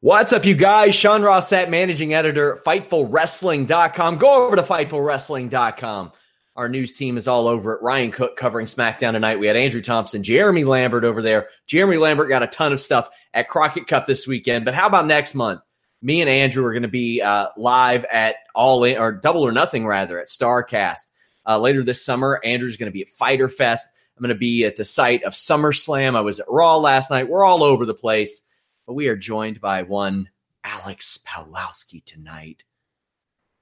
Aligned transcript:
What's 0.00 0.32
up, 0.32 0.44
you 0.44 0.54
guys? 0.54 0.94
Sean 0.94 1.22
Ross 1.22 1.50
Sapp, 1.50 1.70
managing 1.70 2.14
editor, 2.14 2.60
FightfulWrestling.com. 2.64 4.18
Go 4.18 4.46
over 4.46 4.54
to 4.54 4.62
FightfulWrestling.com. 4.62 6.12
Our 6.54 6.68
news 6.68 6.92
team 6.92 7.16
is 7.16 7.26
all 7.26 7.48
over 7.48 7.72
it. 7.72 7.82
Ryan 7.82 8.12
Cook 8.12 8.36
covering 8.36 8.66
SmackDown 8.66 9.14
tonight. 9.14 9.40
We 9.40 9.48
had 9.48 9.56
Andrew 9.56 9.80
Thompson, 9.80 10.22
Jeremy 10.22 10.62
Lambert 10.62 11.02
over 11.02 11.20
there. 11.20 11.48
Jeremy 11.66 11.96
Lambert 11.96 12.28
got 12.28 12.44
a 12.44 12.46
ton 12.46 12.72
of 12.72 12.78
stuff 12.78 13.08
at 13.34 13.48
Crockett 13.48 13.88
Cup 13.88 14.06
this 14.06 14.24
weekend. 14.24 14.64
But 14.64 14.74
how 14.74 14.86
about 14.86 15.06
next 15.06 15.34
month? 15.34 15.62
Me 16.00 16.20
and 16.20 16.30
Andrew 16.30 16.64
are 16.64 16.72
going 16.72 16.82
to 16.82 16.88
be 16.88 17.20
uh, 17.20 17.48
live 17.56 18.04
at 18.04 18.36
All 18.54 18.84
In, 18.84 18.98
or 18.98 19.10
Double 19.10 19.44
or 19.44 19.50
Nothing, 19.50 19.84
rather, 19.84 20.20
at 20.20 20.28
Starcast. 20.28 21.08
Uh, 21.44 21.58
later 21.58 21.82
this 21.82 22.04
summer, 22.04 22.40
Andrew's 22.44 22.76
going 22.76 22.86
to 22.86 22.94
be 22.94 23.02
at 23.02 23.08
Fyter 23.08 23.48
Fest. 23.48 23.88
I'm 24.16 24.22
going 24.22 24.28
to 24.28 24.38
be 24.38 24.64
at 24.64 24.76
the 24.76 24.84
site 24.84 25.24
of 25.24 25.32
SummerSlam. 25.32 26.14
I 26.14 26.20
was 26.20 26.38
at 26.38 26.46
Raw 26.48 26.76
last 26.76 27.10
night. 27.10 27.28
We're 27.28 27.44
all 27.44 27.64
over 27.64 27.84
the 27.84 27.94
place. 27.94 28.44
But 28.88 28.94
we 28.94 29.08
are 29.08 29.16
joined 29.16 29.60
by 29.60 29.82
one 29.82 30.30
Alex 30.64 31.18
Pawlowski 31.28 32.02
tonight. 32.02 32.64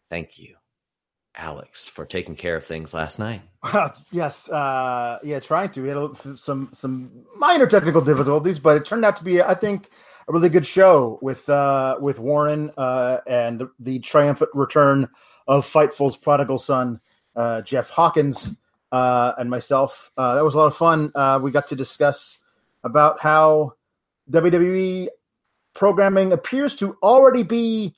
Thank 0.08 0.38
you, 0.38 0.54
Alex, 1.34 1.88
for 1.88 2.04
taking 2.04 2.36
care 2.36 2.54
of 2.54 2.64
things 2.64 2.94
last 2.94 3.18
night. 3.18 3.42
yes, 4.12 4.48
uh, 4.48 5.18
yeah, 5.24 5.40
trying 5.40 5.70
to. 5.70 5.82
We 5.82 5.88
had 5.88 5.96
a, 5.96 6.36
some 6.36 6.70
some 6.72 7.10
minor 7.34 7.66
technical 7.66 8.02
difficulties, 8.02 8.60
but 8.60 8.76
it 8.76 8.84
turned 8.84 9.04
out 9.04 9.16
to 9.16 9.24
be, 9.24 9.42
I 9.42 9.54
think, 9.54 9.90
a 10.28 10.32
really 10.32 10.48
good 10.48 10.64
show 10.64 11.18
with 11.20 11.48
uh, 11.48 11.96
with 12.00 12.20
Warren 12.20 12.70
uh, 12.76 13.18
and 13.26 13.64
the 13.80 13.98
triumphant 13.98 14.50
return 14.54 15.08
of 15.48 15.66
Fightful's 15.66 16.16
prodigal 16.16 16.58
son, 16.58 17.00
uh, 17.34 17.62
Jeff 17.62 17.90
Hawkins, 17.90 18.54
uh, 18.92 19.32
and 19.38 19.50
myself. 19.50 20.12
Uh, 20.16 20.36
that 20.36 20.44
was 20.44 20.54
a 20.54 20.58
lot 20.58 20.66
of 20.68 20.76
fun. 20.76 21.10
Uh, 21.16 21.40
we 21.42 21.50
got 21.50 21.66
to 21.66 21.74
discuss 21.74 22.38
about 22.84 23.18
how 23.18 23.72
WWE 24.30 25.08
programming 25.74 26.32
appears 26.32 26.74
to 26.76 26.96
already 27.02 27.42
be 27.42 27.94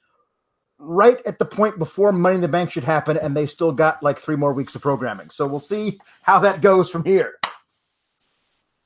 right 0.79 1.19
at 1.27 1.39
the 1.39 1.45
point 1.45 1.79
before 1.79 2.13
Money 2.13 2.37
in 2.37 2.41
the 2.41 2.49
Bank 2.49 2.71
should 2.71 2.85
happen, 2.85 3.17
and 3.17 3.37
they 3.37 3.47
still 3.47 3.73
got 3.73 4.03
like 4.03 4.19
three 4.19 4.37
more 4.37 4.53
weeks 4.53 4.75
of 4.75 4.83
programming. 4.83 5.31
So 5.31 5.47
we'll 5.47 5.59
see 5.59 6.01
how 6.23 6.41
that 6.41 6.61
goes 6.61 6.91
from 6.91 7.05
here. 7.05 7.35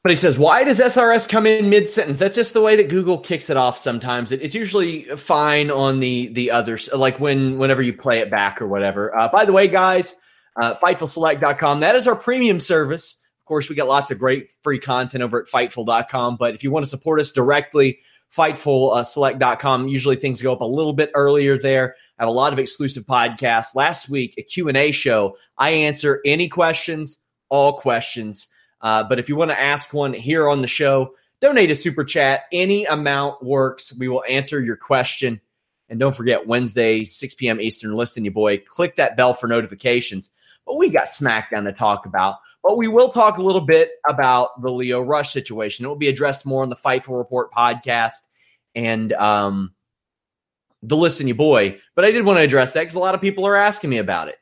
But 0.02 0.10
he 0.10 0.16
says, 0.16 0.36
why 0.36 0.64
does 0.64 0.80
SRS 0.80 1.28
come 1.28 1.46
in 1.46 1.70
mid 1.70 1.88
sentence? 1.88 2.18
That's 2.18 2.34
just 2.34 2.54
the 2.54 2.60
way 2.60 2.74
that 2.76 2.88
Google 2.88 3.18
kicks 3.18 3.50
it 3.50 3.56
off 3.56 3.78
sometimes. 3.78 4.32
It, 4.32 4.42
it's 4.42 4.54
usually 4.54 5.04
fine 5.16 5.70
on 5.70 6.00
the 6.00 6.28
the 6.28 6.50
others, 6.50 6.88
like 6.92 7.20
when 7.20 7.58
whenever 7.58 7.82
you 7.82 7.92
play 7.92 8.18
it 8.18 8.30
back 8.30 8.60
or 8.60 8.66
whatever. 8.66 9.16
Uh, 9.16 9.28
by 9.28 9.44
the 9.44 9.52
way, 9.52 9.68
guys, 9.68 10.16
uh, 10.60 10.74
FightfulSelect.com, 10.74 11.80
that 11.80 11.94
is 11.94 12.08
our 12.08 12.16
premium 12.16 12.58
service. 12.58 13.18
Course, 13.52 13.68
we 13.68 13.76
got 13.76 13.86
lots 13.86 14.10
of 14.10 14.18
great 14.18 14.50
free 14.62 14.78
content 14.78 15.22
over 15.22 15.42
at 15.42 15.46
Fightful.com. 15.46 16.38
But 16.38 16.54
if 16.54 16.64
you 16.64 16.70
want 16.70 16.86
to 16.86 16.88
support 16.88 17.20
us 17.20 17.32
directly, 17.32 17.98
FightfulSelect.com. 18.34 19.88
Usually 19.88 20.16
things 20.16 20.40
go 20.40 20.54
up 20.54 20.62
a 20.62 20.64
little 20.64 20.94
bit 20.94 21.10
earlier 21.14 21.58
there. 21.58 21.96
I 22.18 22.22
have 22.22 22.30
a 22.30 22.32
lot 22.32 22.54
of 22.54 22.58
exclusive 22.58 23.04
podcasts. 23.04 23.74
Last 23.74 24.08
week, 24.08 24.36
a 24.38 24.42
Q&A 24.42 24.90
show. 24.90 25.36
I 25.58 25.68
answer 25.72 26.22
any 26.24 26.48
questions, 26.48 27.18
all 27.50 27.74
questions. 27.74 28.48
Uh, 28.80 29.04
but 29.04 29.18
if 29.18 29.28
you 29.28 29.36
want 29.36 29.50
to 29.50 29.60
ask 29.60 29.92
one 29.92 30.14
here 30.14 30.48
on 30.48 30.62
the 30.62 30.66
show, 30.66 31.14
donate 31.42 31.70
a 31.70 31.76
super 31.76 32.04
chat. 32.04 32.44
Any 32.52 32.86
amount 32.86 33.44
works. 33.44 33.92
We 33.94 34.08
will 34.08 34.24
answer 34.26 34.62
your 34.62 34.76
question. 34.76 35.42
And 35.90 36.00
don't 36.00 36.16
forget, 36.16 36.46
Wednesday, 36.46 37.04
6 37.04 37.34
p.m. 37.34 37.60
Eastern, 37.60 37.92
listen, 37.92 38.24
you 38.24 38.30
boy. 38.30 38.62
Click 38.64 38.96
that 38.96 39.14
bell 39.14 39.34
for 39.34 39.46
notifications. 39.46 40.30
But 40.66 40.76
we 40.76 40.90
got 40.90 41.08
SmackDown 41.08 41.64
to 41.64 41.72
talk 41.72 42.06
about. 42.06 42.36
But 42.62 42.76
we 42.76 42.88
will 42.88 43.08
talk 43.08 43.38
a 43.38 43.42
little 43.42 43.60
bit 43.60 43.90
about 44.08 44.62
the 44.62 44.70
Lio 44.70 45.00
Rush 45.00 45.32
situation. 45.32 45.84
It 45.84 45.88
will 45.88 45.96
be 45.96 46.08
addressed 46.08 46.46
more 46.46 46.62
on 46.62 46.68
the 46.68 46.76
Fightful 46.76 47.18
Report 47.18 47.52
podcast 47.52 48.20
and 48.74 49.12
um, 49.12 49.74
the 50.82 50.96
Listen 50.96 51.26
You 51.26 51.34
Boy. 51.34 51.80
But 51.94 52.04
I 52.04 52.12
did 52.12 52.24
want 52.24 52.38
to 52.38 52.42
address 52.42 52.74
that 52.74 52.82
because 52.82 52.94
a 52.94 53.00
lot 53.00 53.14
of 53.14 53.20
people 53.20 53.46
are 53.46 53.56
asking 53.56 53.90
me 53.90 53.98
about 53.98 54.28
it. 54.28 54.38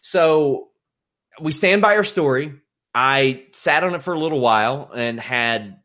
So 0.00 0.68
we 1.40 1.52
stand 1.52 1.82
by 1.82 1.96
our 1.96 2.04
story. 2.04 2.54
I 2.94 3.44
sat 3.52 3.84
on 3.84 3.94
it 3.94 4.02
for 4.02 4.14
a 4.14 4.18
little 4.18 4.40
while 4.40 4.90
and 4.94 5.20
had 5.20 5.78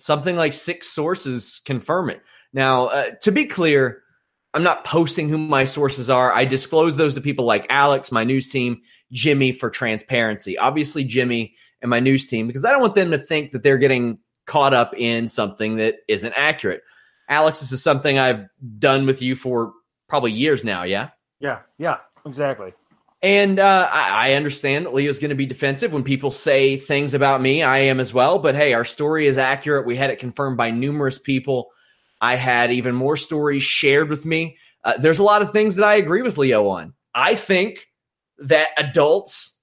something 0.00 0.36
like 0.36 0.52
six 0.52 0.88
sources 0.88 1.60
confirm 1.64 2.10
it. 2.10 2.20
Now, 2.52 2.86
uh, 2.86 3.10
to 3.22 3.32
be 3.32 3.46
clear, 3.46 4.02
I'm 4.54 4.62
not 4.62 4.84
posting 4.84 5.28
who 5.28 5.38
my 5.38 5.64
sources 5.64 6.08
are. 6.08 6.32
I 6.32 6.44
disclose 6.44 6.96
those 6.96 7.14
to 7.14 7.20
people 7.20 7.44
like 7.44 7.66
Alex, 7.68 8.10
my 8.10 8.24
news 8.24 8.50
team, 8.50 8.80
Jimmy 9.12 9.52
for 9.52 9.70
transparency. 9.70 10.56
Obviously, 10.56 11.04
Jimmy 11.04 11.54
and 11.82 11.90
my 11.90 12.00
news 12.00 12.26
team, 12.26 12.46
because 12.46 12.64
I 12.64 12.70
don't 12.72 12.80
want 12.80 12.94
them 12.94 13.10
to 13.10 13.18
think 13.18 13.52
that 13.52 13.62
they're 13.62 13.78
getting 13.78 14.18
caught 14.46 14.74
up 14.74 14.94
in 14.96 15.28
something 15.28 15.76
that 15.76 15.96
isn't 16.08 16.32
accurate. 16.34 16.82
Alex, 17.28 17.60
this 17.60 17.72
is 17.72 17.82
something 17.82 18.18
I've 18.18 18.48
done 18.78 19.06
with 19.06 19.20
you 19.20 19.36
for 19.36 19.72
probably 20.08 20.32
years 20.32 20.64
now, 20.64 20.82
yeah? 20.82 21.10
Yeah, 21.40 21.60
yeah, 21.76 21.98
exactly. 22.24 22.72
And 23.20 23.58
uh, 23.58 23.88
I, 23.90 24.30
I, 24.30 24.34
understand 24.34 24.86
that 24.86 24.94
Lio's 24.94 25.18
going 25.18 25.30
to 25.30 25.34
be 25.34 25.44
defensive 25.44 25.92
when 25.92 26.04
people 26.04 26.30
say 26.30 26.76
things 26.76 27.14
about 27.14 27.40
me. 27.40 27.64
I 27.64 27.78
am 27.78 27.98
as 27.98 28.14
well. 28.14 28.38
But 28.38 28.54
hey, 28.54 28.74
our 28.74 28.84
story 28.84 29.26
is 29.26 29.36
accurate. 29.36 29.86
We 29.86 29.96
had 29.96 30.10
it 30.10 30.20
confirmed 30.20 30.56
by 30.56 30.70
numerous 30.70 31.18
people. 31.18 31.70
I 32.20 32.36
had 32.36 32.72
even 32.72 32.94
more 32.94 33.16
stories 33.16 33.62
shared 33.62 34.08
with 34.08 34.24
me. 34.24 34.56
Uh, 34.84 34.96
there's 34.98 35.18
a 35.18 35.24
lot 35.24 35.42
of 35.42 35.52
things 35.52 35.76
that 35.76 35.84
I 35.84 35.94
agree 35.94 36.22
with 36.22 36.38
Lio 36.38 36.68
on. 36.68 36.94
I 37.14 37.34
think 37.34 37.86
that 38.38 38.68
adults 38.76 39.58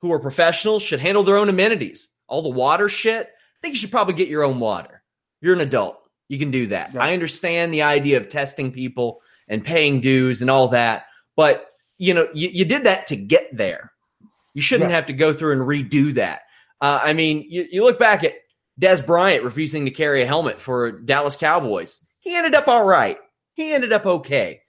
who 0.00 0.12
are 0.12 0.20
professionals 0.20 0.82
should 0.82 1.00
handle 1.00 1.22
their 1.22 1.36
own 1.36 1.48
amenities. 1.48 2.08
All 2.28 2.42
the 2.42 2.48
water 2.48 2.88
shit, 2.88 3.26
I 3.26 3.58
think 3.60 3.74
you 3.74 3.80
should 3.80 3.90
probably 3.90 4.14
get 4.14 4.28
your 4.28 4.44
own 4.44 4.60
water. 4.60 5.02
You're 5.40 5.54
an 5.54 5.60
adult. 5.60 5.98
You 6.28 6.38
can 6.38 6.50
do 6.50 6.68
that. 6.68 6.94
I 6.94 7.14
understand 7.14 7.72
the 7.72 7.82
idea 7.82 8.18
of 8.18 8.28
testing 8.28 8.70
people 8.70 9.22
and 9.48 9.64
paying 9.64 10.00
dues 10.00 10.42
and 10.42 10.50
all 10.50 10.68
that, 10.68 11.06
but 11.36 11.66
you 11.96 12.14
know, 12.14 12.28
you, 12.34 12.48
you 12.52 12.64
did 12.64 12.84
that 12.84 13.08
to 13.08 13.16
get 13.16 13.56
there. 13.56 13.92
You 14.54 14.62
shouldn't 14.62 14.90
have 14.90 15.06
to 15.06 15.12
go 15.12 15.32
through 15.32 15.52
and 15.52 15.62
redo 15.62 16.14
that. 16.14 16.42
Uh, 16.80 17.00
I 17.02 17.12
mean, 17.12 17.44
you, 17.48 17.66
you 17.70 17.84
look 17.84 17.98
back 17.98 18.24
at 18.24 18.34
Dez 18.78 19.04
Bryant 19.04 19.44
refusing 19.44 19.84
to 19.84 19.90
carry 19.90 20.22
a 20.22 20.26
helmet 20.26 20.60
for 20.60 20.92
Dallas 20.92 21.36
Cowboys. 21.36 22.00
He 22.20 22.34
ended 22.34 22.54
up 22.54 22.68
all 22.68 22.84
right. 22.84 23.18
He 23.54 23.72
ended 23.72 23.92
up 23.92 24.06
okay. 24.06 24.62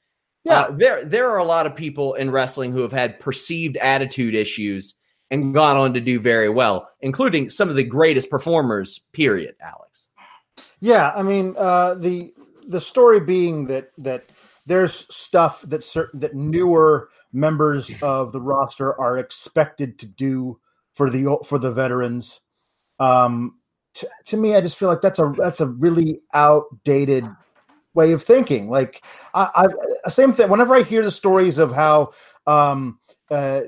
Yeah, 0.43 0.61
uh, 0.61 0.71
there 0.71 1.05
there 1.05 1.29
are 1.29 1.37
a 1.37 1.43
lot 1.43 1.65
of 1.65 1.75
people 1.75 2.13
in 2.13 2.31
wrestling 2.31 2.71
who 2.71 2.81
have 2.81 2.93
had 2.93 3.19
perceived 3.19 3.77
attitude 3.77 4.33
issues 4.33 4.95
and 5.29 5.53
gone 5.53 5.77
on 5.77 5.93
to 5.93 5.99
do 5.99 6.19
very 6.19 6.49
well, 6.49 6.89
including 7.01 7.49
some 7.49 7.69
of 7.69 7.75
the 7.75 7.83
greatest 7.83 8.29
performers. 8.29 8.99
Period, 9.11 9.55
Alex. 9.61 10.07
Yeah, 10.79 11.11
I 11.15 11.23
mean 11.23 11.55
uh, 11.57 11.95
the 11.95 12.33
the 12.67 12.79
story 12.79 13.19
being 13.19 13.67
that 13.67 13.91
that 13.97 14.31
there's 14.65 15.05
stuff 15.13 15.61
that 15.67 15.83
certain 15.83 16.21
that 16.21 16.35
newer 16.35 17.09
members 17.33 17.91
of 18.01 18.31
the 18.31 18.41
roster 18.41 18.99
are 18.99 19.17
expected 19.17 19.99
to 19.99 20.05
do 20.05 20.59
for 20.93 21.09
the 21.09 21.37
for 21.45 21.59
the 21.59 21.71
veterans. 21.71 22.39
Um, 22.99 23.58
to, 23.95 24.09
to 24.25 24.37
me, 24.37 24.55
I 24.55 24.61
just 24.61 24.77
feel 24.77 24.89
like 24.89 25.01
that's 25.01 25.19
a 25.19 25.33
that's 25.37 25.59
a 25.59 25.67
really 25.67 26.21
outdated 26.33 27.25
way 27.93 28.11
of 28.11 28.23
thinking. 28.23 28.69
Like 28.69 29.03
I, 29.33 29.67
I 30.05 30.09
same 30.09 30.33
thing. 30.33 30.49
Whenever 30.49 30.75
I 30.75 30.83
hear 30.83 31.03
the 31.03 31.11
stories 31.11 31.57
of 31.57 31.73
how 31.73 32.11
um, 32.47 32.99
uh, 33.31 33.61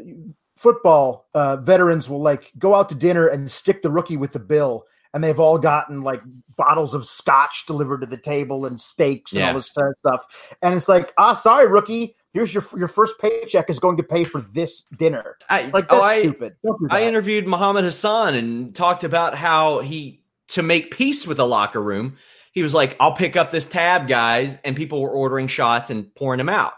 football 0.55 1.27
uh, 1.33 1.57
veterans 1.57 2.09
will 2.09 2.21
like 2.21 2.51
go 2.57 2.75
out 2.75 2.89
to 2.89 2.95
dinner 2.95 3.27
and 3.27 3.49
stick 3.49 3.81
the 3.81 3.91
rookie 3.91 4.17
with 4.17 4.31
the 4.31 4.39
bill 4.39 4.85
and 5.13 5.23
they've 5.23 5.39
all 5.39 5.57
gotten 5.57 6.01
like 6.01 6.21
bottles 6.55 6.93
of 6.93 7.05
scotch 7.05 7.65
delivered 7.65 8.01
to 8.01 8.07
the 8.07 8.17
table 8.17 8.65
and 8.65 8.79
steaks 8.79 9.31
and 9.31 9.39
yeah. 9.39 9.49
all 9.49 9.55
this 9.55 9.69
kind 9.71 9.87
of 9.87 9.95
stuff. 9.99 10.55
And 10.61 10.75
it's 10.75 10.87
like, 10.87 11.13
ah, 11.17 11.33
sorry, 11.33 11.67
rookie. 11.67 12.15
Here's 12.33 12.53
your 12.53 12.63
your 12.77 12.87
first 12.87 13.15
paycheck 13.19 13.69
is 13.69 13.79
going 13.79 13.97
to 13.97 14.03
pay 14.03 14.23
for 14.23 14.41
this 14.41 14.83
dinner. 14.97 15.37
I, 15.49 15.63
like 15.63 15.89
that's 15.89 15.93
oh, 15.93 16.01
I, 16.01 16.21
stupid. 16.21 16.53
Do 16.63 16.87
I 16.89 17.03
interviewed 17.03 17.47
Muhammad 17.47 17.83
Hassan 17.83 18.35
and 18.35 18.73
talked 18.73 19.03
about 19.03 19.35
how 19.35 19.79
he 19.81 20.21
to 20.51 20.61
make 20.61 20.91
peace 20.91 21.25
with 21.25 21.37
the 21.37 21.47
locker 21.47 21.81
room. 21.81 22.17
He 22.53 22.63
was 22.63 22.73
like, 22.73 22.95
"I'll 22.99 23.13
pick 23.13 23.35
up 23.35 23.51
this 23.51 23.65
tab, 23.65 24.07
guys," 24.07 24.57
and 24.63 24.75
people 24.75 25.01
were 25.01 25.09
ordering 25.09 25.47
shots 25.47 25.89
and 25.89 26.13
pouring 26.15 26.37
them 26.37 26.49
out 26.49 26.73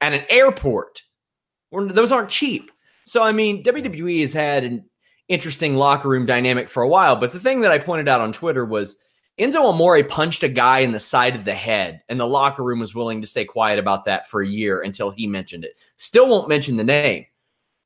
at 0.00 0.12
an 0.12 0.24
airport. 0.28 1.02
Those 1.72 2.12
aren't 2.12 2.30
cheap. 2.30 2.70
So 3.04 3.22
I 3.22 3.32
mean, 3.32 3.62
WWE 3.62 4.20
has 4.22 4.32
had 4.32 4.64
an 4.64 4.89
interesting 5.30 5.76
locker 5.76 6.08
room 6.08 6.26
dynamic 6.26 6.68
for 6.68 6.82
a 6.82 6.88
while. 6.88 7.16
But 7.16 7.30
the 7.30 7.40
thing 7.40 7.60
that 7.60 7.70
I 7.70 7.78
pointed 7.78 8.08
out 8.08 8.20
on 8.20 8.32
Twitter 8.32 8.64
was 8.64 8.96
Enzo 9.38 9.72
Amore 9.72 10.02
punched 10.04 10.42
a 10.42 10.48
guy 10.48 10.80
in 10.80 10.90
the 10.90 11.00
side 11.00 11.36
of 11.36 11.46
the 11.46 11.54
head, 11.54 12.02
and 12.08 12.20
the 12.20 12.26
locker 12.26 12.62
room 12.62 12.80
was 12.80 12.94
willing 12.94 13.22
to 13.22 13.26
stay 13.26 13.46
quiet 13.46 13.78
about 13.78 14.04
that 14.04 14.28
for 14.28 14.42
a 14.42 14.46
year 14.46 14.82
until 14.82 15.10
he 15.10 15.26
mentioned 15.26 15.64
it. 15.64 15.76
Still 15.96 16.28
won't 16.28 16.48
mention 16.48 16.76
the 16.76 16.84
name. 16.84 17.24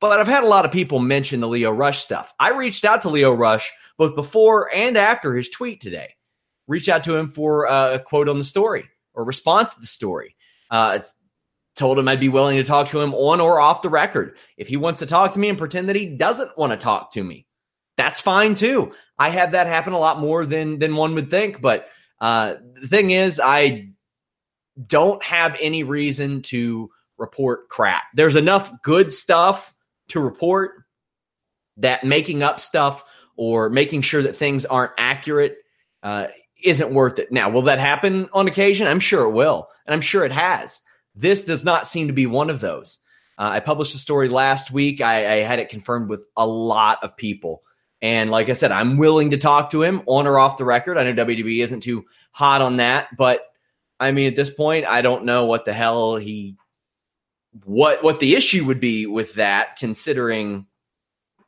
But 0.01 0.19
I've 0.19 0.27
had 0.27 0.43
a 0.43 0.49
lot 0.49 0.65
of 0.65 0.73
people 0.73 0.99
mention 0.99 1.41
the 1.41 1.47
Lio 1.47 1.71
Rush 1.71 2.01
stuff. 2.01 2.35
I 2.41 2.51
reached 2.51 2.85
out 2.85 3.03
to 3.03 3.09
Lio 3.09 3.33
Rush 3.33 3.73
both 3.97 4.17
before 4.17 4.75
and 4.75 4.97
after 4.97 5.35
his 5.35 5.49
tweet 5.49 5.81
today. 5.81 6.15
Reached 6.67 6.89
out 6.89 7.05
to 7.05 7.17
him 7.17 7.31
for 7.31 7.67
a 7.67 8.01
quote 8.05 8.29
on 8.29 8.39
the 8.39 8.45
story 8.45 8.89
or 9.13 9.25
response 9.25 9.75
to 9.75 9.81
the 9.81 9.87
story. 9.87 10.35
Uh, 10.71 10.99
told 11.75 11.99
him 11.99 12.09
I'd 12.09 12.21
be 12.21 12.29
willing 12.29 12.57
to 12.57 12.65
talk 12.65 12.89
to 12.91 13.01
him 13.01 13.15
on 13.15 13.41
or 13.41 13.61
off 13.61 13.83
the 13.83 13.89
record. 13.89 14.37
If 14.57 14.69
he 14.69 14.77
wants 14.77 15.01
to 15.01 15.07
talk 15.07 15.33
to 15.33 15.39
me 15.39 15.49
and 15.49 15.59
pretend 15.59 15.89
that 15.89 15.97
he 15.97 16.07
doesn't 16.07 16.57
want 16.57 16.73
to 16.73 16.77
talk 16.77 17.13
to 17.13 17.23
me, 17.23 17.47
that's 17.97 18.21
fine 18.21 18.55
too. 18.55 18.93
I 19.19 19.31
have 19.31 19.53
that 19.53 19.67
happen 19.67 19.93
a 19.93 19.99
lot 19.99 20.21
more 20.21 20.45
than 20.47 20.79
than 20.79 20.97
one 20.97 21.15
would 21.15 21.31
think. 21.31 21.61
But 21.61 21.89
uh, 22.21 22.57
the 22.81 22.89
thing 22.89 23.11
is, 23.11 23.41
I 23.43 23.91
don't 24.87 25.23
have 25.23 25.57
any 25.61 25.85
reason 25.85 26.43
to 26.43 26.91
report 27.17 27.69
crap. 27.69 28.05
There's 28.15 28.37
enough 28.37 28.73
good 28.83 29.13
stuff 29.13 29.75
to 30.09 30.21
report 30.21 30.85
that 31.79 32.05
making 32.05 32.43
up 32.43 32.61
stuff 32.61 33.05
or 33.37 33.69
making 33.69 34.03
sure 34.03 34.23
that 34.23 34.37
things 34.37 34.65
aren't 34.65 34.93
accurate 34.99 35.59
uh, 36.03 36.29
isn't 36.63 36.95
worth 36.95 37.19
it. 37.19 37.33
Now, 37.33 37.51
will 37.51 37.63
that 37.63 37.79
happen 37.79 38.29
on 38.33 38.49
occasion? 38.49 38.87
I'm 38.87 39.01
sure 39.01 39.25
it 39.25 39.33
will, 39.33 39.69
and 39.87 39.95
I'm 39.95 40.01
sure 40.01 40.25
it 40.25 40.33
has. 40.33 40.81
This 41.15 41.45
does 41.45 41.65
not 41.65 41.87
seem 41.87 42.09
to 42.09 42.13
be 42.13 42.27
one 42.27 42.51
of 42.51 42.61
those. 42.61 42.99
Uh, 43.39 43.51
I 43.55 43.61
published 43.61 43.95
a 43.95 43.99
story 43.99 44.29
last 44.29 44.71
week. 44.71 45.01
I, 45.01 45.35
I, 45.35 45.37
had 45.43 45.59
it 45.59 45.69
confirmed 45.69 46.09
with 46.09 46.25
a 46.37 46.47
lot 46.47 47.03
of 47.03 47.17
people. 47.17 47.63
And 48.01 48.31
like 48.31 48.49
I 48.49 48.53
said, 48.53 48.71
I'm 48.71 48.97
willing 48.97 49.31
to 49.31 49.39
talk 49.39 49.71
to 49.71 49.83
him 49.83 50.03
on 50.07 50.27
or 50.27 50.39
off 50.39 50.57
the 50.57 50.65
record. 50.65 50.99
I 50.99 51.05
know 51.05 51.25
WWE 51.25 51.63
isn't 51.65 51.83
too 51.83 52.05
hot 52.33 52.63
on 52.63 52.77
that, 52.77 53.09
but 53.17 53.41
I 53.99 54.13
mean, 54.13 54.29
at 54.29 54.37
this 54.37 54.51
point, 54.51 54.87
I 54.87 55.03
don't 55.03 55.25
know 55.25 55.47
what 55.47 55.65
the 55.65 55.73
hell 55.73 56.17
he, 56.17 56.57
what 57.65 58.03
what 58.03 58.21
the 58.21 58.35
issue 58.35 58.65
would 58.67 58.81
be 58.81 59.07
with 59.07 59.35
that, 59.35 59.77
considering 59.77 60.67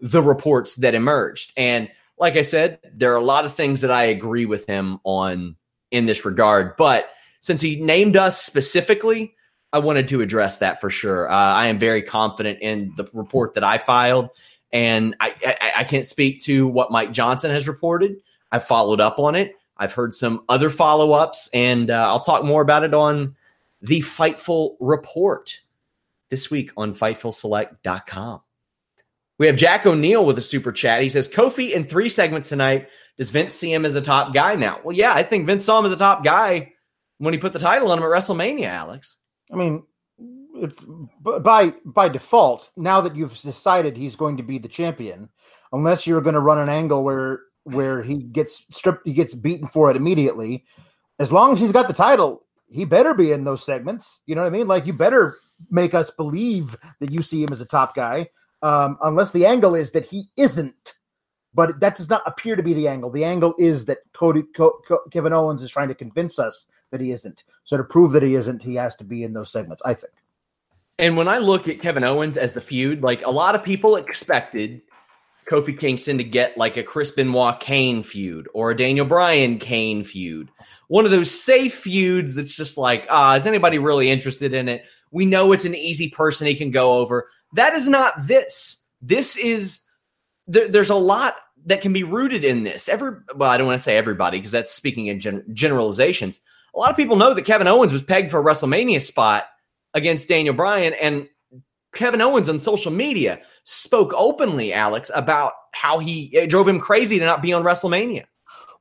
the 0.00 0.22
reports 0.22 0.76
that 0.76 0.94
emerged. 0.94 1.52
And 1.56 1.90
like 2.18 2.36
I 2.36 2.42
said, 2.42 2.78
there 2.94 3.12
are 3.12 3.18
a 3.18 3.24
lot 3.24 3.44
of 3.44 3.54
things 3.54 3.82
that 3.82 3.90
I 3.90 4.04
agree 4.04 4.46
with 4.46 4.66
him 4.66 4.98
on 5.04 5.56
in 5.90 6.06
this 6.06 6.24
regard. 6.24 6.76
But 6.76 7.08
since 7.40 7.60
he 7.60 7.80
named 7.80 8.16
us 8.16 8.42
specifically, 8.42 9.35
I 9.76 9.78
wanted 9.78 10.08
to 10.08 10.22
address 10.22 10.58
that 10.58 10.80
for 10.80 10.88
sure. 10.88 11.30
Uh, 11.30 11.34
I 11.34 11.66
am 11.66 11.78
very 11.78 12.00
confident 12.00 12.60
in 12.62 12.94
the 12.96 13.06
report 13.12 13.54
that 13.54 13.64
I 13.64 13.76
filed, 13.76 14.30
and 14.72 15.14
I, 15.20 15.34
I, 15.44 15.72
I 15.78 15.84
can't 15.84 16.06
speak 16.06 16.42
to 16.44 16.66
what 16.66 16.90
Mike 16.90 17.12
Johnson 17.12 17.50
has 17.50 17.68
reported. 17.68 18.16
I 18.50 18.58
followed 18.58 19.00
up 19.00 19.18
on 19.18 19.34
it. 19.34 19.52
I've 19.76 19.92
heard 19.92 20.14
some 20.14 20.44
other 20.48 20.70
follow 20.70 21.12
ups, 21.12 21.50
and 21.52 21.90
uh, 21.90 22.06
I'll 22.08 22.20
talk 22.20 22.42
more 22.42 22.62
about 22.62 22.84
it 22.84 22.94
on 22.94 23.36
the 23.82 24.00
Fightful 24.00 24.76
Report 24.80 25.60
this 26.30 26.50
week 26.50 26.70
on 26.76 26.94
FightfulSelect.com. 26.94 28.40
We 29.38 29.46
have 29.46 29.56
Jack 29.56 29.84
O'Neill 29.84 30.24
with 30.24 30.38
a 30.38 30.42
super 30.42 30.72
chat. 30.72 31.02
He 31.02 31.10
says, 31.10 31.28
Kofi 31.28 31.72
in 31.72 31.84
three 31.84 32.08
segments 32.08 32.48
tonight. 32.48 32.88
Does 33.18 33.28
Vince 33.28 33.54
see 33.54 33.70
him 33.70 33.84
as 33.84 33.94
a 33.94 34.00
top 34.00 34.32
guy 34.32 34.54
now? 34.54 34.80
Well, 34.82 34.96
yeah, 34.96 35.12
I 35.12 35.22
think 35.22 35.44
Vince 35.44 35.66
saw 35.66 35.78
him 35.78 35.84
as 35.84 35.92
a 35.92 35.96
top 35.96 36.24
guy 36.24 36.72
when 37.18 37.34
he 37.34 37.38
put 37.38 37.52
the 37.52 37.58
title 37.58 37.92
on 37.92 37.98
him 37.98 38.04
at 38.04 38.10
WrestleMania, 38.10 38.66
Alex. 38.66 39.18
I 39.52 39.56
mean, 39.56 39.84
it's 40.56 40.84
by 41.20 41.74
by 41.84 42.08
default. 42.08 42.70
Now 42.76 43.00
that 43.02 43.16
you've 43.16 43.38
decided 43.40 43.96
he's 43.96 44.16
going 44.16 44.38
to 44.38 44.42
be 44.42 44.58
the 44.58 44.68
champion, 44.68 45.28
unless 45.72 46.06
you're 46.06 46.20
going 46.20 46.34
to 46.34 46.40
run 46.40 46.58
an 46.58 46.68
angle 46.68 47.04
where 47.04 47.40
where 47.64 48.02
he 48.02 48.22
gets 48.22 48.64
stripped, 48.70 49.06
he 49.06 49.12
gets 49.12 49.34
beaten 49.34 49.68
for 49.68 49.90
it 49.90 49.96
immediately. 49.96 50.64
As 51.18 51.32
long 51.32 51.52
as 51.52 51.60
he's 51.60 51.72
got 51.72 51.88
the 51.88 51.94
title, 51.94 52.44
he 52.68 52.84
better 52.84 53.14
be 53.14 53.32
in 53.32 53.44
those 53.44 53.64
segments. 53.64 54.20
You 54.26 54.34
know 54.34 54.42
what 54.42 54.48
I 54.48 54.50
mean? 54.50 54.68
Like 54.68 54.86
you 54.86 54.92
better 54.92 55.36
make 55.70 55.94
us 55.94 56.10
believe 56.10 56.76
that 57.00 57.10
you 57.10 57.22
see 57.22 57.42
him 57.42 57.52
as 57.52 57.60
a 57.60 57.66
top 57.66 57.94
guy, 57.94 58.28
um, 58.62 58.98
unless 59.02 59.32
the 59.32 59.46
angle 59.46 59.74
is 59.74 59.92
that 59.92 60.04
he 60.04 60.24
isn't. 60.36 60.94
But 61.54 61.80
that 61.80 61.96
does 61.96 62.10
not 62.10 62.22
appear 62.26 62.54
to 62.54 62.62
be 62.62 62.74
the 62.74 62.88
angle. 62.88 63.10
The 63.10 63.24
angle 63.24 63.54
is 63.58 63.86
that 63.86 63.98
Cody 64.12 64.42
Co- 64.54 64.78
Co- 64.86 65.00
Kevin 65.10 65.32
Owens 65.32 65.62
is 65.62 65.70
trying 65.70 65.88
to 65.88 65.94
convince 65.94 66.38
us 66.38 66.66
that 66.90 67.00
he 67.00 67.12
isn't. 67.12 67.44
So 67.64 67.76
to 67.76 67.84
prove 67.84 68.12
that 68.12 68.22
he 68.22 68.34
isn't, 68.34 68.62
he 68.62 68.74
has 68.76 68.96
to 68.96 69.04
be 69.04 69.22
in 69.22 69.32
those 69.32 69.50
segments, 69.50 69.82
I 69.84 69.94
think. 69.94 70.12
And 70.98 71.16
when 71.16 71.28
I 71.28 71.38
look 71.38 71.68
at 71.68 71.80
Kevin 71.80 72.04
Owens 72.04 72.38
as 72.38 72.52
the 72.52 72.60
feud, 72.60 73.02
like 73.02 73.24
a 73.24 73.30
lot 73.30 73.54
of 73.54 73.62
people 73.62 73.96
expected 73.96 74.82
Kofi 75.50 75.78
Kingston 75.78 76.18
to 76.18 76.24
get 76.24 76.56
like 76.56 76.76
a 76.76 76.82
Chris 76.82 77.10
Benoit 77.10 77.60
Kane 77.60 78.02
feud 78.02 78.48
or 78.54 78.70
a 78.70 78.76
Daniel 78.76 79.06
Bryan 79.06 79.58
Kane 79.58 80.04
feud. 80.04 80.50
One 80.88 81.04
of 81.04 81.10
those 81.10 81.30
safe 81.30 81.74
feuds 81.74 82.34
that's 82.34 82.56
just 82.56 82.78
like, 82.78 83.06
ah, 83.10 83.36
is 83.36 83.46
anybody 83.46 83.78
really 83.78 84.10
interested 84.10 84.54
in 84.54 84.68
it? 84.68 84.84
We 85.10 85.26
know 85.26 85.52
it's 85.52 85.64
an 85.64 85.74
easy 85.74 86.08
person 86.08 86.46
he 86.46 86.54
can 86.54 86.70
go 86.70 86.94
over. 86.98 87.28
That 87.54 87.74
is 87.74 87.88
not 87.88 88.26
this. 88.26 88.84
This 89.02 89.36
is 89.36 89.80
there, 90.48 90.68
there's 90.68 90.90
a 90.90 90.96
lot 90.96 91.34
that 91.66 91.80
can 91.80 91.92
be 91.92 92.04
rooted 92.04 92.44
in 92.44 92.62
this. 92.62 92.88
Every 92.88 93.18
well, 93.34 93.50
I 93.50 93.56
don't 93.56 93.66
want 93.66 93.78
to 93.78 93.82
say 93.82 93.96
everybody 93.96 94.38
because 94.38 94.52
that's 94.52 94.72
speaking 94.72 95.08
in 95.08 95.20
gen- 95.20 95.44
generalizations 95.52 96.40
a 96.76 96.78
lot 96.78 96.90
of 96.90 96.96
people 96.96 97.16
know 97.16 97.32
that 97.32 97.42
Kevin 97.42 97.66
Owens 97.66 97.92
was 97.92 98.02
pegged 98.02 98.30
for 98.30 98.40
a 98.40 98.44
WrestleMania 98.44 99.00
spot 99.00 99.46
against 99.94 100.28
Daniel 100.28 100.54
Bryan, 100.54 100.94
and 100.94 101.28
Kevin 101.94 102.20
Owens 102.20 102.48
on 102.48 102.60
social 102.60 102.92
media 102.92 103.40
spoke 103.64 104.12
openly, 104.14 104.74
Alex, 104.74 105.10
about 105.14 105.54
how 105.72 105.98
he 105.98 106.46
drove 106.46 106.68
him 106.68 106.78
crazy 106.78 107.18
to 107.18 107.24
not 107.24 107.42
be 107.42 107.52
on 107.52 107.64
WrestleMania. 107.64 108.24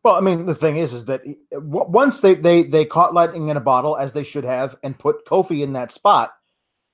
Well, 0.03 0.15
I 0.15 0.21
mean, 0.21 0.45
the 0.45 0.53
thing 0.53 0.77
is, 0.77 0.93
is 0.93 1.05
that 1.05 1.21
once 1.51 2.21
they 2.21 2.35
they 2.35 2.63
they 2.63 2.85
caught 2.85 3.13
lightning 3.13 3.47
in 3.47 3.57
a 3.57 3.61
bottle, 3.61 3.97
as 3.97 4.13
they 4.13 4.23
should 4.23 4.43
have, 4.43 4.75
and 4.83 4.99
put 4.99 5.25
Kofi 5.25 5.63
in 5.63 5.73
that 5.73 5.91
spot, 5.91 6.33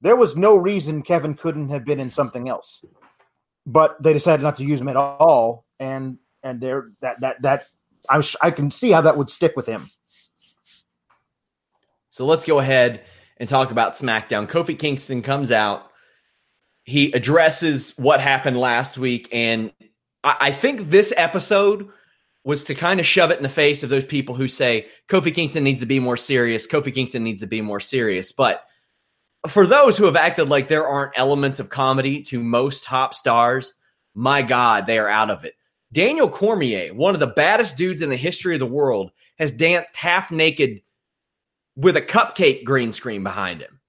there 0.01 0.15
was 0.15 0.38
no 0.38 0.55
reason 0.55 1.01
Kevin 1.01 1.34
couldn't 1.34 1.70
have 1.70 1.84
been 1.84 2.00
in 2.00 2.10
something 2.10 2.48
else. 2.48 2.86
But 3.65 4.01
they 4.01 4.13
decided 4.13 4.43
not 4.43 4.58
to 4.58 4.63
use 4.63 4.79
him 4.79 4.88
at 4.88 4.96
all, 4.96 5.65
and 5.79 6.20
and 6.41 6.62
there 6.62 6.91
that 7.01 7.20
that 7.22 7.41
that 7.41 7.65
I 8.08 8.24
I 8.41 8.51
can 8.51 8.72
see 8.72 8.91
how 8.91 9.01
that 9.01 9.17
would 9.17 9.29
stick 9.29 9.55
with 9.55 9.65
him. 9.65 9.89
So 12.12 12.25
let's 12.25 12.46
go 12.46 12.60
ahead 12.60 13.01
and 13.38 13.50
talk 13.50 13.72
about 13.72 13.94
SmackDown. 13.94 14.48
Kofi 14.48 14.77
Kingston 14.77 15.22
comes 15.22 15.51
out. 15.51 15.89
He 16.84 17.12
addresses 17.13 17.98
what 17.98 18.20
happened 18.20 18.58
last 18.58 18.98
week. 18.98 19.30
And 19.32 19.72
I, 20.24 20.36
I 20.39 20.51
think 20.51 20.89
this 20.89 21.13
episode 21.15 21.89
was 22.44 22.65
to 22.65 22.75
kind 22.75 23.00
of 23.00 23.06
shove 23.06 23.32
it 23.32 23.38
in 23.38 23.44
the 23.44 23.50
face 23.50 23.82
of 23.82 23.89
those 23.89 24.03
people 24.03 24.36
who 24.36 24.48
say 24.48 24.88
Kofi 25.08 25.34
Kingston 25.34 25.63
needs 25.63 25.80
to 25.80 25.86
be 25.86 26.00
more 26.00 26.18
serious. 26.18 26.68
Kofi 26.68 26.94
Kingston 26.94 27.24
needs 27.24 27.41
to 27.41 27.48
be 27.48 27.62
more 27.62 27.80
serious. 27.80 28.32
But 28.32 28.63
for 29.48 29.65
those 29.65 29.98
who 29.98 30.06
have 30.06 30.15
acted 30.18 30.50
like 30.50 30.68
there 30.68 30.88
aren't 30.88 31.18
elements 31.18 31.60
of 31.60 31.70
comedy 31.70 32.24
to 32.24 32.44
most 32.44 32.84
top 32.84 33.13
stars, 33.13 33.74
my 34.13 34.41
God, 34.41 34.86
they 34.86 35.00
are 35.00 35.08
out 35.08 35.30
of 35.30 35.46
it. 35.46 35.53
Daniel 35.94 36.30
Cormier, 36.30 36.94
one 36.94 37.13
of 37.13 37.20
the 37.20 37.27
baddest 37.27 37.77
dudes 37.77 38.01
in 38.01 38.10
the 38.10 38.18
history 38.18 38.53
of 38.53 38.60
the 38.60 38.65
world, 38.65 39.12
has 39.38 39.51
danced 39.51 39.96
half 39.96 40.32
naked 40.32 40.82
with 41.75 41.97
a 41.97 42.01
cupcake 42.01 42.63
green 42.63 42.91
screen 42.91 43.23
behind 43.23 43.61
him. 43.61 43.79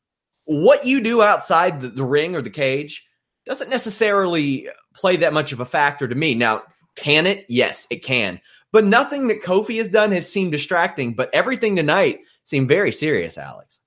What 0.44 0.84
you 0.84 1.00
do 1.00 1.22
outside 1.22 1.80
the, 1.80 1.88
the 1.88 2.04
ring 2.04 2.34
or 2.34 2.42
the 2.42 2.50
cage 2.50 3.06
doesn't 3.46 3.70
necessarily 3.70 4.68
play 4.94 5.16
that 5.16 5.32
much 5.32 5.52
of 5.52 5.60
a 5.60 5.64
factor 5.64 6.06
to 6.06 6.14
me. 6.14 6.34
Now, 6.34 6.62
can 6.96 7.26
it? 7.26 7.46
Yes, 7.48 7.86
it 7.90 8.04
can. 8.04 8.40
But 8.72 8.84
nothing 8.84 9.28
that 9.28 9.42
Kofi 9.42 9.78
has 9.78 9.88
done 9.88 10.12
has 10.12 10.30
seemed 10.30 10.52
distracting. 10.52 11.14
But 11.14 11.30
everything 11.34 11.76
tonight 11.76 12.20
seemed 12.44 12.68
very 12.68 12.92
serious, 12.92 13.38
Alex. 13.38 13.80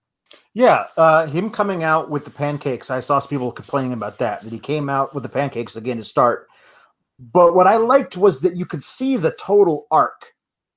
Yeah, 0.53 0.85
uh, 0.95 1.25
him 1.25 1.49
coming 1.49 1.83
out 1.83 2.09
with 2.09 2.23
the 2.23 2.31
pancakes. 2.31 2.89
I 2.89 3.01
saw 3.01 3.19
some 3.19 3.29
people 3.29 3.51
complaining 3.51 3.93
about 3.93 4.19
that. 4.19 4.41
That 4.41 4.51
he 4.51 4.59
came 4.59 4.89
out 4.89 5.13
with 5.13 5.23
the 5.23 5.29
pancakes 5.29 5.75
again 5.75 5.97
to 5.97 6.03
start. 6.03 6.47
But 7.19 7.55
what 7.55 7.67
I 7.67 7.77
liked 7.77 8.17
was 8.17 8.41
that 8.41 8.55
you 8.55 8.65
could 8.65 8.83
see 8.83 9.17
the 9.17 9.31
total 9.31 9.87
arc 9.91 10.33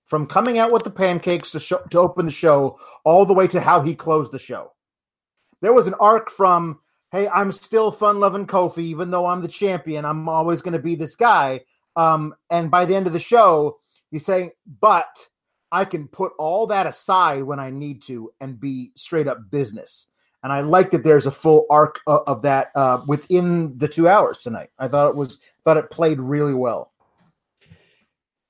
from 0.09 0.27
coming 0.27 0.59
out 0.59 0.73
with 0.73 0.83
the 0.83 0.91
pancakes 0.91 1.51
to 1.51 1.61
show, 1.61 1.79
to 1.91 1.99
open 1.99 2.25
the 2.27 2.33
show 2.33 2.81
all 3.05 3.25
the 3.25 3.35
way 3.35 3.47
to 3.47 3.61
how 3.61 3.83
he 3.83 3.95
closed 3.95 4.33
the 4.33 4.39
show. 4.39 4.73
There 5.61 5.75
was 5.75 5.87
an 5.87 5.95
arc 6.01 6.31
from 6.31 6.81
hey, 7.13 7.29
I'm 7.29 7.53
still 7.53 7.91
fun 7.91 8.21
loving 8.21 8.47
Kofi, 8.47 8.81
even 8.81 9.11
though 9.11 9.27
I'm 9.27 9.41
the 9.41 9.49
champion. 9.49 10.05
I'm 10.05 10.29
always 10.29 10.61
going 10.61 10.73
to 10.73 10.79
be 10.79 10.95
this 10.95 11.17
guy. 11.17 11.61
Um, 11.97 12.35
and 12.51 12.71
by 12.71 12.85
the 12.85 12.95
end 12.95 13.07
of 13.07 13.13
the 13.13 13.19
show, 13.19 13.79
you 14.11 14.19
say, 14.19 14.53
but 14.81 15.27
I 15.73 15.85
can 15.85 16.07
put 16.09 16.33
all 16.39 16.67
that 16.67 16.87
aside 16.87 17.45
when 17.45 17.61
I 17.61 17.71
need 17.71 18.03
to 18.03 18.31
and 18.41 18.61
be 18.61 18.93
straight 18.95 19.27
up 19.27 19.51
business. 19.51 20.07
And 20.43 20.53
I 20.53 20.61
like 20.61 20.91
that 20.91 21.03
there's 21.03 21.27
a 21.27 21.31
full 21.31 21.67
arc 21.71 22.01
of, 22.07 22.23
of 22.27 22.43
that 22.43 22.71
uh, 22.75 23.01
within 23.07 23.77
the 23.79 23.89
two 23.89 24.09
hours 24.09 24.39
tonight. 24.39 24.71
I 24.79 24.89
thought 24.89 25.09
it 25.09 25.17
was 25.17 25.39
thought 25.65 25.79
it 25.79 25.91
played 25.91 26.21
really 26.21 26.55
well. 26.55 26.93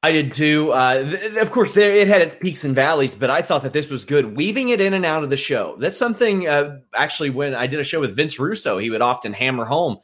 I 0.02 0.12
did 0.12 0.32
too. 0.32 0.70
Uh, 0.70 1.02
th- 1.02 1.36
of 1.36 1.50
course, 1.50 1.72
there 1.72 1.94
it 1.94 2.06
had 2.06 2.22
its 2.22 2.38
peaks 2.38 2.64
and 2.64 2.74
valleys, 2.74 3.16
but 3.16 3.30
I 3.30 3.42
thought 3.42 3.64
that 3.64 3.72
this 3.72 3.90
was 3.90 4.04
good, 4.04 4.36
weaving 4.36 4.68
it 4.68 4.80
in 4.80 4.94
and 4.94 5.04
out 5.04 5.24
of 5.24 5.30
the 5.30 5.36
show. 5.36 5.76
That's 5.78 5.96
something. 5.96 6.46
Uh, 6.46 6.78
actually, 6.94 7.30
when 7.30 7.54
I 7.54 7.66
did 7.66 7.80
a 7.80 7.84
show 7.84 8.00
with 8.00 8.14
Vince 8.14 8.38
Russo, 8.38 8.78
he 8.78 8.90
would 8.90 9.02
often 9.02 9.32
hammer 9.32 9.64
home. 9.64 9.98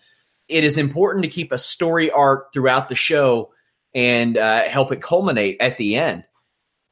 It 0.49 0.65
is 0.65 0.79
important 0.79 1.25
to 1.25 1.31
keep 1.31 1.53
a 1.53 1.59
story 1.59 2.11
arc 2.11 2.53
throughout 2.53 2.89
the 2.89 2.97
show 2.97 3.53
and 3.95 4.37
uh, 4.37 4.65
help 4.65 4.91
it 4.91 5.01
culminate 5.01 5.59
at 5.61 5.79
the 5.79 5.97
end. 5.97 6.27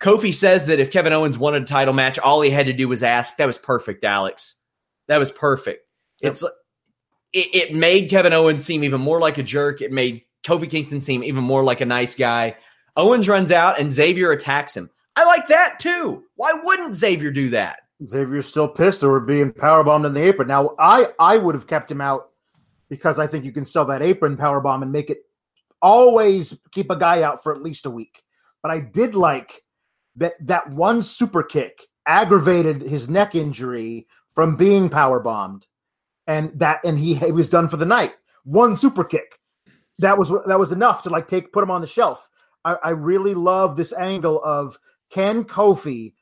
Kofi 0.00 0.35
says 0.35 0.66
that 0.66 0.80
if 0.80 0.90
Kevin 0.90 1.12
Owens 1.12 1.38
wanted 1.38 1.62
a 1.62 1.66
title 1.66 1.94
match, 1.94 2.18
all 2.18 2.40
he 2.40 2.50
had 2.50 2.66
to 2.66 2.73
do 2.73 2.88
was 2.88 3.02
ask. 3.02 3.37
That 3.37 3.47
was 3.47 3.59
perfect, 3.59 4.04
Alex. 4.04 4.54
That 5.09 5.18
was 5.18 5.30
perfect. 5.30 5.87
Yep. 6.21 6.30
It's 6.30 6.42
it, 7.32 7.54
it 7.54 7.75
made 7.75 8.11
Kevin 8.11 8.32
Owens 8.32 8.64
seem 8.64 8.85
even 8.85 9.00
more 9.00 9.21
like 9.21 9.38
a 9.38 9.42
jerk. 9.42 9.80
It 9.80 9.90
made 9.90 10.23
Kofi 10.44 10.71
Kingston 10.71 11.00
seem 11.00 11.25
even 11.25 11.42
more 11.42 11.64
like 11.64 11.80
a 11.80 11.87
nice 11.87 12.14
guy. 12.14 12.56
Owens 12.96 13.28
runs 13.28 13.50
out 13.50 13.80
and 13.80 13.92
Xavier 13.92 14.32
attacks 14.32 14.76
him. 14.76 14.90
I 15.16 15.25
like 15.25 15.49
that 15.49 15.78
too. 15.78 16.25
Why 16.37 16.52
wouldn't 16.52 16.96
Xavier 16.96 17.30
do 17.30 17.50
that? 17.50 17.80
Xavier's 18.06 18.46
still 18.46 18.68
pissed 18.68 19.04
over 19.04 19.20
being 19.20 19.52
powerbombed 19.52 20.06
in 20.06 20.14
the 20.14 20.22
apron. 20.22 20.49
Now, 20.49 20.75
I 20.78 21.08
I 21.18 21.37
would 21.37 21.54
have 21.54 21.66
kept 21.66 21.90
him 21.90 22.00
out 22.00 22.30
because 22.88 23.18
I 23.18 23.26
think 23.26 23.44
you 23.44 23.52
can 23.52 23.64
sell 23.64 23.84
that 23.87 24.02
apron 24.02 24.37
powerbomb 24.37 24.82
and 24.82 24.92
make 24.92 25.11
it 25.11 25.18
always 25.80 26.56
keep 26.72 26.90
a 26.90 26.96
guy 26.96 27.22
out 27.22 27.42
for 27.42 27.54
at 27.54 27.62
least 27.62 27.87
a 27.87 27.90
week. 27.90 28.22
But 28.62 28.70
I 28.70 28.80
did 28.80 29.14
like 29.14 29.62
that 30.16 30.34
that 30.46 30.70
one 30.70 31.02
super 31.02 31.42
kick 31.42 31.82
aggravated 32.06 32.82
his 32.82 33.08
neck 33.08 33.34
injury 33.34 34.06
from 34.34 34.56
being 34.56 34.88
power 34.88 35.20
bombed, 35.20 35.66
and 36.26 36.58
that 36.58 36.80
and 36.84 36.99
he, 36.99 37.14
he 37.14 37.32
was 37.32 37.49
done 37.49 37.68
for 37.68 37.76
the 37.76 37.87
night. 37.87 38.14
One 38.44 38.76
super 38.76 39.04
kick, 39.04 39.38
that 39.99 40.18
was 40.18 40.30
that 40.46 40.58
was 40.58 40.72
enough 40.72 41.02
to 41.02 41.11
like 41.11 41.28
take 41.28 41.52
put 41.52 41.62
him 41.62 41.70
on 41.70 41.80
the 41.80 41.87
shelf. 41.87 42.28
I, 42.64 42.76
I 42.83 42.90
really 42.90 43.35
love 43.35 43.76
this 43.76 43.92
angle 43.92 44.42
of 44.42 44.78
can 45.11 45.45
Kofi 45.45 46.14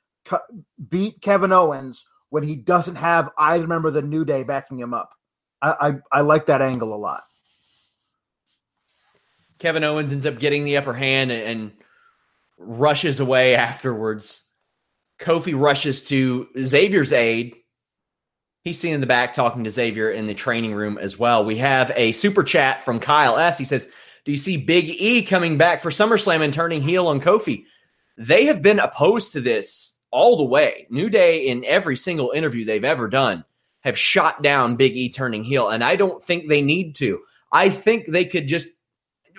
beat 0.89 1.21
Kevin 1.21 1.53
Owens 1.53 2.05
when 2.31 2.43
he 2.43 2.57
doesn't 2.57 2.97
have 2.97 3.31
either 3.37 3.67
member 3.67 3.89
of 3.89 3.95
the 3.95 4.03
New 4.03 4.25
Day 4.25 4.45
backing 4.45 4.79
him 4.79 4.95
up. 4.95 5.11
I, 5.63 5.75
I, 5.81 6.19
I 6.19 6.21
like 6.23 6.47
that 6.47 6.63
angle 6.63 6.95
a 6.95 6.97
lot. 6.97 7.23
Kevin 9.59 9.85
Owens 9.85 10.13
ends 10.13 10.27
up 10.27 10.39
getting 10.39 10.65
the 10.65 10.79
upper 10.79 10.95
hand 10.95 11.31
and, 11.31 11.43
and 11.43 11.73
rushes 12.59 13.21
away 13.21 13.55
afterwards. 13.57 14.43
Kofi 15.19 15.59
rushes 15.59 16.05
to 16.05 16.49
Xavier's 16.59 17.13
aid. 17.13 17.57
He's 18.65 18.79
seen 18.79 18.95
in 18.95 19.01
the 19.01 19.07
back 19.07 19.33
talking 19.33 19.65
to 19.65 19.71
Xavier 19.71 20.11
in 20.11 20.27
the 20.27 20.35
training 20.35 20.75
room 20.75 20.99
as 20.99 21.19
well. 21.19 21.45
We 21.45 21.59
have 21.59 21.93
a 21.95 22.13
super 22.13 22.43
chat 22.43 22.83
from 22.83 23.01
Kyle 23.01 23.39
S. 23.39 23.59
He 23.59 23.65
says, 23.65 23.89
Do 24.25 24.33
you 24.33 24.39
see 24.39 24.57
Big 24.57 24.89
E 24.89 25.23
coming 25.23 25.59
back 25.59 25.83
for 25.83 25.91
SummerSlam 25.91 26.43
and 26.43 26.53
turning 26.53 26.83
heel 26.83 27.07
on 27.07 27.21
Kofi? 27.21 27.65
They 28.17 28.47
have 28.47 28.63
been 28.63 28.79
opposed 28.79 29.33
to 29.33 29.41
this 29.41 29.99
all 30.11 30.37
the 30.37 30.45
way. 30.45 30.87
New 30.91 31.09
Day, 31.09 31.47
in 31.47 31.65
every 31.65 31.97
single 31.97 32.33
interview 32.33 32.65
they've 32.65 32.85
ever 32.85 33.09
done, 33.09 33.45
have 33.81 33.97
shot 33.97 34.43
down 34.43 34.77
Big 34.77 34.97
E 34.97 35.09
turning 35.09 35.45
heel. 35.45 35.69
And 35.69 35.83
I 35.83 35.97
don't 35.97 36.23
think 36.23 36.49
they 36.49 36.63
need 36.63 36.95
to. 36.97 37.21
I 37.53 37.71
think 37.71 38.07
they 38.07 38.25
could 38.25 38.47
just. 38.47 38.69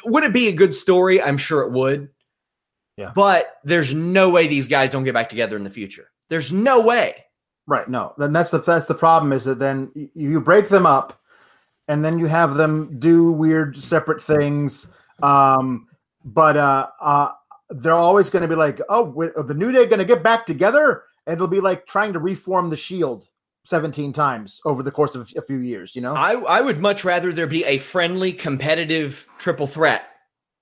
Would 0.06 0.24
it 0.24 0.34
be 0.34 0.48
a 0.48 0.54
good 0.54 0.74
story? 0.74 1.22
I'm 1.22 1.38
sure 1.38 1.62
it 1.62 1.72
would. 1.72 2.10
Yeah. 2.98 3.12
But 3.14 3.58
there's 3.64 3.94
no 3.94 4.30
way 4.30 4.48
these 4.48 4.68
guys 4.68 4.92
don't 4.92 5.04
get 5.04 5.14
back 5.14 5.30
together 5.30 5.56
in 5.56 5.64
the 5.64 5.70
future. 5.70 6.08
There's 6.30 6.52
no 6.52 6.82
way. 6.82 7.24
Right. 7.68 7.88
No. 7.88 8.14
Then 8.18 8.34
that's 8.34 8.50
the 8.50 8.60
that's 8.60 8.88
the 8.88 8.96
problem 8.96 9.32
is 9.32 9.44
that 9.46 9.60
then 9.60 9.92
you 10.16 10.42
break 10.42 10.70
them 10.70 10.86
up, 10.86 11.21
and 11.92 12.06
then 12.06 12.18
you 12.18 12.26
have 12.28 12.56
them 12.56 12.98
do 13.00 13.34
weird 13.34 13.76
separate 13.76 14.22
things. 14.22 14.88
Um, 15.22 15.90
but 16.24 16.56
uh, 16.56 16.88
uh, 17.02 17.32
they're 17.70 17.92
always 17.92 18.30
going 18.30 18.44
to 18.44 18.48
be 18.48 18.56
like, 18.56 18.80
oh, 18.88 19.12
the 19.36 19.54
New 19.54 19.74
Day 19.74 19.86
going 19.88 20.00
to 20.00 20.06
get 20.06 20.24
back 20.24 20.46
together, 20.46 21.04
and 21.28 21.34
it'll 21.34 21.48
be 21.48 21.60
like 21.60 21.86
trying 21.86 22.14
to 22.14 22.20
reform 22.20 22.70
the 22.70 22.78
Shield. 22.78 23.28
17 23.66 24.12
times 24.12 24.60
over 24.66 24.82
the 24.82 24.90
course 24.90 25.14
of 25.14 25.32
a 25.38 25.42
few 25.44 25.60
years, 25.60 25.96
you 25.96 26.02
know? 26.02 26.16
I, 26.16 26.32
I 26.32 26.62
would 26.62 26.80
much 26.80 27.06
rather 27.06 27.32
there 27.32 27.46
be 27.46 27.64
a 27.66 27.78
friendly, 27.78 28.34
competitive 28.34 29.28
triple 29.38 29.68
threat 29.68 30.04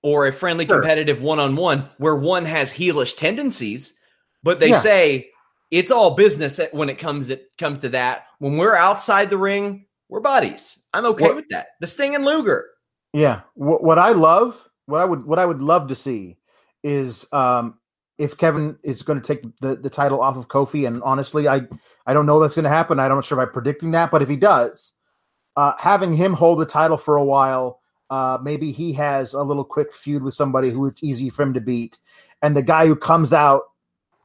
or 0.02 0.26
a 0.26 0.32
friendly 0.32 0.66
sure. 0.66 0.80
competitive 0.80 1.22
one-on-one 1.22 1.88
where 1.96 2.14
one 2.14 2.44
has 2.44 2.70
heelish 2.70 3.16
tendencies 3.16 3.94
but 4.42 4.60
they 4.60 4.70
yeah. 4.70 4.78
say 4.78 5.30
it's 5.70 5.90
all 5.90 6.14
business 6.14 6.60
when 6.72 6.90
it 6.90 6.98
comes 6.98 7.30
it 7.30 7.48
comes 7.56 7.80
to 7.80 7.88
that 7.88 8.24
when 8.38 8.58
we're 8.58 8.76
outside 8.76 9.30
the 9.30 9.38
ring 9.38 9.86
we're 10.10 10.20
buddies. 10.20 10.78
I'm 10.92 11.06
okay 11.06 11.26
what, 11.26 11.36
with 11.36 11.48
that. 11.50 11.68
The 11.80 11.86
sting 11.86 12.14
and 12.14 12.24
luger. 12.24 12.66
Yeah. 13.12 13.40
What, 13.54 13.82
what, 13.82 13.98
i 13.98 14.10
love 14.10 14.68
what 14.86 15.00
i 15.00 15.04
would 15.04 15.24
what 15.24 15.38
i 15.38 15.46
would 15.46 15.62
love 15.62 15.88
to 15.88 15.94
see 15.94 16.36
is 16.82 17.26
um 17.32 17.74
if 18.18 18.36
kevin 18.36 18.76
is 18.82 19.02
going 19.02 19.20
to 19.20 19.26
take 19.26 19.42
the, 19.60 19.76
the 19.76 19.90
title 19.90 20.20
off 20.20 20.36
of 20.36 20.48
kofi 20.48 20.86
and 20.86 21.02
honestly 21.02 21.48
i 21.48 21.62
i 22.06 22.14
don't 22.14 22.26
know 22.26 22.40
that's 22.40 22.54
going 22.54 22.64
to 22.64 22.68
happen. 22.68 22.98
I'm 22.98 23.08
not 23.08 23.24
sure 23.24 23.40
if 23.40 23.46
i'm 23.46 23.52
predicting 23.52 23.92
that 23.92 24.10
but 24.10 24.22
if 24.22 24.28
he 24.28 24.36
does 24.36 24.92
uh 25.56 25.72
having 25.78 26.14
him 26.14 26.32
hold 26.32 26.58
the 26.60 26.66
title 26.66 26.96
for 26.96 27.16
a 27.16 27.24
while 27.24 27.80
uh, 28.10 28.38
maybe 28.42 28.72
he 28.72 28.92
has 28.92 29.34
a 29.34 29.42
little 29.42 29.64
quick 29.64 29.94
feud 29.94 30.22
with 30.22 30.34
somebody 30.34 30.70
who 30.70 30.86
it's 30.86 31.02
easy 31.02 31.30
for 31.30 31.44
him 31.44 31.54
to 31.54 31.60
beat, 31.60 32.00
and 32.42 32.56
the 32.56 32.62
guy 32.62 32.86
who 32.86 32.96
comes 32.96 33.32
out 33.32 33.62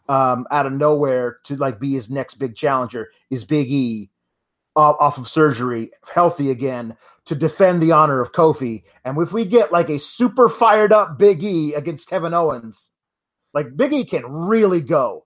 um, 0.10 0.48
out 0.52 0.66
of 0.66 0.74
nowhere 0.74 1.38
to 1.44 1.56
like 1.56 1.80
be 1.80 1.94
his 1.94 2.10
next 2.10 2.36
big 2.36 2.56
challenger 2.56 3.10
is 3.30 3.46
Big 3.46 3.72
E 3.72 4.10
off, 4.76 5.18
of 5.18 5.28
surgery, 5.28 5.92
healthy 6.14 6.52
again 6.52 6.96
to 7.26 7.36
defend 7.36 7.82
the 7.82 7.92
honor 7.92 8.22
of 8.22 8.32
Kofi. 8.32 8.84
And 9.04 9.18
if 9.20 9.34
we 9.34 9.46
get 9.46 9.72
like 9.72 9.90
a 9.90 10.00
super 10.00 10.50
fired 10.50 10.92
up 10.92 11.18
Big 11.18 11.44
E 11.44 11.74
against 11.74 12.10
Kevin 12.10 12.34
Owens, 12.34 12.90
like 13.54 13.76
Big 13.76 13.94
E 13.94 14.04
can 14.04 14.26
really 14.26 14.82
go. 14.82 15.26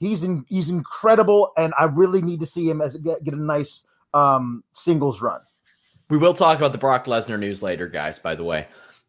He's 0.00 0.22
in, 0.22 0.44
he's 0.48 0.68
incredible, 0.68 1.52
and 1.56 1.72
I 1.78 1.84
really 1.84 2.22
need 2.22 2.40
to 2.40 2.46
see 2.46 2.68
him 2.68 2.80
as 2.80 2.96
get, 2.96 3.24
get 3.24 3.34
a 3.34 3.42
nice 3.42 3.84
um, 4.14 4.62
singles 4.74 5.20
run. 5.20 5.40
We 6.10 6.18
will 6.18 6.34
talk 6.34 6.56
about 6.56 6.72
the 6.72 6.78
Brock 6.78 7.04
Lesnar 7.04 7.38
news 7.38 7.62
later, 7.62 7.88
guys, 7.88 8.18
by 8.18 8.34
the 8.34 8.44
way. 8.44 8.66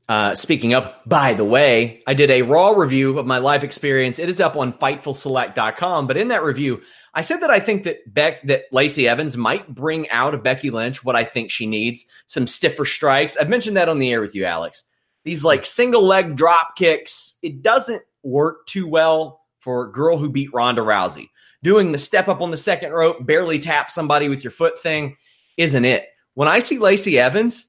Uh, 0.10 0.34
speaking 0.34 0.74
of, 0.74 0.92
by 1.06 1.36
the 1.36 1.46
way, 1.46 2.01
I 2.08 2.16
did 2.16 2.32
a 2.32 2.42
raw 2.42 2.72
review 2.72 3.20
of 3.20 3.28
my 3.28 3.38
live 3.38 3.63
experience. 3.63 4.18
It 4.18 4.28
is 4.28 4.42
up 4.42 4.58
on 4.58 4.74
fightfulselect.com. 4.74 6.08
But 6.08 6.18
in 6.18 6.30
that 6.30 6.42
review, 6.42 6.82
I 7.13 7.22
said 7.22 7.42
that 7.42 7.51
I 7.51 7.60
think 7.60 7.84
that 7.84 8.12
Beck, 8.12 8.42
that 8.48 8.63
Lacey 8.72 9.08
Evans 9.08 9.38
might 9.38 9.68
bring 9.68 10.10
out 10.10 10.34
of 10.34 10.42
Becky 10.42 10.72
Lynch 10.72 11.04
what 11.04 11.16
I 11.16 11.25
think 11.25 11.51
she 11.51 11.68
needs 11.68 12.06
some 12.25 12.48
stiffer 12.48 12.86
strikes. 12.86 13.38
I've 13.38 13.50
mentioned 13.50 13.78
that 13.78 13.88
on 13.88 14.00
the 14.00 14.12
air 14.12 14.20
with 14.20 14.34
you, 14.34 14.46
Alex. 14.46 14.84
These 15.25 15.44
like 15.44 15.63
single 15.63 16.04
leg 16.04 16.36
drop 16.36 16.75
kicks, 16.75 17.38
it 17.44 17.62
doesn't 17.62 18.01
work 18.24 18.66
too 18.66 18.88
well 18.88 19.42
for 19.60 19.84
a 19.84 19.92
girl 19.92 20.18
who 20.18 20.30
beat 20.30 20.54
Ronda 20.54 20.82
Rousey. 20.82 21.30
Doing 21.62 21.92
the 21.92 21.98
step 22.00 22.28
up 22.28 22.42
on 22.42 22.50
the 22.50 22.58
second 22.58 22.94
rope, 22.94 23.24
barely 23.24 23.60
tap 23.60 23.92
somebody 23.92 24.28
with 24.28 24.44
your 24.44 24.51
foot 24.51 24.80
thing 24.80 25.18
isn't 25.56 25.86
it. 25.86 26.08
When 26.34 26.48
I 26.48 26.60
see 26.60 26.80
Lacey 26.80 27.20
Evans, 27.20 27.69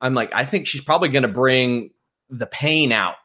I'm 0.00 0.14
like, 0.14 0.34
I 0.34 0.44
think 0.44 0.66
she's 0.66 0.82
probably 0.82 1.08
going 1.08 1.22
to 1.22 1.28
bring 1.28 1.90
the 2.30 2.46
pain 2.46 2.92
out 2.92 3.16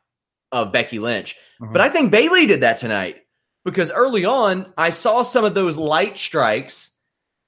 of 0.52 0.72
Becky 0.72 1.00
Lynch. 1.00 1.36
Mm-hmm. 1.62 1.74
But 1.74 1.82
I 1.82 1.90
think 1.90 2.12
Bayley 2.12 2.46
did 2.46 2.62
that 2.62 2.80
tonight 2.80 3.18
because 3.66 3.92
early 3.92 4.26
on, 4.26 4.72
I 4.78 4.90
saw 4.92 5.24
some 5.24 5.46
of 5.46 5.54
those 5.54 5.78
light 5.78 6.18
strikes. 6.18 6.92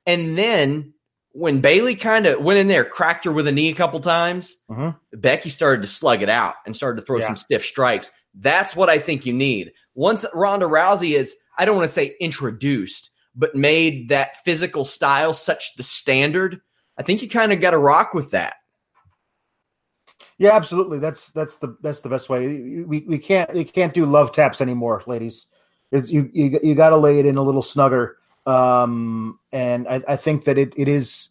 And 0.05 0.37
then 0.37 0.93
when 1.31 1.61
Bayley 1.61 1.95
kind 1.95 2.25
of 2.25 2.41
went 2.41 2.59
in 2.59 2.67
there, 2.67 2.85
cracked 2.85 3.25
her 3.25 3.31
with 3.31 3.47
a 3.47 3.51
knee 3.51 3.69
a 3.69 3.75
couple 3.75 3.99
times, 3.99 4.55
mm-hmm. 4.69 4.89
Becky 5.17 5.49
started 5.49 5.81
to 5.81 5.87
slug 5.87 6.21
it 6.21 6.29
out 6.29 6.55
and 6.65 6.75
started 6.75 6.99
to 7.01 7.05
throw 7.05 7.19
yeah. 7.19 7.27
some 7.27 7.35
stiff 7.35 7.65
strikes. 7.65 8.11
That's 8.33 8.75
what 8.75 8.89
I 8.89 8.99
think 8.99 9.25
you 9.25 9.33
need. 9.33 9.71
Once 9.93 10.25
Ronda 10.33 10.65
Rousey 10.65 11.17
is, 11.17 11.35
I 11.57 11.65
don't 11.65 11.75
want 11.75 11.87
to 11.87 11.93
say 11.93 12.15
introduced, 12.19 13.11
but 13.35 13.55
made 13.55 14.09
that 14.09 14.37
physical 14.37 14.85
style 14.85 15.33
such 15.33 15.75
the 15.75 15.83
standard 15.83 16.61
I 17.01 17.03
think 17.03 17.23
you 17.23 17.29
kind 17.29 17.51
of 17.51 17.59
got 17.59 17.71
to 17.71 17.79
rock 17.79 18.13
with 18.13 18.29
that. 18.31 18.53
Yeah, 20.37 20.55
absolutely. 20.55 20.99
That's 20.99 21.31
that's 21.31 21.57
the 21.57 21.77
that's 21.81 22.01
the 22.01 22.09
best 22.09 22.29
way. 22.29 22.83
We 22.83 23.01
we 23.01 23.17
can't 23.17 23.53
we 23.53 23.63
can't 23.63 23.93
do 23.93 24.05
love 24.05 24.31
taps 24.31 24.61
anymore, 24.61 25.03
ladies. 25.05 25.47
It's 25.91 26.09
you 26.09 26.29
you 26.33 26.59
you 26.63 26.75
got 26.75 26.89
to 26.89 26.97
lay 26.97 27.19
it 27.19 27.25
in 27.25 27.37
a 27.37 27.43
little 27.43 27.61
snugger. 27.61 28.17
Um, 28.45 29.39
and 29.51 29.87
I, 29.87 30.01
I 30.07 30.15
think 30.15 30.45
that 30.45 30.57
it, 30.57 30.73
it 30.75 30.87
is 30.87 31.29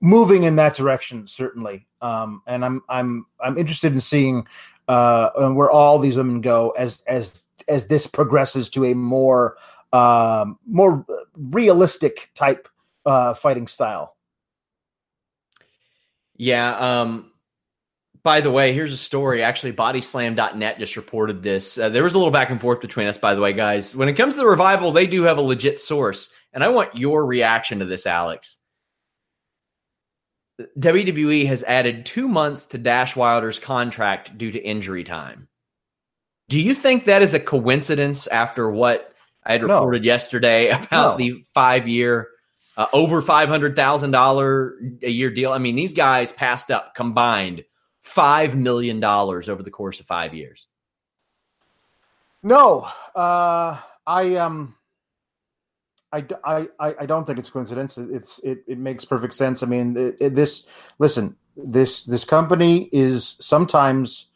moving 0.00 0.44
in 0.44 0.56
that 0.56 0.74
direction 0.74 1.26
certainly. 1.26 1.86
Um, 2.00 2.42
and 2.46 2.64
I'm 2.64 2.82
I'm 2.88 3.26
I'm 3.40 3.58
interested 3.58 3.92
in 3.92 4.00
seeing 4.00 4.46
uh 4.88 5.30
where 5.52 5.70
all 5.70 5.98
these 5.98 6.16
women 6.16 6.40
go 6.40 6.70
as 6.70 7.02
as 7.06 7.42
as 7.68 7.86
this 7.86 8.06
progresses 8.06 8.68
to 8.70 8.84
a 8.86 8.94
more 8.94 9.56
um 9.92 10.58
more 10.66 11.04
realistic 11.36 12.30
type 12.34 12.68
uh 13.06 13.34
fighting 13.34 13.66
style. 13.66 14.16
Yeah, 16.36 16.76
um 16.76 17.31
by 18.24 18.40
the 18.40 18.50
way, 18.50 18.72
here's 18.72 18.92
a 18.92 18.98
story. 18.98 19.42
Actually, 19.42 19.72
bodyslam.net 19.72 20.78
just 20.78 20.96
reported 20.96 21.42
this. 21.42 21.76
Uh, 21.76 21.88
there 21.88 22.04
was 22.04 22.14
a 22.14 22.18
little 22.18 22.32
back 22.32 22.50
and 22.50 22.60
forth 22.60 22.80
between 22.80 23.08
us, 23.08 23.18
by 23.18 23.34
the 23.34 23.40
way, 23.40 23.52
guys. 23.52 23.96
When 23.96 24.08
it 24.08 24.14
comes 24.14 24.34
to 24.34 24.38
the 24.38 24.46
revival, 24.46 24.92
they 24.92 25.06
do 25.06 25.24
have 25.24 25.38
a 25.38 25.42
legit 25.42 25.80
source. 25.80 26.32
And 26.52 26.62
I 26.62 26.68
want 26.68 26.96
your 26.96 27.24
reaction 27.24 27.80
to 27.80 27.84
this, 27.84 28.06
Alex. 28.06 28.58
WWE 30.78 31.46
has 31.46 31.64
added 31.64 32.06
two 32.06 32.28
months 32.28 32.66
to 32.66 32.78
Dash 32.78 33.16
Wilder's 33.16 33.58
contract 33.58 34.38
due 34.38 34.52
to 34.52 34.58
injury 34.60 35.02
time. 35.02 35.48
Do 36.48 36.60
you 36.60 36.74
think 36.74 37.06
that 37.06 37.22
is 37.22 37.34
a 37.34 37.40
coincidence 37.40 38.28
after 38.28 38.70
what 38.70 39.12
I 39.42 39.52
had 39.52 39.64
reported 39.64 40.02
no. 40.02 40.06
yesterday 40.06 40.68
about 40.70 41.18
no. 41.18 41.24
the 41.24 41.44
five 41.54 41.88
year, 41.88 42.28
uh, 42.76 42.86
over 42.92 43.20
$500,000 43.20 45.02
a 45.02 45.10
year 45.10 45.30
deal? 45.30 45.52
I 45.52 45.58
mean, 45.58 45.74
these 45.74 45.94
guys 45.94 46.30
passed 46.30 46.70
up 46.70 46.94
combined 46.94 47.64
five 48.02 48.56
million 48.56 49.00
dollars 49.00 49.48
over 49.48 49.62
the 49.62 49.70
course 49.70 50.00
of 50.00 50.06
five 50.06 50.34
years? 50.34 50.66
No, 52.42 52.88
uh, 53.14 53.78
I 54.06 54.36
um, 54.36 54.74
I, 56.12 56.26
I 56.44 56.68
I 56.78 57.06
don't 57.06 57.26
think 57.26 57.38
it's 57.38 57.50
coincidence. 57.50 57.96
It's 57.96 58.40
it 58.42 58.64
it 58.66 58.78
makes 58.78 59.04
perfect 59.04 59.34
sense. 59.34 59.62
I 59.62 59.66
mean, 59.66 59.96
it, 59.96 60.16
it, 60.20 60.34
this 60.34 60.66
listen, 60.98 61.36
this 61.56 62.04
this 62.04 62.24
company 62.24 62.88
is 62.92 63.36
sometimes 63.40 64.26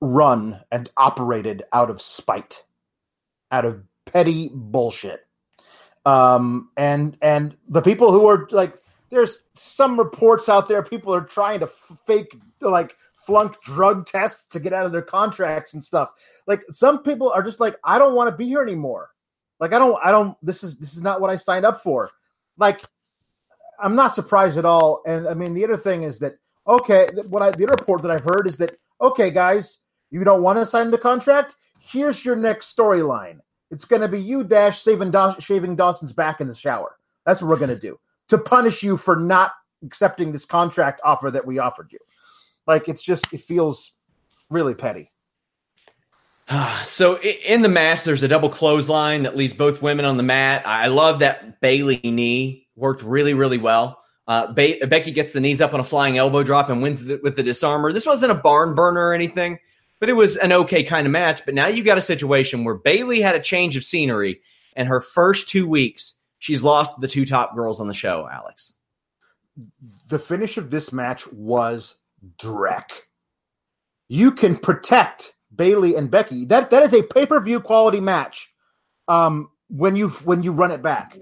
run 0.00 0.60
and 0.70 0.88
operated 0.96 1.64
out 1.72 1.90
of 1.90 2.00
spite, 2.00 2.64
out 3.50 3.64
of 3.64 3.82
petty 4.06 4.50
bullshit. 4.52 5.26
Um, 6.06 6.70
and 6.76 7.16
and 7.20 7.56
the 7.68 7.82
people 7.82 8.12
who 8.12 8.26
are 8.26 8.48
like 8.50 8.79
there's 9.10 9.40
some 9.54 9.98
reports 9.98 10.48
out 10.48 10.68
there 10.68 10.82
people 10.82 11.14
are 11.14 11.20
trying 11.20 11.60
to 11.60 11.66
fake 12.06 12.36
like 12.60 12.96
flunk 13.14 13.60
drug 13.62 14.06
tests 14.06 14.46
to 14.46 14.60
get 14.60 14.72
out 14.72 14.86
of 14.86 14.92
their 14.92 15.02
contracts 15.02 15.74
and 15.74 15.84
stuff. 15.84 16.10
Like 16.46 16.62
some 16.70 17.02
people 17.02 17.30
are 17.30 17.42
just 17.42 17.60
like 17.60 17.76
i 17.84 17.98
don't 17.98 18.14
want 18.14 18.30
to 18.30 18.36
be 18.36 18.46
here 18.46 18.62
anymore. 18.62 19.10
Like 19.58 19.72
i 19.72 19.78
don't 19.78 19.98
i 20.02 20.10
don't 20.10 20.36
this 20.42 20.64
is 20.64 20.78
this 20.78 20.94
is 20.94 21.02
not 21.02 21.20
what 21.20 21.30
i 21.30 21.36
signed 21.36 21.66
up 21.66 21.82
for. 21.82 22.10
Like 22.56 22.82
i'm 23.82 23.94
not 23.94 24.14
surprised 24.14 24.56
at 24.56 24.64
all. 24.64 25.02
And 25.06 25.28
i 25.28 25.34
mean 25.34 25.54
the 25.54 25.64
other 25.64 25.76
thing 25.76 26.04
is 26.04 26.18
that 26.20 26.36
okay 26.66 27.08
what 27.28 27.42
i 27.42 27.50
the 27.50 27.64
other 27.64 27.76
report 27.78 28.02
that 28.02 28.10
i've 28.10 28.24
heard 28.24 28.46
is 28.46 28.58
that 28.58 28.76
okay 29.00 29.30
guys 29.30 29.78
you 30.10 30.24
don't 30.24 30.42
want 30.42 30.58
to 30.58 30.66
sign 30.66 30.90
the 30.90 30.98
contract? 30.98 31.56
Here's 31.78 32.24
your 32.24 32.36
next 32.36 32.76
storyline. 32.76 33.38
It's 33.70 33.84
going 33.84 34.02
to 34.02 34.08
be 34.08 34.20
you 34.20 34.42
dash 34.44 34.82
saving 34.82 35.14
shaving 35.38 35.76
dawson's 35.76 36.12
back 36.12 36.40
in 36.40 36.48
the 36.48 36.54
shower. 36.54 36.96
That's 37.24 37.40
what 37.40 37.48
we're 37.48 37.56
going 37.56 37.70
to 37.70 37.78
do 37.78 37.98
to 38.30 38.38
punish 38.38 38.82
you 38.82 38.96
for 38.96 39.16
not 39.16 39.52
accepting 39.84 40.32
this 40.32 40.44
contract 40.44 41.00
offer 41.04 41.30
that 41.30 41.46
we 41.46 41.58
offered 41.58 41.92
you. 41.92 41.98
Like 42.66 42.88
it's 42.88 43.02
just 43.02 43.24
it 43.32 43.40
feels 43.40 43.92
really 44.48 44.74
petty. 44.74 45.12
So 46.84 47.20
in 47.20 47.62
the 47.62 47.68
match, 47.68 48.02
there's 48.02 48.22
a 48.22 48.28
double 48.28 48.48
clothesline 48.48 49.22
that 49.22 49.36
leaves 49.36 49.52
both 49.52 49.82
women 49.82 50.04
on 50.04 50.16
the 50.16 50.22
mat. 50.22 50.66
I 50.66 50.88
love 50.88 51.20
that 51.20 51.60
Bayley 51.60 52.00
knee 52.02 52.66
worked 52.74 53.02
really, 53.02 53.34
really 53.34 53.58
well. 53.58 54.02
Uh, 54.26 54.52
ba- 54.52 54.84
Becky 54.88 55.12
gets 55.12 55.32
the 55.32 55.40
knees 55.40 55.60
up 55.60 55.74
on 55.74 55.80
a 55.80 55.84
flying 55.84 56.18
elbow 56.18 56.42
drop 56.42 56.68
and 56.68 56.82
wins 56.82 57.04
the, 57.04 57.20
with 57.22 57.36
the 57.36 57.42
disarmer. 57.42 57.92
This 57.92 58.06
wasn't 58.06 58.32
a 58.32 58.36
barn 58.36 58.74
burner 58.74 59.08
or 59.08 59.14
anything, 59.14 59.58
but 60.00 60.08
it 60.08 60.14
was 60.14 60.36
an 60.36 60.52
okay 60.52 60.82
kind 60.82 61.06
of 61.06 61.12
match. 61.12 61.44
But 61.44 61.54
now 61.54 61.68
you've 61.68 61.86
got 61.86 61.98
a 61.98 62.02
situation 62.02 62.64
where 62.64 62.74
Bayley 62.74 63.20
had 63.20 63.36
a 63.36 63.40
change 63.40 63.76
of 63.76 63.84
scenery, 63.84 64.40
and 64.74 64.88
her 64.88 65.00
first 65.00 65.48
two 65.48 65.68
weeks 65.68 66.14
she's 66.40 66.64
lost 66.64 66.98
the 66.98 67.06
two 67.06 67.24
top 67.24 67.54
girls 67.54 67.80
on 67.80 67.86
the 67.86 67.94
show, 67.94 68.28
Alex. 68.30 68.74
The 70.08 70.18
finish 70.18 70.56
of 70.56 70.72
this 70.72 70.92
match 70.92 71.30
was 71.32 71.94
Drek. 72.38 72.90
You 74.08 74.32
can 74.32 74.56
protect 74.56 75.34
Bayley 75.54 75.94
and 75.94 76.10
Becky. 76.10 76.46
That 76.46 76.70
that 76.70 76.82
is 76.82 76.92
a 76.92 77.04
pay-per-view 77.04 77.60
quality 77.60 78.00
match. 78.00 78.50
Um, 79.06 79.50
when 79.68 79.94
you 79.94 80.08
when 80.08 80.42
you 80.42 80.52
run 80.52 80.72
it 80.72 80.82
back. 80.82 81.16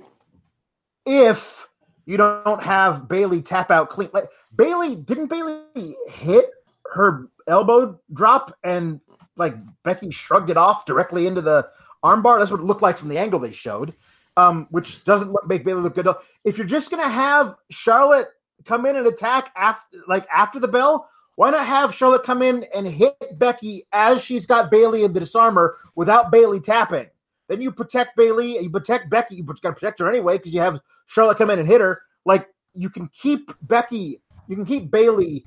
If 1.05 1.69
you 2.07 2.17
don't 2.17 2.63
have 2.63 3.09
Bayley 3.09 3.43
tap 3.43 3.71
out 3.71 3.91
clean, 3.91 4.11
like 4.13 4.29
Bayley 4.55 4.97
didn't 4.97 5.27
Bayley 5.27 5.95
hit 6.09 6.47
her 6.93 7.29
elbow 7.47 8.01
drop 8.13 8.57
and 8.65 9.01
like 9.37 9.55
Becky 9.85 10.11
shrugged 10.11 10.51
it 10.51 10.57
off 10.57 10.87
directly 10.87 11.27
into 11.27 11.41
the 11.41 11.69
armbar. 12.05 12.39
That's 12.39 12.51
what 12.51 12.61
it 12.61 12.65
looked 12.65 12.83
like 12.83 12.99
from 12.99 13.09
the 13.09 13.19
angle 13.19 13.41
they 13.41 13.53
showed 13.53 13.95
um, 14.39 14.69
which 14.71 15.03
doesn't 15.03 15.33
look, 15.33 15.49
make 15.49 15.65
Bayley 15.65 15.83
look 15.83 15.97
good. 15.97 16.07
If 16.45 16.59
you're 16.59 16.67
just 16.67 16.91
gonna 16.91 17.09
have 17.09 17.57
Charlotte 17.71 18.29
come 18.65 18.87
in 18.87 18.95
and 18.97 19.07
attack 19.07 19.51
after, 19.57 19.99
like 20.07 20.27
after 20.33 20.61
the 20.61 20.69
bell, 20.69 21.09
why 21.35 21.51
not 21.51 21.67
have 21.67 21.93
Charlotte 21.93 22.23
come 22.23 22.41
in 22.41 22.65
and 22.75 22.87
hit 22.87 23.17
Becky 23.37 23.87
as 23.93 24.23
she's 24.23 24.47
got 24.47 24.71
Bayley 24.71 25.03
in 25.03 25.13
the 25.13 25.21
disarmer 25.21 25.77
without 25.97 26.31
Bayley 26.31 26.61
tapping? 26.61 27.07
Then 27.49 27.61
you 27.61 27.73
protect 27.73 28.17
Bayley, 28.17 28.59
you 28.59 28.71
protect 28.71 29.11
Becky, 29.11 29.37
you 29.37 29.43
got 29.43 29.61
to 29.61 29.73
protect 29.73 29.99
her 29.99 30.09
anyway 30.09 30.39
because 30.39 30.53
you 30.53 30.61
have 30.61 30.81
Charlotte 31.07 31.39
come 31.39 31.51
in 31.51 31.59
and 31.59 31.67
hit 31.67 31.81
her. 31.81 32.03
Like 32.25 32.49
you 32.75 32.91
can 32.91 33.09
keep 33.09 33.53
Becky, 33.61 34.21
you 34.47 34.55
can 34.55 34.67
keep 34.67 34.89
Bayley 34.89 35.45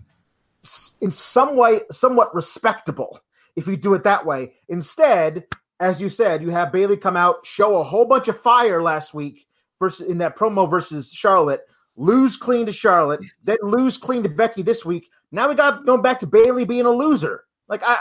in 1.00 1.12
some 1.12 1.56
way 1.56 1.82
somewhat 1.92 2.36
respectable 2.36 3.20
if 3.56 3.68
you 3.68 3.78
do 3.78 3.94
it 3.94 4.04
that 4.04 4.26
way. 4.26 4.54
Instead, 4.68 5.46
as 5.82 6.00
you 6.00 6.10
said, 6.10 6.44
you 6.44 6.52
have 6.52 6.72
Bayley 6.72 6.96
come 6.96 7.18
out, 7.18 7.46
show 7.46 7.78
a 7.78 7.84
whole 7.84 8.06
bunch 8.06 8.28
of 8.28 8.40
fire 8.40 8.84
last 8.84 9.16
week 9.16 9.48
versus 9.80 10.08
in 10.08 10.20
that 10.20 10.38
promo 10.38 10.70
versus 10.70 11.12
Charlotte, 11.12 11.62
lose 11.96 12.38
clean 12.38 12.68
to 12.68 12.72
Charlotte, 12.72 13.20
then 13.44 13.58
lose 13.64 13.98
clean 13.98 14.22
to 14.22 14.30
Becky 14.30 14.62
this 14.62 14.86
week. 14.86 15.10
Now 15.32 15.50
we 15.50 15.56
got 15.56 15.86
going 15.86 16.04
back 16.04 16.20
to 16.20 16.28
Bayley 16.28 16.66
being 16.66 16.86
a 16.86 16.92
loser. 16.92 17.46
Like 17.68 17.82
I 17.84 17.98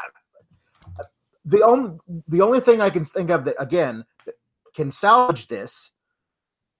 the 1.46 1.62
only 1.62 1.98
the 2.28 2.42
only 2.42 2.60
thing 2.60 2.82
I 2.82 2.90
can 2.90 3.04
think 3.04 3.30
of 3.30 3.46
that 3.46 3.56
again 3.58 4.04
can 4.76 4.90
salvage 4.90 5.48
this 5.48 5.90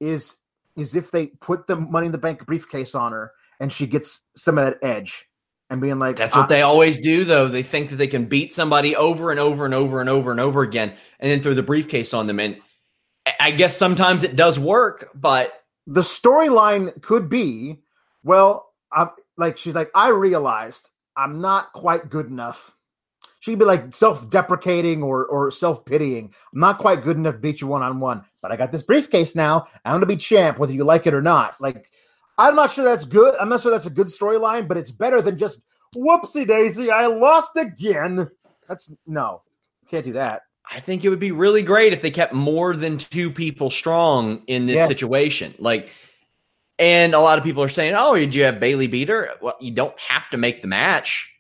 is 0.00 0.36
is 0.76 0.94
if 0.94 1.10
they 1.10 1.28
put 1.28 1.66
the 1.66 1.76
money 1.76 2.06
in 2.06 2.12
the 2.12 2.18
bank 2.18 2.44
briefcase 2.44 2.94
on 2.94 3.12
her 3.12 3.32
and 3.58 3.72
she 3.72 3.86
gets 3.86 4.20
some 4.36 4.58
of 4.58 4.66
that 4.66 4.78
edge 4.82 5.29
and 5.70 5.80
being 5.80 5.98
like 5.98 6.16
that's 6.16 6.36
what 6.36 6.48
they 6.48 6.62
always 6.62 6.98
do 6.98 7.24
though. 7.24 7.48
They 7.48 7.62
think 7.62 7.90
that 7.90 7.96
they 7.96 8.08
can 8.08 8.26
beat 8.26 8.52
somebody 8.52 8.96
over 8.96 9.30
and 9.30 9.40
over 9.40 9.64
and 9.64 9.72
over 9.72 10.00
and 10.00 10.10
over 10.10 10.30
and 10.32 10.40
over 10.40 10.62
again 10.62 10.92
and 11.20 11.30
then 11.30 11.40
throw 11.40 11.54
the 11.54 11.62
briefcase 11.62 12.12
on 12.12 12.26
them. 12.26 12.40
And 12.40 12.56
i 13.38 13.50
guess 13.50 13.76
sometimes 13.76 14.22
it 14.22 14.34
does 14.34 14.58
work 14.58 15.10
but 15.14 15.52
the 15.86 16.00
storyline 16.00 17.00
could 17.02 17.28
be 17.28 17.76
well 18.24 18.72
i'm 18.92 19.10
like 19.36 19.58
she's 19.58 19.74
like 19.74 19.90
i 19.94 20.08
realized 20.08 20.90
i'm 21.16 21.40
not 21.40 21.72
quite 21.72 22.08
good 22.10 22.26
enough. 22.26 22.74
She'd 23.40 23.58
be 23.58 23.64
like 23.64 23.94
self-deprecating 23.94 25.02
or 25.02 25.24
or 25.24 25.50
self-pitying. 25.50 26.34
I'm 26.52 26.60
not 26.60 26.78
quite 26.78 27.02
good 27.02 27.16
enough 27.16 27.34
to 27.34 27.40
beat 27.40 27.60
you 27.60 27.66
one-on-one 27.66 28.24
but 28.42 28.52
i 28.52 28.56
got 28.56 28.72
this 28.72 28.82
briefcase 28.82 29.34
now. 29.34 29.66
I'm 29.84 29.94
gonna 29.94 30.06
be 30.06 30.16
champ 30.16 30.58
whether 30.58 30.72
you 30.72 30.84
like 30.84 31.06
it 31.06 31.14
or 31.14 31.22
not. 31.22 31.60
Like 31.60 31.90
I'm 32.40 32.56
not 32.56 32.70
sure 32.70 32.84
that's 32.84 33.04
good. 33.04 33.34
I'm 33.38 33.50
not 33.50 33.60
sure 33.60 33.70
that's 33.70 33.84
a 33.84 33.90
good 33.90 34.06
storyline, 34.06 34.66
but 34.66 34.78
it's 34.78 34.90
better 34.90 35.20
than 35.20 35.36
just 35.36 35.60
whoopsie 35.94 36.48
daisy. 36.48 36.90
I 36.90 37.04
lost 37.06 37.56
again. 37.56 38.30
That's 38.66 38.90
no, 39.06 39.42
can't 39.90 40.06
do 40.06 40.14
that. 40.14 40.42
I 40.72 40.80
think 40.80 41.04
it 41.04 41.10
would 41.10 41.20
be 41.20 41.32
really 41.32 41.62
great 41.62 41.92
if 41.92 42.00
they 42.00 42.10
kept 42.10 42.32
more 42.32 42.74
than 42.74 42.96
two 42.96 43.30
people 43.30 43.68
strong 43.68 44.42
in 44.46 44.64
this 44.64 44.78
yeah. 44.78 44.86
situation. 44.86 45.54
Like, 45.58 45.92
and 46.78 47.12
a 47.12 47.20
lot 47.20 47.36
of 47.36 47.44
people 47.44 47.62
are 47.62 47.68
saying, 47.68 47.94
"Oh, 47.94 48.14
did 48.14 48.34
you 48.34 48.44
have 48.44 48.58
Bayley 48.58 48.86
beat 48.86 49.10
her?" 49.10 49.28
Well, 49.42 49.56
you 49.60 49.72
don't 49.72 49.98
have 50.00 50.30
to 50.30 50.38
make 50.38 50.62
the 50.62 50.68
match. 50.68 51.30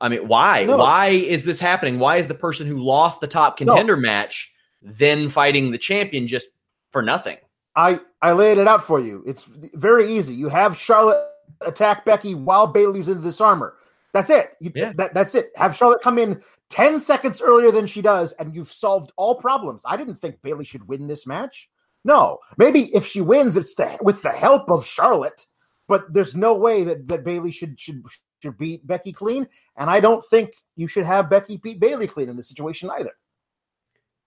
I 0.00 0.08
mean, 0.08 0.26
why? 0.26 0.64
No. 0.64 0.78
Why 0.78 1.08
is 1.08 1.44
this 1.44 1.60
happening? 1.60 2.00
Why 2.00 2.16
is 2.16 2.26
the 2.26 2.34
person 2.34 2.66
who 2.66 2.78
lost 2.78 3.20
the 3.20 3.28
top 3.28 3.56
contender 3.56 3.96
no. 3.96 4.02
match 4.02 4.52
then 4.82 5.28
fighting 5.28 5.70
the 5.70 5.78
champion 5.78 6.26
just 6.26 6.48
for 6.90 7.02
nothing? 7.02 7.36
I 7.76 8.00
I 8.20 8.32
laid 8.32 8.58
it 8.58 8.68
out 8.68 8.82
for 8.82 9.00
you. 9.00 9.22
It's 9.26 9.44
very 9.74 10.06
easy. 10.06 10.34
You 10.34 10.48
have 10.48 10.76
Charlotte 10.76 11.24
attack 11.60 12.04
Becky 12.04 12.34
while 12.34 12.66
Bayley's 12.66 13.08
in 13.08 13.22
this 13.22 13.40
armor. 13.40 13.74
That's 14.12 14.30
it. 14.30 14.52
You, 14.60 14.72
yeah. 14.74 14.92
that, 14.96 15.14
that's 15.14 15.34
it. 15.34 15.52
Have 15.54 15.76
Charlotte 15.76 16.02
come 16.02 16.18
in 16.18 16.42
10 16.70 16.98
seconds 16.98 17.40
earlier 17.40 17.70
than 17.70 17.86
she 17.86 18.02
does, 18.02 18.32
and 18.34 18.54
you've 18.54 18.72
solved 18.72 19.12
all 19.16 19.36
problems. 19.36 19.82
I 19.86 19.96
didn't 19.96 20.16
think 20.16 20.42
Bayley 20.42 20.64
should 20.64 20.88
win 20.88 21.06
this 21.06 21.26
match. 21.26 21.68
No. 22.04 22.38
Maybe 22.56 22.94
if 22.94 23.06
she 23.06 23.20
wins, 23.20 23.56
it's 23.56 23.74
the 23.74 23.98
with 24.02 24.22
the 24.22 24.30
help 24.30 24.70
of 24.70 24.86
Charlotte, 24.86 25.46
but 25.86 26.12
there's 26.12 26.34
no 26.34 26.54
way 26.54 26.82
that, 26.84 27.06
that 27.08 27.24
Bayley 27.24 27.52
should 27.52 27.78
should 27.80 28.02
to 28.42 28.52
beat 28.52 28.86
Becky 28.86 29.12
clean, 29.12 29.46
and 29.76 29.90
I 29.90 30.00
don't 30.00 30.24
think 30.30 30.50
you 30.76 30.88
should 30.88 31.04
have 31.04 31.28
Becky 31.28 31.58
beat 31.58 31.78
Bayley 31.78 32.06
clean 32.06 32.30
in 32.30 32.36
this 32.36 32.48
situation 32.48 32.90
either. 32.90 33.12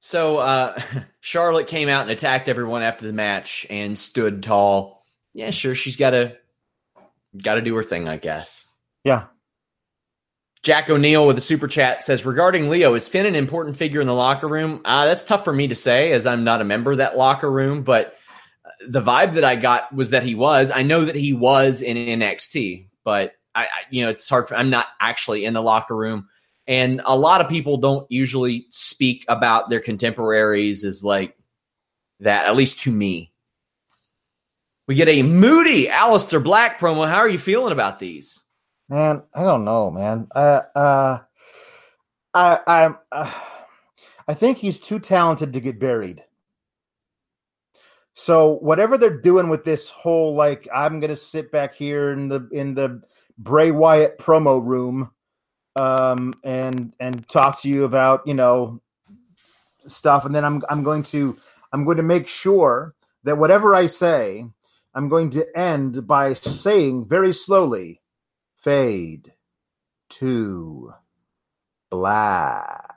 So 0.05 0.39
uh, 0.39 0.81
Charlotte 1.21 1.67
came 1.67 1.87
out 1.87 2.01
and 2.01 2.11
attacked 2.11 2.49
everyone 2.49 2.81
after 2.81 3.07
the 3.07 3.13
match 3.13 3.65
and 3.69 3.97
stood 3.97 4.43
tall. 4.43 5.01
Yeah, 5.33 5.51
sure, 5.51 5.75
she's 5.75 5.95
got 5.95 6.09
to 6.09 6.35
got 7.41 7.55
to 7.55 7.61
do 7.61 7.73
her 7.77 7.83
thing, 7.83 8.09
I 8.09 8.17
guess. 8.17 8.65
Yeah. 9.05 9.27
Jack 10.61 10.89
O'Neill 10.89 11.25
with 11.25 11.37
a 11.37 11.41
super 11.41 11.69
chat 11.69 12.03
says 12.03 12.25
regarding 12.25 12.69
Lio, 12.69 12.93
is 12.95 13.07
Finn 13.07 13.25
an 13.25 13.33
important 13.33 13.77
figure 13.77 14.01
in 14.01 14.07
the 14.07 14.13
locker 14.13 14.47
room? 14.47 14.81
Uh, 14.83 15.05
that's 15.05 15.23
tough 15.23 15.45
for 15.45 15.53
me 15.53 15.69
to 15.69 15.75
say 15.75 16.11
as 16.11 16.25
I'm 16.25 16.43
not 16.43 16.59
a 16.59 16.65
member 16.65 16.91
of 16.91 16.97
that 16.97 17.17
locker 17.17 17.49
room, 17.49 17.83
but 17.83 18.15
the 18.85 19.01
vibe 19.01 19.35
that 19.35 19.45
I 19.45 19.55
got 19.55 19.93
was 19.95 20.09
that 20.09 20.23
he 20.23 20.35
was. 20.35 20.69
I 20.69 20.83
know 20.83 21.05
that 21.05 21.15
he 21.15 21.31
was 21.31 21.81
in 21.81 21.95
NXT, 21.95 22.87
but 23.05 23.35
I, 23.55 23.63
I 23.63 23.67
you 23.89 24.03
know, 24.03 24.09
it's 24.09 24.27
hard 24.27 24.49
for 24.49 24.55
I'm 24.55 24.69
not 24.69 24.87
actually 24.99 25.45
in 25.45 25.53
the 25.53 25.61
locker 25.61 25.95
room. 25.95 26.27
And 26.67 27.01
a 27.05 27.15
lot 27.15 27.41
of 27.41 27.49
people 27.49 27.77
don't 27.77 28.09
usually 28.09 28.67
speak 28.69 29.25
about 29.27 29.69
their 29.69 29.81
contemporaries 29.81 30.83
as 30.83 31.03
like 31.03 31.37
that, 32.21 32.45
at 32.45 32.55
least 32.55 32.81
to 32.81 32.91
me. 32.91 33.31
We 34.87 34.95
get 34.95 35.09
a 35.09 35.23
moody 35.23 35.87
Aleister 35.87 36.43
Black 36.43 36.79
promo. 36.79 37.07
How 37.07 37.17
are 37.17 37.29
you 37.29 37.37
feeling 37.37 37.71
about 37.73 37.99
these? 37.99 38.39
Man, 38.89 39.23
I 39.33 39.43
don't 39.43 39.65
know, 39.65 39.91
man. 39.91 40.27
Uh, 40.33 40.61
uh, 40.75 41.19
I, 42.33 42.59
I'm, 42.67 42.97
uh, 43.11 43.31
I 44.27 44.33
think 44.33 44.57
he's 44.57 44.79
too 44.79 44.99
talented 44.99 45.53
to 45.53 45.59
get 45.59 45.79
buried. 45.79 46.23
So 48.13 48.55
whatever 48.55 48.97
they're 48.97 49.21
doing 49.21 49.49
with 49.49 49.63
this 49.63 49.89
whole 49.89 50.35
like, 50.35 50.67
I'm 50.73 50.99
gonna 50.99 51.15
sit 51.15 51.51
back 51.51 51.75
here 51.75 52.11
in 52.11 52.27
the 52.27 52.47
in 52.51 52.75
the 52.75 53.01
Bray 53.37 53.71
Wyatt 53.71 54.19
promo 54.19 54.63
room, 54.63 55.11
um, 55.75 56.33
and 56.43 56.93
and 56.99 57.27
talk 57.27 57.61
to 57.61 57.69
you 57.69 57.83
about 57.83 58.27
you 58.27 58.33
know 58.33 58.81
stuff, 59.87 60.25
and 60.25 60.33
then 60.33 60.45
I'm 60.45 60.61
I'm 60.69 60.83
going 60.83 61.03
to 61.03 61.37
I'm 61.71 61.85
going 61.85 61.97
to 61.97 62.03
make 62.03 62.27
sure 62.27 62.93
that 63.23 63.37
whatever 63.37 63.73
I 63.73 63.87
say, 63.87 64.45
I'm 64.93 65.09
going 65.09 65.31
to 65.31 65.45
end 65.57 66.05
by 66.07 66.33
saying 66.33 67.07
very 67.07 67.33
slowly, 67.33 68.01
fade 68.57 69.33
to 70.09 70.93
black. 71.89 72.95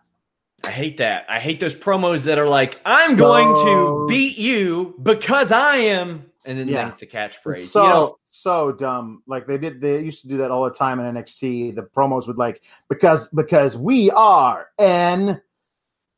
I 0.64 0.70
hate 0.70 0.96
that. 0.98 1.26
I 1.28 1.38
hate 1.38 1.60
those 1.60 1.76
promos 1.76 2.24
that 2.24 2.38
are 2.38 2.48
like, 2.48 2.80
I'm 2.84 3.10
so, 3.10 3.16
going 3.16 3.54
to 3.54 4.06
beat 4.08 4.36
you 4.36 4.94
because 5.00 5.52
I 5.52 5.76
am, 5.76 6.26
and 6.44 6.58
then 6.58 6.68
yeah. 6.68 6.92
the 6.98 7.06
catchphrase. 7.06 7.68
So, 7.68 7.82
you 7.82 7.88
know, 7.88 8.18
so 8.36 8.72
dumb. 8.72 9.22
Like 9.26 9.46
they 9.46 9.58
did, 9.58 9.80
they 9.80 10.00
used 10.00 10.20
to 10.22 10.28
do 10.28 10.36
that 10.38 10.50
all 10.50 10.64
the 10.64 10.70
time 10.70 11.00
in 11.00 11.14
NXT. 11.14 11.74
The 11.74 11.82
promos 11.82 12.26
would 12.26 12.38
like, 12.38 12.62
because, 12.88 13.28
because 13.28 13.76
we 13.76 14.10
are 14.10 14.68
N 14.78 15.40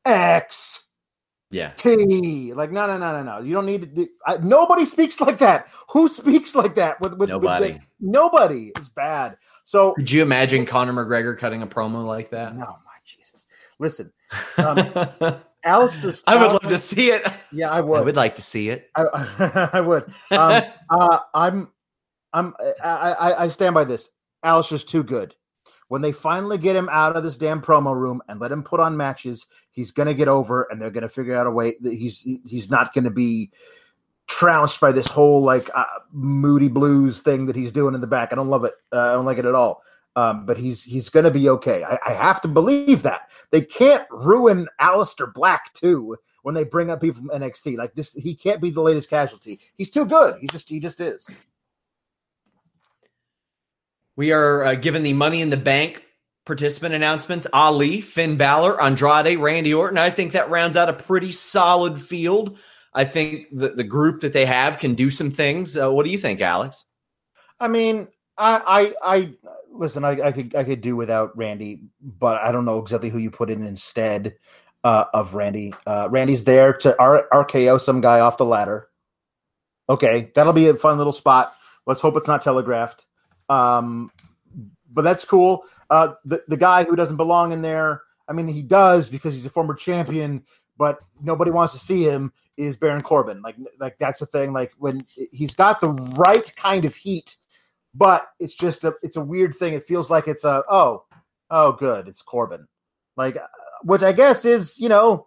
X 0.05 0.83
yeah. 1.51 1.71
T. 1.71 2.53
Like, 2.53 2.73
no, 2.73 2.87
no, 2.87 2.99
no, 2.99 3.13
no, 3.13 3.23
no. 3.23 3.39
You 3.41 3.55
don't 3.55 3.67
need 3.67 3.81
to 3.81 3.87
do, 3.87 4.09
I, 4.27 4.37
nobody 4.39 4.85
speaks 4.85 5.21
like 5.21 5.39
that. 5.39 5.69
Who 5.91 6.09
speaks 6.09 6.55
like 6.55 6.75
that 6.75 7.01
with, 7.01 7.15
with 7.15 7.31
nobody? 7.31 7.73
With 7.73 7.75
the, 7.75 7.87
nobody. 8.01 8.73
It's 8.77 8.91
bad. 8.91 9.37
So, 9.65 9.95
could 9.95 10.11
you 10.11 10.23
imagine 10.23 10.67
Conor 10.67 10.93
McGregor 10.93 11.37
cutting 11.37 11.63
a 11.63 11.67
promo 11.67 12.07
like 12.07 12.31
that? 12.31 12.55
No, 12.55 12.67
my 12.67 12.99
Jesus. 13.05 13.47
Listen, 13.79 14.13
um, 14.59 14.77
Aleister 15.65 16.23
I 16.27 16.37
would 16.37 16.53
love 16.53 16.71
to 16.71 16.79
see 16.79 17.11
it. 17.11 17.27
Yeah, 17.53 17.71
I 17.71 17.81
would. 17.81 17.99
I 17.99 18.03
would 18.03 18.17
like 18.17 18.37
to 18.37 18.43
see 18.43 18.69
it. 18.71 18.91
I, 18.95 19.71
I 19.73 19.81
would. 19.81 20.05
Um, 20.31 20.63
uh, 20.91 21.19
I'm, 21.35 21.69
I'm, 22.33 22.55
I, 22.83 23.13
I, 23.13 23.45
I 23.45 23.49
stand 23.49 23.75
by 23.75 23.85
this. 23.85 24.11
Aleister's 24.45 24.85
too 24.85 25.03
good. 25.03 25.35
When 25.89 26.03
they 26.03 26.13
finally 26.13 26.59
get 26.59 26.77
him 26.77 26.89
out 26.93 27.17
of 27.17 27.25
this 27.25 27.39
damn 27.39 27.63
promo 27.63 27.95
room 27.95 28.21
and 28.29 28.39
let 28.39 28.53
him 28.53 28.63
put 28.63 28.79
on 28.79 28.97
matches, 28.97 29.47
he's 29.71 29.91
gonna 29.91 30.13
get 30.13 30.29
over, 30.29 30.69
and 30.71 30.81
they're 30.81 30.91
gonna 30.91 31.09
figure 31.09 31.35
out 31.35 31.47
a 31.47 31.51
way 31.51 31.77
that 31.81 31.95
he's 31.95 32.21
he's 32.21 32.71
not 32.71 32.93
gonna 32.93 33.11
be 33.11 33.51
trounced 34.29 34.79
by 34.79 34.93
this 34.93 35.07
whole 35.07 35.43
like 35.43 35.71
uh, 35.75 35.85
moody 36.13 36.69
blues 36.69 37.21
thing 37.21 37.47
that 37.47 37.57
he's 37.57 37.73
doing 37.73 37.95
in 37.95 38.01
the 38.01 38.07
back. 38.07 38.33
I 38.33 38.37
don't 38.37 38.51
love 38.51 38.65
it. 38.65 38.75
Uh, 38.93 39.01
I 39.01 39.13
don't 39.15 39.25
like 39.25 39.39
it 39.39 39.47
at 39.47 39.55
all. 39.55 39.83
Um, 40.17 40.47
but 40.47 40.57
he's 40.57 40.83
he's 40.83 41.11
going 41.11 41.25
to 41.25 41.31
be 41.31 41.49
okay. 41.49 41.85
I, 41.85 41.99
I, 42.05 42.13
have 42.13 42.41
to 42.41 42.49
believe 42.49 43.03
that 43.03 43.31
they 43.53 43.61
can't 43.61 44.03
ruin 44.11 44.67
Aleister 44.81 45.33
Black 45.33 45.73
too 45.75 46.17
when 46.43 46.57
they 46.57 46.65
bring 46.65 46.91
up 46.91 47.01
people 47.01 47.21
from 47.21 47.41
NXT. 47.41 47.77
Like 47.77 47.95
this, 47.95 48.15
he 48.15 48.35
can't 48.35 48.61
be 48.61 48.71
the 48.71 48.81
latest 48.81 49.11
casualty. 49.11 49.61
He's 49.77 49.91
too 49.91 50.05
good. 50.05 50.37
He 50.41 50.49
just 50.49 50.69
he 50.69 50.81
just 50.81 51.01
is. 51.01 51.29
We 54.19 54.33
are 54.33 54.65
uh, 54.65 54.75
given 54.75 55.05
the 55.05 55.13
Money 55.13 55.43
in 55.43 55.51
the 55.51 55.57
Bank 55.57 56.03
participant 56.45 56.93
announcements: 56.93 57.47
Ali, 57.53 58.01
Finn 58.01 58.37
Balor, 58.37 58.83
Andrade, 58.83 59.39
Randy 59.39 59.73
Orton. 59.73 59.97
I 59.97 60.11
think 60.11 60.33
that 60.33 60.51
rounds 60.51 60.77
out 60.77 60.89
a 60.89 60.93
pretty 60.93 61.31
solid 61.31 62.03
field. 62.03 62.59
I 62.93 63.05
think 63.05 63.47
the 63.53 63.69
the 63.69 63.85
group 63.85 64.23
that 64.23 64.33
they 64.33 64.45
have 64.45 64.79
can 64.79 64.97
do 64.97 65.13
some 65.13 65.31
things. 65.31 65.77
Uh, 65.77 65.93
what 65.93 66.05
do 66.05 66.11
you 66.11 66.19
think, 66.19 66.41
Alex? 66.41 66.85
I 67.61 67.69
mean, 67.69 68.09
I 68.37 68.95
I, 69.01 69.15
I 69.17 69.35
listen, 69.71 70.05
I, 70.05 70.21
I, 70.21 70.33
could 70.33 70.53
I 70.53 70.65
could 70.65 70.81
do 70.81 70.97
without 70.97 71.39
Randy, 71.39 71.83
but 72.01 72.43
I 72.43 72.51
don't 72.51 72.65
know 72.65 72.81
exactly 72.81 73.11
who 73.11 73.19
you 73.19 73.31
put 73.31 73.51
in 73.51 73.63
instead 73.63 74.35
uh, 74.83 75.05
of 75.15 75.35
Randy. 75.35 75.75
Uh, 75.87 76.09
Randy's 76.11 76.43
there 76.43 76.73
to 76.73 77.01
R- 77.01 77.29
RKO 77.33 77.81
some 77.81 78.01
guy 78.01 78.19
off 78.19 78.37
the 78.37 78.45
ladder. 78.45 78.89
Okay, 79.89 80.33
that'll 80.35 80.53
be 80.53 80.67
a 80.67 80.75
fun 80.75 80.99
little 80.99 81.13
spot. 81.13 81.55
Let's 81.87 82.01
hope 82.01 82.17
it's 82.17 82.27
not 82.27 82.43
telegraphed. 82.43 83.07
Um, 83.49 84.11
but 84.93 85.03
that's 85.03 85.25
cool. 85.25 85.65
Uh, 85.91 86.15
the 86.25 86.43
the 86.49 86.57
guy 86.57 86.85
who 86.85 86.97
doesn't 86.97 87.17
belong 87.17 87.53
in 87.53 87.63
there. 87.63 88.03
I 88.29 88.33
mean, 88.33 88.47
he 88.47 88.63
does 88.63 89.09
because 89.09 89.33
he's 89.33 89.47
a 89.47 89.51
former 89.51 89.75
champion, 89.75 90.45
but 90.77 90.99
nobody 91.23 91.51
wants 91.51 91.73
to 91.73 91.79
see 91.79 92.05
him. 92.05 92.33
Is 92.57 92.77
Baron 92.77 93.03
Corbin 93.03 93.41
like 93.41 93.57
like 93.79 93.99
that's 93.99 94.21
the 94.21 94.27
thing? 94.27 94.53
Like 94.53 94.73
when 94.79 95.07
he's 95.31 95.55
got 95.55 95.81
the 95.81 95.91
right 95.91 96.55
kind 96.57 96.85
of 96.85 96.97
heat 96.97 97.37
but 97.95 98.29
it's 98.39 98.55
just 98.55 98.85
a 98.85 98.95
it's 99.03 99.17
a 99.17 99.21
weird 99.21 99.55
thing. 99.55 99.75
It 99.75 99.87
feels 99.87 100.11
like 100.11 100.29
it's 100.29 100.45
a 100.45 100.63
oh 100.71 101.05
oh 101.51 101.73
good, 101.73 102.09
it's 102.09 102.23
Corbin, 102.23 102.67
like 103.17 103.37
uh, 103.37 103.47
which 103.83 104.03
I 104.03 104.13
guess 104.13 104.45
is 104.45 104.79
you 104.79 104.89
know 104.89 105.27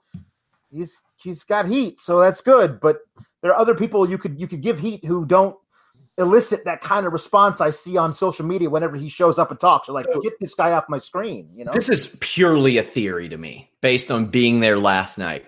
he's 0.72 1.02
he's 1.18 1.44
got 1.44 1.68
heat, 1.68 2.00
so 2.00 2.20
that's 2.20 2.42
good. 2.42 2.80
But 2.80 3.00
there 3.42 3.52
are 3.52 3.60
other 3.60 3.76
people 3.76 4.10
you 4.10 4.18
could 4.18 4.40
you 4.40 4.48
could 4.48 4.62
give 4.62 4.80
heat 4.80 5.04
who 5.06 5.26
don't 5.26 5.56
elicit 6.18 6.66
that 6.66 6.82
kind 6.82 7.06
of 7.06 7.14
response 7.14 7.62
I 7.62 7.70
see 7.72 7.98
on 7.98 8.14
social 8.14 8.46
media 8.46 8.70
whenever 8.70 8.96
he 8.96 9.10
shows 9.10 9.40
up 9.40 9.52
and 9.52 9.60
talks. 9.60 9.88
You're 9.88 9.96
like, 9.96 10.08
get 10.22 10.34
this 10.40 10.54
guy 10.54 10.72
off 10.72 10.86
my 10.90 10.98
screen. 10.98 11.50
You 11.56 11.66
know, 11.66 11.72
this 11.72 11.90
is 11.90 12.16
purely 12.20 12.78
a 12.78 12.84
theory 12.84 13.30
to 13.30 13.38
me 13.38 13.70
based 13.82 14.12
on 14.12 14.28
being 14.28 14.60
there 14.60 14.78
last 14.78 15.18
night 15.18 15.46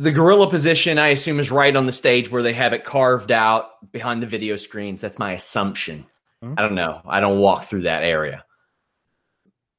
the 0.00 0.12
gorilla 0.12 0.48
position, 0.48 0.98
I 0.98 1.08
assume, 1.08 1.38
is 1.40 1.50
right 1.50 1.76
on 1.76 1.84
the 1.84 1.92
stage 1.92 2.30
where 2.30 2.42
they 2.42 2.54
have 2.54 2.72
it 2.72 2.84
carved 2.84 3.30
out 3.30 3.92
behind 3.92 4.22
the 4.22 4.26
video 4.26 4.56
screens. 4.56 5.02
That's 5.02 5.18
my 5.18 5.32
assumption. 5.32 6.06
Mm-hmm. 6.42 6.54
I 6.56 6.62
don't 6.62 6.74
know. 6.74 7.02
I 7.06 7.20
don't 7.20 7.38
walk 7.38 7.64
through 7.64 7.82
that 7.82 8.02
area. 8.02 8.46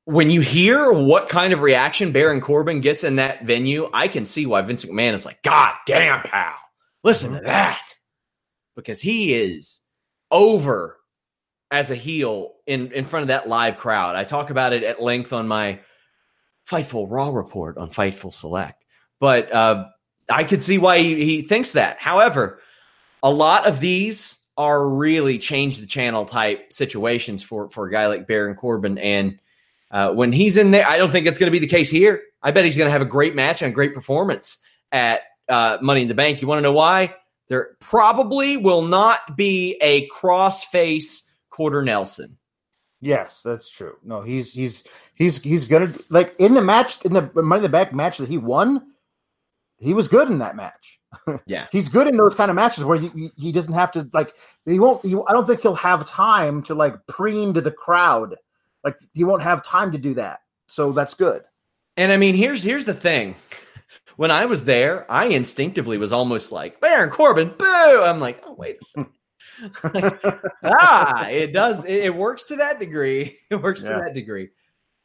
When 0.06 0.30
you 0.30 0.42
hear 0.42 0.92
what 0.92 1.28
kind 1.28 1.54
of 1.54 1.62
reaction 1.62 2.12
Baron 2.12 2.40
Corbin 2.40 2.82
gets 2.82 3.04
in 3.04 3.16
that 3.16 3.46
venue, 3.46 3.90
I 3.92 4.08
can 4.08 4.26
see 4.26 4.46
why 4.46 4.62
Vince 4.62 4.86
McMahon 4.86 5.16
is 5.16 5.26
like, 5.26 5.42
God 5.42 5.74
damn, 5.88 6.22
pal, 6.22 6.54
listen 7.04 7.30
mm-hmm. 7.30 7.40
to 7.40 7.46
that. 7.46 7.96
Because 8.82 9.02
he 9.02 9.34
is 9.34 9.80
over 10.30 10.98
as 11.72 11.90
a 11.90 11.96
heel 11.96 12.54
in, 12.68 12.92
in 12.92 13.06
front 13.06 13.24
of 13.24 13.28
that 13.30 13.48
live 13.48 13.78
crowd. 13.78 14.16
I 14.16 14.24
talk 14.24 14.50
about 14.50 14.74
it 14.74 14.84
at 14.84 15.02
length 15.02 15.34
on 15.34 15.48
my 15.48 15.80
Fightful 16.70 17.08
Raw 17.10 17.30
report 17.30 17.78
on 17.78 17.90
Fightful 17.90 18.32
Select. 18.32 18.84
But 19.20 19.52
uh, 19.52 19.86
I 20.30 20.44
could 20.44 20.62
see 20.62 20.78
why 20.78 21.00
he, 21.00 21.24
he 21.24 21.42
thinks 21.42 21.74
that. 21.74 22.00
However, 22.00 22.60
a 23.24 23.30
lot 23.30 23.68
of 23.68 23.80
these 23.80 24.38
are 24.58 24.88
really 24.88 25.38
change 25.38 25.78
the 25.78 25.86
channel 25.86 26.26
type 26.26 26.72
situations 26.74 27.42
for 27.42 27.70
for 27.70 27.88
a 27.88 27.92
guy 27.92 28.08
like 28.08 28.28
Baron 28.28 28.56
Corbin. 28.56 28.98
And 28.98 29.40
uh, 29.90 30.12
when 30.12 30.32
he's 30.32 30.58
in 30.58 30.72
there, 30.72 30.88
I 30.88 30.98
don't 30.98 31.12
think 31.12 31.26
it's 31.26 31.38
going 31.38 31.52
to 31.52 31.58
be 31.58 31.66
the 31.66 31.68
case 31.68 31.90
here. 31.90 32.22
I 32.44 32.52
bet 32.52 32.66
he's 32.66 32.78
going 32.78 32.88
to 32.88 32.92
have 32.92 33.02
a 33.02 33.06
great 33.06 33.36
match 33.36 33.62
and 33.62 33.72
a 33.72 33.74
great 33.74 33.94
performance 33.94 34.58
at 34.92 35.22
uh, 35.48 35.78
Money 35.82 36.04
in 36.04 36.08
the 36.08 36.16
Bank. 36.16 36.42
You 36.42 36.48
want 36.48 36.60
to 36.60 36.64
know 36.64 36.74
why? 36.74 37.16
There 37.52 37.76
probably 37.82 38.56
will 38.56 38.84
not 38.84 39.36
be 39.36 39.78
a 39.82 40.08
cross-face 40.08 41.30
quarter 41.50 41.82
Nelson. 41.82 42.38
Yes, 43.02 43.42
that's 43.44 43.70
true. 43.70 43.98
No, 44.06 44.22
he's 44.22 44.54
he's 44.54 44.86
he's 45.16 45.42
he's 45.42 45.68
gonna 45.68 45.94
like 46.10 46.34
in 46.40 46.54
the 46.54 46.62
match 46.62 47.04
in 47.04 47.12
the 47.12 47.30
Money 47.36 47.58
in 47.58 47.64
the 47.64 47.68
Bank 47.68 47.92
match 47.92 48.20
that 48.20 48.30
he 48.30 48.38
won 48.38 48.94
he 49.80 49.94
was 49.94 50.08
good 50.08 50.30
in 50.30 50.38
that 50.38 50.56
match. 50.56 51.00
Yeah, 51.46 51.68
he's 51.74 51.90
good 51.90 52.08
in 52.08 52.16
those 52.16 52.36
kind 52.36 52.50
of 52.50 52.56
matches 52.56 52.86
where 52.86 52.98
he, 52.98 53.32
he 53.36 53.52
doesn't 53.52 53.74
have 53.74 53.92
to 53.92 54.10
like 54.14 54.34
he 54.64 54.80
won't. 54.80 55.06
He, 55.06 55.14
I 55.28 55.34
don't 55.34 55.46
think 55.46 55.62
he'll 55.62 55.76
have 55.76 56.08
time 56.08 56.64
to 56.64 56.74
like 56.74 56.96
preen 57.08 57.54
to 57.56 57.60
the 57.60 57.70
crowd. 57.70 58.38
Like 58.86 58.96
he 59.14 59.26
won't 59.26 59.44
have 59.44 59.62
time 59.62 59.92
to 59.92 59.98
do 59.98 60.14
that. 60.14 60.40
So 60.70 60.94
that's 60.94 61.16
good. 61.16 61.44
And 61.98 62.14
I 62.14 62.18
mean, 62.18 62.36
here's 62.36 62.64
here's 62.64 62.86
the 62.86 62.94
thing. 62.94 63.36
When 64.22 64.30
I 64.30 64.46
was 64.46 64.66
there, 64.66 65.12
I 65.12 65.30
instinctively 65.30 65.98
was 65.98 66.14
almost 66.14 66.52
like 66.52 66.80
Baron 66.80 67.10
Corbin, 67.10 67.56
boo. 67.58 68.04
I'm 68.04 68.20
like, 68.20 68.44
oh 68.46 68.54
wait 68.54 68.78
a 68.80 68.86
second. 68.86 70.20
ah, 70.64 71.28
it 71.28 71.52
does. 71.54 71.84
It, 71.86 72.04
it, 72.04 72.16
works 72.16 72.44
to 72.44 72.58
that 72.58 72.78
degree. 72.78 73.40
It 73.50 73.56
works 73.56 73.84
yeah. 73.84 73.94
to 73.94 73.96
that 73.96 74.14
degree. 74.14 74.50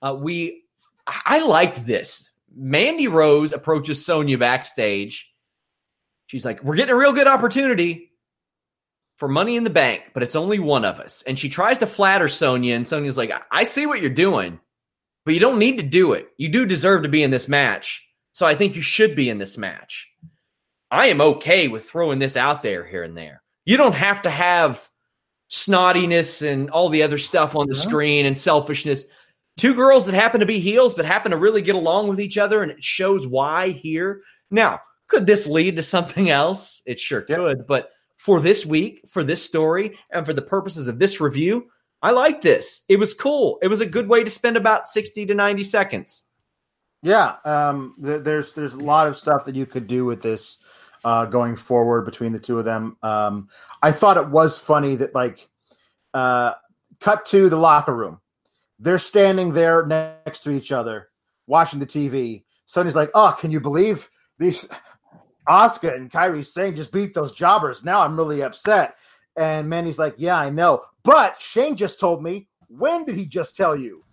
Uh, 0.02 0.18
we, 0.20 0.64
I 1.06 1.42
liked 1.46 1.86
this. 1.86 2.28
Mandy 2.54 3.08
Rose 3.08 3.54
approaches 3.54 4.04
Sonya 4.04 4.36
backstage. 4.36 5.32
She's 6.26 6.44
like, 6.44 6.62
"We're 6.62 6.76
getting 6.76 6.92
a 6.92 6.98
real 6.98 7.14
good 7.14 7.26
opportunity 7.26 8.12
for 9.16 9.28
Money 9.28 9.56
in 9.56 9.64
the 9.64 9.70
Bank, 9.70 10.10
but 10.12 10.24
it's 10.24 10.36
only 10.36 10.58
one 10.58 10.84
of 10.84 11.00
us." 11.00 11.22
And 11.22 11.38
she 11.38 11.48
tries 11.48 11.78
to 11.78 11.86
flatter 11.86 12.28
Sonya, 12.28 12.74
and 12.74 12.86
Sonya's 12.86 13.16
like, 13.16 13.32
"I 13.50 13.62
see 13.64 13.86
what 13.86 14.02
you're 14.02 14.10
doing, 14.10 14.60
but 15.24 15.32
you 15.32 15.40
don't 15.40 15.58
need 15.58 15.78
to 15.78 15.82
do 15.82 16.12
it. 16.12 16.28
You 16.36 16.50
do 16.50 16.66
deserve 16.66 17.04
to 17.04 17.08
be 17.08 17.22
in 17.22 17.30
this 17.30 17.48
match, 17.48 18.05
so 18.36 18.44
I 18.44 18.54
think 18.54 18.76
you 18.76 18.82
should 18.82 19.16
be 19.16 19.30
in 19.30 19.38
this 19.38 19.56
match." 19.56 20.08
I 20.90 21.06
am 21.06 21.20
okay 21.20 21.68
with 21.68 21.88
throwing 21.88 22.18
this 22.18 22.36
out 22.36 22.62
there 22.62 22.84
here 22.84 23.02
and 23.02 23.16
there. 23.16 23.42
You 23.64 23.76
don't 23.76 23.94
have 23.94 24.22
to 24.22 24.30
have 24.30 24.88
snottiness 25.50 26.46
and 26.46 26.70
all 26.70 26.88
the 26.88 27.02
other 27.02 27.18
stuff 27.18 27.56
on 27.56 27.66
the 27.68 27.74
screen 27.74 28.26
and 28.26 28.38
selfishness. 28.38 29.04
Two 29.56 29.74
girls 29.74 30.06
that 30.06 30.14
happen 30.14 30.40
to 30.40 30.46
be 30.46 30.58
heels 30.58 30.94
but 30.94 31.04
happen 31.04 31.30
to 31.30 31.36
really 31.36 31.62
get 31.62 31.74
along 31.74 32.08
with 32.08 32.20
each 32.20 32.36
other, 32.36 32.62
and 32.62 32.70
it 32.70 32.84
shows 32.84 33.26
why 33.26 33.70
here. 33.70 34.20
Now, 34.50 34.80
could 35.08 35.26
this 35.26 35.46
lead 35.46 35.76
to 35.76 35.82
something 35.82 36.30
else? 36.30 36.82
It 36.84 37.00
sure 37.00 37.24
yep. 37.28 37.38
could. 37.38 37.66
But 37.66 37.90
for 38.16 38.40
this 38.40 38.66
week, 38.66 39.02
for 39.08 39.24
this 39.24 39.42
story, 39.42 39.98
and 40.10 40.26
for 40.26 40.32
the 40.32 40.42
purposes 40.42 40.88
of 40.88 40.98
this 40.98 41.20
review, 41.20 41.66
I 42.02 42.10
like 42.10 42.42
this. 42.42 42.82
It 42.88 42.96
was 42.96 43.14
cool. 43.14 43.58
It 43.62 43.68
was 43.68 43.80
a 43.80 43.86
good 43.86 44.08
way 44.08 44.22
to 44.22 44.30
spend 44.30 44.56
about 44.56 44.86
60 44.86 45.26
to 45.26 45.34
90 45.34 45.62
seconds. 45.62 46.24
Yeah, 47.02 47.36
um, 47.44 47.94
th- 48.02 48.22
there's 48.24 48.52
there's 48.54 48.74
a 48.74 48.78
lot 48.78 49.06
of 49.06 49.16
stuff 49.16 49.44
that 49.44 49.54
you 49.54 49.66
could 49.66 49.86
do 49.86 50.04
with 50.04 50.22
this 50.22 50.58
uh, 51.04 51.26
going 51.26 51.56
forward 51.56 52.04
between 52.04 52.32
the 52.32 52.40
two 52.40 52.58
of 52.58 52.64
them. 52.64 52.96
Um, 53.02 53.48
I 53.82 53.92
thought 53.92 54.16
it 54.16 54.28
was 54.28 54.58
funny 54.58 54.96
that 54.96 55.14
like 55.14 55.48
uh, 56.14 56.54
cut 57.00 57.24
to 57.26 57.48
the 57.48 57.56
locker 57.56 57.94
room. 57.94 58.20
They're 58.78 58.98
standing 58.98 59.52
there 59.52 59.86
next 59.86 60.40
to 60.40 60.50
each 60.50 60.72
other, 60.72 61.08
watching 61.46 61.80
the 61.80 61.86
TV. 61.86 62.44
Sonny's 62.66 62.96
like, 62.96 63.10
"Oh, 63.14 63.36
can 63.38 63.50
you 63.50 63.60
believe 63.60 64.10
these 64.38 64.66
Asuka 65.48 65.94
and 65.94 66.10
Kairi 66.10 66.44
Sane 66.44 66.74
just 66.74 66.92
beat 66.92 67.14
those 67.14 67.32
jobbers? 67.32 67.84
Now 67.84 68.00
I'm 68.00 68.16
really 68.16 68.42
upset." 68.42 68.96
And 69.36 69.68
Mandy's 69.68 69.98
like, 69.98 70.14
"Yeah, 70.16 70.38
I 70.38 70.50
know, 70.50 70.82
but 71.04 71.40
Shane 71.40 71.76
just 71.76 72.00
told 72.00 72.22
me. 72.22 72.48
When 72.68 73.04
did 73.04 73.14
he 73.14 73.26
just 73.26 73.56
tell 73.56 73.76
you?" 73.76 74.05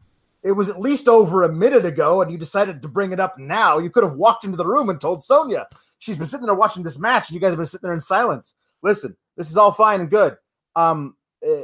It 0.44 0.52
was 0.52 0.68
at 0.68 0.80
least 0.80 1.08
over 1.08 1.44
a 1.44 1.52
minute 1.52 1.86
ago, 1.86 2.22
and 2.22 2.32
you 2.32 2.38
decided 2.38 2.82
to 2.82 2.88
bring 2.88 3.14
it 3.14 3.20
up 3.20 3.38
now. 3.38 3.78
You 3.78 3.90
could 3.90 4.04
have 4.04 4.18
walked 4.18 4.44
into 4.44 4.58
the 4.58 4.66
room 4.66 4.90
and 4.90 5.00
told 5.00 5.24
Sonya 5.24 5.68
she's 6.00 6.18
been 6.18 6.28
sitting 6.28 6.46
there 6.46 6.56
watching 6.56 6.84
this 6.84 6.98
match, 6.98 7.30
and 7.30 7.36
you 7.36 7.40
guys 7.40 7.52
have 7.52 7.58
been 7.58 7.66
sitting 7.66 7.86
there 7.86 7.94
in 7.94 8.02
silence. 8.02 8.56
Listen, 8.82 9.16
this 9.38 9.50
is 9.50 9.56
all 9.56 9.72
fine 9.72 10.02
and 10.02 10.10
good. 10.10 10.36
Um, 10.76 11.16
uh, 11.46 11.62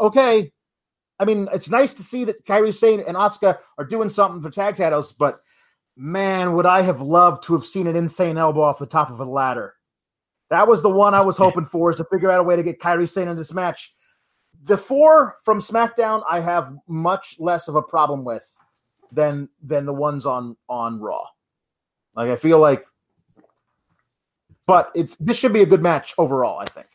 okay. 0.00 0.52
I 1.18 1.24
mean, 1.24 1.48
it's 1.52 1.70
nice 1.70 1.94
to 1.94 2.02
see 2.02 2.24
that 2.24 2.44
Kairi 2.46 2.74
Sane 2.74 3.02
and 3.06 3.16
Asuka 3.16 3.58
are 3.78 3.84
doing 3.84 4.08
something 4.08 4.40
for 4.40 4.50
tag 4.50 4.76
titles, 4.76 5.12
but 5.12 5.40
man, 5.96 6.54
would 6.54 6.66
I 6.66 6.82
have 6.82 7.02
loved 7.02 7.44
to 7.44 7.52
have 7.54 7.64
seen 7.64 7.86
an 7.86 7.96
insane 7.96 8.38
elbow 8.38 8.62
off 8.62 8.78
the 8.78 8.86
top 8.86 9.10
of 9.10 9.20
a 9.20 9.24
ladder. 9.24 9.74
That 10.48 10.66
was 10.66 10.82
the 10.82 10.90
one 10.90 11.14
I 11.14 11.20
was 11.20 11.36
hoping 11.36 11.66
for, 11.66 11.90
is 11.90 11.96
to 11.96 12.04
figure 12.04 12.30
out 12.30 12.40
a 12.40 12.42
way 12.42 12.56
to 12.56 12.62
get 12.62 12.80
Kairi 12.80 13.08
Sane 13.08 13.28
in 13.28 13.36
this 13.36 13.52
match. 13.52 13.94
The 14.64 14.76
four 14.76 15.38
from 15.42 15.60
SmackDown, 15.60 16.22
I 16.28 16.40
have 16.40 16.76
much 16.86 17.36
less 17.38 17.68
of 17.68 17.76
a 17.76 17.82
problem 17.82 18.24
with 18.24 18.44
than 19.12 19.48
than 19.62 19.86
the 19.86 19.92
ones 19.92 20.26
on 20.26 20.56
on 20.68 21.00
Raw. 21.00 21.24
Like 22.14 22.30
I 22.30 22.36
feel 22.36 22.58
like 22.58 22.86
but 24.70 24.92
it's 24.94 25.16
this 25.18 25.36
should 25.36 25.52
be 25.52 25.62
a 25.62 25.66
good 25.66 25.82
match 25.82 26.14
overall. 26.16 26.60
I 26.60 26.64
think. 26.64 26.86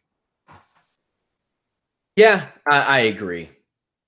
Yeah, 2.16 2.48
I, 2.66 2.82
I 2.82 3.00
agree. 3.00 3.50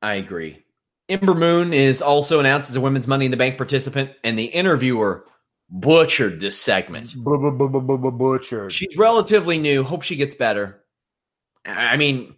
I 0.02 0.13
agree. 0.13 0.63
Ember 1.10 1.34
Moon 1.34 1.74
is 1.74 2.02
also 2.02 2.39
announced 2.39 2.70
as 2.70 2.78
a 2.78 2.82
Women's 2.82 3.10
Money 3.10 3.26
in 3.26 3.32
the 3.32 3.38
Bank 3.38 3.58
participant, 3.58 4.12
and 4.24 4.39
the 4.39 4.46
interviewer 4.46 5.26
butchered 5.70 6.39
this 6.39 6.58
segment. 6.58 7.13
Butchered. 7.17 8.72
She's 8.72 8.98
relatively 8.98 9.58
new. 9.60 9.84
Hope 9.84 10.04
she 10.04 10.15
gets 10.15 10.36
better. 10.36 10.82
I 11.65 11.98
mean, 11.98 12.36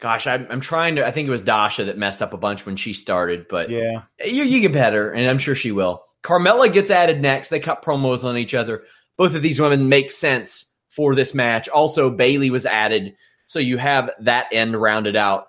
gosh, 0.00 0.26
I'm, 0.26 0.46
I'm 0.50 0.60
trying 0.60 0.96
to. 0.96 1.06
I 1.06 1.10
think 1.10 1.28
it 1.28 1.30
was 1.30 1.42
Dasha 1.42 1.84
that 1.84 1.98
messed 1.98 2.22
up 2.22 2.32
a 2.32 2.38
bunch 2.38 2.66
when 2.66 2.76
she 2.76 2.92
started, 2.92 3.46
but 3.48 3.70
yeah, 3.70 4.02
you, 4.24 4.44
you 4.44 4.60
get 4.60 4.72
better, 4.72 5.10
and 5.10 5.28
I'm 5.28 5.38
sure 5.38 5.54
she 5.54 5.72
will. 5.72 6.04
Carmella 6.22 6.72
gets 6.72 6.90
added 6.90 7.20
next. 7.20 7.48
They 7.48 7.60
cut 7.60 7.82
promos 7.82 8.24
on 8.24 8.36
each 8.36 8.54
other. 8.54 8.82
Both 9.16 9.34
of 9.34 9.42
these 9.42 9.60
women 9.60 9.88
make 9.88 10.10
sense 10.10 10.74
for 10.88 11.14
this 11.14 11.34
match. 11.34 11.68
Also, 11.68 12.10
Bayley 12.10 12.50
was 12.50 12.66
added, 12.66 13.14
so 13.46 13.58
you 13.58 13.78
have 13.78 14.10
that 14.20 14.48
end 14.52 14.74
rounded 14.74 15.16
out. 15.16 15.46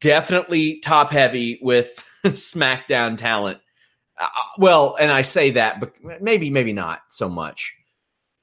Definitely 0.00 0.80
top 0.80 1.10
heavy 1.10 1.58
with 1.62 2.02
SmackDown 2.24 3.16
talent. 3.18 3.58
Uh, 4.18 4.28
well, 4.58 4.96
and 4.98 5.10
I 5.10 5.22
say 5.22 5.52
that, 5.52 5.80
but 5.80 5.92
maybe, 6.20 6.50
maybe 6.50 6.72
not 6.72 7.02
so 7.08 7.28
much. 7.28 7.74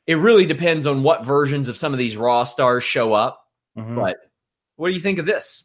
It 0.06 0.16
really 0.16 0.46
depends 0.46 0.86
on 0.86 1.04
what 1.04 1.26
versions 1.26 1.68
of 1.68 1.78
some 1.78 1.94
of 1.94 2.00
these 2.00 2.18
Raw 2.18 2.44
stars 2.44 2.84
show 2.84 3.14
up. 3.14 3.46
Mm-hmm. 3.78 3.96
But 3.96 4.18
what 4.82 4.88
do 4.88 4.96
you 4.96 5.00
think 5.00 5.20
of 5.20 5.28
this? 5.28 5.62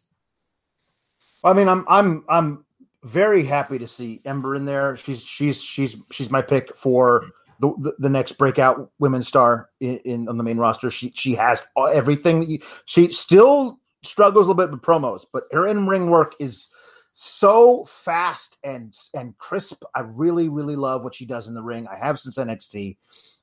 I 1.42 1.54
mean, 1.54 1.68
I'm 1.68 1.86
I'm 1.88 2.22
I'm 2.28 2.66
very 3.02 3.46
happy 3.46 3.78
to 3.78 3.86
see 3.86 4.20
Ember 4.26 4.54
in 4.54 4.66
there. 4.66 4.94
She's 4.98 5.22
she's 5.22 5.62
she's 5.62 5.96
she's 6.10 6.28
my 6.28 6.42
pick 6.42 6.76
for 6.76 7.24
the, 7.58 7.94
the, 7.98 8.10
next 8.10 8.32
breakout 8.32 8.90
women's 8.98 9.26
star 9.26 9.70
in, 9.80 9.96
in, 10.00 10.28
on 10.28 10.36
the 10.36 10.44
main 10.44 10.58
roster. 10.58 10.90
She 10.90 11.12
she 11.16 11.34
has 11.34 11.62
everything. 11.94 12.60
She 12.84 13.10
still 13.10 13.80
struggles 14.04 14.48
a 14.48 14.50
little 14.50 14.66
bit 14.66 14.70
with 14.70 14.82
promos, 14.82 15.24
but 15.32 15.44
her 15.50 15.66
in 15.66 15.86
ring 15.86 16.10
work 16.10 16.34
is 16.38 16.68
so 17.14 17.86
fast 17.86 18.58
and 18.64 18.94
and 19.14 19.38
crisp. 19.38 19.82
I 19.94 20.00
really 20.00 20.50
really 20.50 20.76
love 20.76 21.02
what 21.02 21.14
she 21.14 21.24
does 21.24 21.48
in 21.48 21.54
the 21.54 21.62
ring. 21.62 21.86
I 21.90 21.96
have 21.96 22.20
since 22.20 22.36
NXT. 22.36 22.98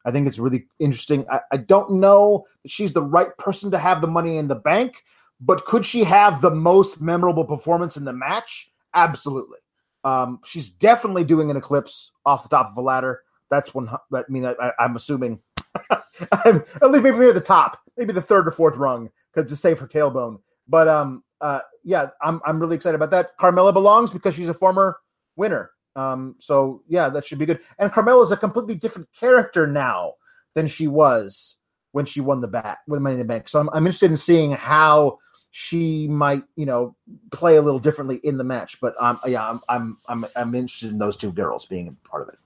I 0.06 0.12
think 0.12 0.28
it's 0.28 0.38
really 0.38 0.68
interesting. 0.78 1.26
I, 1.32 1.40
I 1.52 1.58
don't 1.58 1.94
know 1.94 2.46
she's 2.68 2.94
the 2.94 3.02
right 3.02 3.36
person 3.40 3.72
to 3.72 3.80
have 3.80 4.02
the 4.02 4.08
money 4.08 4.38
in 4.38 4.48
the 4.48 4.56
bank, 4.56 5.04
but 5.46 5.66
could 5.66 5.86
she 5.86 6.04
have 6.04 6.42
the 6.42 6.52
most 6.52 7.02
memorable 7.02 7.44
performance 7.44 7.98
in 7.98 8.06
the 8.06 8.14
match? 8.14 8.72
Absolutely. 8.94 9.60
Um, 10.04 10.40
she's 10.46 10.70
definitely 10.70 11.24
doing 11.24 11.52
an 11.52 11.58
eclipse 11.58 12.12
off 12.26 12.44
the 12.44 12.50
top 12.50 12.72
of 12.72 12.78
a 12.78 12.82
ladder. 12.82 13.22
That's 13.50 13.74
one. 13.74 13.90
I 13.90 14.24
mean, 14.30 14.46
I, 14.46 14.72
am 14.80 14.96
assuming 14.96 15.42
at 15.92 16.56
least 16.92 17.04
maybe 17.04 17.18
near 17.18 17.34
the 17.34 17.42
top, 17.42 17.80
maybe 17.98 18.14
the 18.14 18.22
third 18.22 18.48
or 18.48 18.52
fourth 18.52 18.78
rung, 18.78 19.10
because 19.34 19.50
to 19.50 19.58
save 19.58 19.80
her 19.80 19.88
tailbone. 19.88 20.40
But 20.68 20.88
um, 20.88 21.24
uh, 21.42 21.60
yeah, 21.84 22.08
I'm 22.22 22.42
I'm 22.46 22.60
really 22.60 22.76
excited 22.76 22.96
about 22.96 23.12
that. 23.12 23.38
Carmella 23.38 23.74
belongs 23.74 24.12
because 24.12 24.36
she's 24.36 24.50
a 24.50 24.54
former 24.54 24.98
winner. 25.36 25.72
Um, 25.96 26.36
so 26.40 26.84
yeah, 26.88 27.10
that 27.10 27.26
should 27.26 27.38
be 27.38 27.46
good. 27.46 27.60
And 27.78 27.92
Carmella 27.92 28.24
is 28.24 28.32
a 28.32 28.38
completely 28.38 28.76
different 28.76 29.10
character 29.18 29.68
now 29.68 30.14
than 30.56 30.68
she 30.68 30.88
was 30.88 31.58
when 31.92 32.06
she 32.06 32.22
won 32.22 32.42
the 32.42 32.48
bat 32.48 32.80
with 32.88 33.02
Money 33.02 33.14
in 33.14 33.20
the 33.20 33.26
Bank. 33.26 33.48
So 33.48 33.60
I'm, 33.60 33.70
I'm 33.70 33.86
interested 33.86 34.10
in 34.10 34.18
seeing 34.18 34.52
how 34.52 35.20
she 35.56 36.08
might, 36.08 36.42
you 36.56 36.66
know, 36.66 36.96
play 37.32 37.58
a 37.58 37.62
little 37.62 37.80
differently 37.80 38.16
in 38.24 38.38
the 38.38 38.44
match. 38.44 38.82
But 38.82 38.96
um, 39.00 39.20
yeah, 39.28 39.48
I'm 39.48 39.62
I'm 39.70 39.98
I'm 40.08 40.26
I'm 40.36 40.56
interested 40.56 40.90
in 40.90 40.98
those 40.98 41.16
two 41.16 41.32
girls 41.32 41.68
being 41.68 41.96
part 42.04 42.24
of 42.24 42.30
it. 42.30 42.40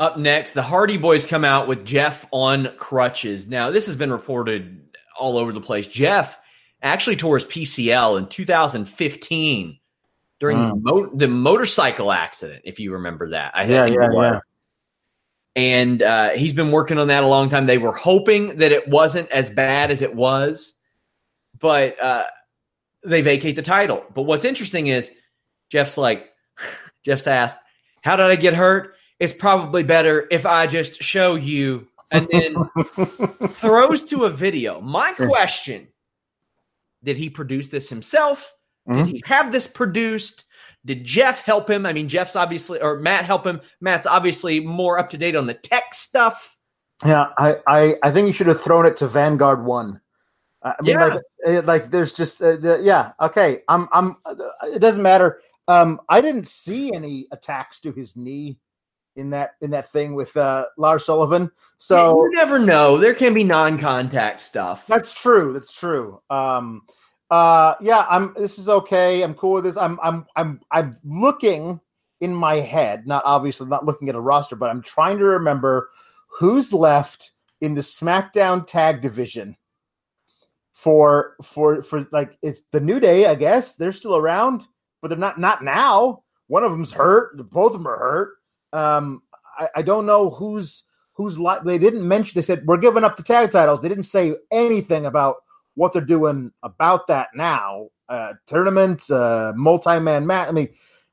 Up 0.00 0.18
next, 0.18 0.54
the 0.54 0.62
Hardy 0.62 0.96
Boys 0.96 1.26
come 1.26 1.44
out 1.44 1.68
with 1.68 1.86
Jeff 1.86 2.26
on 2.32 2.74
crutches. 2.76 3.46
Now, 3.46 3.70
this 3.70 3.86
has 3.86 3.94
been 3.94 4.10
reported 4.10 4.96
all 5.16 5.38
over 5.38 5.52
the 5.52 5.60
place. 5.60 5.86
Jeff 5.86 6.40
actually 6.82 7.14
tore 7.14 7.38
his 7.38 7.46
PCL 7.46 8.18
in 8.18 8.26
2015 8.26 9.78
during 10.40 10.58
mm. 10.58 10.70
the, 10.70 10.76
mo- 10.76 11.10
the, 11.14 11.28
motorcycle 11.28 12.10
accident, 12.10 12.62
if 12.64 12.80
you 12.80 12.94
remember 12.94 13.30
that. 13.30 13.52
I, 13.54 13.62
yeah, 13.62 13.84
think 13.84 13.96
yeah, 13.96 14.08
yeah. 14.12 14.40
And 15.54 16.02
uh, 16.02 16.30
he's 16.30 16.52
been 16.54 16.70
working 16.70 16.98
on 16.98 17.08
that 17.08 17.24
a 17.24 17.26
long 17.26 17.48
time. 17.48 17.66
They 17.66 17.78
were 17.78 17.92
hoping 17.92 18.56
that 18.58 18.72
it 18.72 18.88
wasn't 18.88 19.30
as 19.30 19.50
bad 19.50 19.90
as 19.90 20.00
it 20.00 20.14
was, 20.14 20.72
but 21.58 22.02
uh, 22.02 22.24
they 23.04 23.20
vacate 23.20 23.56
the 23.56 23.62
title. 23.62 24.04
But 24.14 24.22
what's 24.22 24.46
interesting 24.46 24.86
is 24.86 25.10
Jeff's 25.68 25.98
like, 25.98 26.30
Jeff's 27.04 27.26
asked, 27.26 27.58
How 28.02 28.16
did 28.16 28.26
I 28.26 28.36
get 28.36 28.54
hurt? 28.54 28.96
it's 29.22 29.32
probably 29.32 29.84
better 29.84 30.26
if 30.32 30.44
I 30.46 30.66
just 30.66 31.00
show 31.00 31.36
you 31.36 31.86
and 32.10 32.26
then 32.32 32.56
throws 33.50 34.02
to 34.06 34.24
a 34.24 34.30
video. 34.30 34.80
My 34.80 35.12
question 35.12 35.86
did 37.04 37.16
he 37.16 37.30
produce 37.30 37.68
this 37.68 37.88
himself? 37.88 38.52
Mm-hmm. 38.88 39.04
Did 39.04 39.14
he 39.14 39.22
have 39.26 39.52
this 39.52 39.68
produced? 39.68 40.44
Did 40.84 41.04
Jeff 41.04 41.40
help 41.40 41.70
him? 41.70 41.86
I 41.86 41.92
mean, 41.92 42.08
Jeff's 42.08 42.36
obviously, 42.36 42.80
or 42.80 42.98
Matt 42.98 43.24
help 43.24 43.46
him. 43.46 43.60
Matt's 43.80 44.06
obviously 44.06 44.60
more 44.60 44.98
up 44.98 45.10
to 45.10 45.18
date 45.18 45.36
on 45.36 45.46
the 45.46 45.54
tech 45.54 45.94
stuff. 45.94 46.56
Yeah, 47.04 47.26
I, 47.38 47.56
I, 47.66 47.94
I 48.02 48.10
think 48.10 48.26
you 48.26 48.32
should 48.32 48.46
have 48.48 48.60
thrown 48.60 48.86
it 48.86 48.96
to 48.98 49.06
Vanguard 49.06 49.64
One. 49.64 50.00
I 50.62 50.74
mean, 50.80 50.98
yeah. 50.98 51.06
like, 51.06 51.22
eh, 51.44 51.62
like 51.64 51.90
there's 51.90 52.12
just, 52.12 52.40
uh, 52.40 52.56
the, 52.56 52.80
yeah, 52.82 53.12
okay. 53.20 53.62
I'm, 53.68 53.88
I'm. 53.92 54.16
It 54.62 54.78
doesn't 54.78 55.02
matter. 55.02 55.40
Um, 55.68 56.00
I 56.08 56.20
didn't 56.20 56.46
see 56.46 56.92
any 56.94 57.26
attacks 57.32 57.80
to 57.80 57.92
his 57.92 58.16
knee 58.16 58.58
in 59.16 59.30
that 59.30 59.52
in 59.60 59.70
that 59.70 59.90
thing 59.90 60.14
with 60.14 60.36
uh, 60.36 60.66
Lars 60.78 61.04
Sullivan. 61.04 61.50
So 61.78 62.24
you 62.24 62.30
never 62.34 62.58
know. 62.58 62.96
There 62.96 63.14
can 63.14 63.34
be 63.34 63.44
non-contact 63.44 64.40
stuff. 64.40 64.86
That's 64.86 65.12
true. 65.12 65.52
That's 65.52 65.72
true. 65.72 66.20
Um, 66.30 66.82
uh, 67.32 67.76
yeah, 67.80 68.04
I'm. 68.10 68.34
This 68.36 68.58
is 68.58 68.68
okay. 68.68 69.22
I'm 69.22 69.32
cool 69.32 69.54
with 69.54 69.64
this. 69.64 69.78
I'm. 69.78 69.98
I'm. 70.02 70.26
I'm. 70.36 70.60
I'm 70.70 70.98
looking 71.02 71.80
in 72.20 72.34
my 72.34 72.56
head. 72.56 73.06
Not 73.06 73.22
obviously 73.24 73.68
not 73.68 73.86
looking 73.86 74.10
at 74.10 74.14
a 74.14 74.20
roster, 74.20 74.54
but 74.54 74.68
I'm 74.68 74.82
trying 74.82 75.16
to 75.16 75.24
remember 75.24 75.88
who's 76.28 76.74
left 76.74 77.32
in 77.62 77.74
the 77.74 77.80
SmackDown 77.80 78.66
Tag 78.66 79.00
Division 79.00 79.56
for 80.74 81.36
for 81.42 81.82
for 81.82 82.06
like 82.12 82.36
it's 82.42 82.60
the 82.70 82.80
New 82.80 83.00
Day. 83.00 83.24
I 83.24 83.34
guess 83.34 83.76
they're 83.76 83.92
still 83.92 84.14
around, 84.14 84.66
but 85.00 85.08
they're 85.08 85.16
not. 85.16 85.40
Not 85.40 85.64
now. 85.64 86.24
One 86.48 86.64
of 86.64 86.70
them's 86.70 86.92
hurt. 86.92 87.38
Both 87.48 87.72
of 87.74 87.78
them 87.78 87.88
are 87.88 87.98
hurt. 87.98 88.34
Um, 88.74 89.22
I, 89.58 89.68
I 89.76 89.80
don't 89.80 90.04
know 90.04 90.28
who's 90.28 90.84
who's 91.14 91.38
like. 91.38 91.64
They 91.64 91.78
didn't 91.78 92.06
mention. 92.06 92.38
They 92.38 92.44
said 92.44 92.66
we're 92.66 92.76
giving 92.76 93.04
up 93.04 93.16
the 93.16 93.22
tag 93.22 93.52
titles. 93.52 93.80
They 93.80 93.88
didn't 93.88 94.04
say 94.04 94.36
anything 94.50 95.06
about 95.06 95.36
what 95.74 95.92
they're 95.92 96.02
doing 96.02 96.52
about 96.62 97.06
that 97.06 97.28
now. 97.34 97.88
Uh, 98.08 98.34
tournament, 98.46 99.10
uh, 99.10 99.52
multi-man 99.56 100.26
match. 100.26 100.48
I 100.48 100.52
mean, 100.52 100.68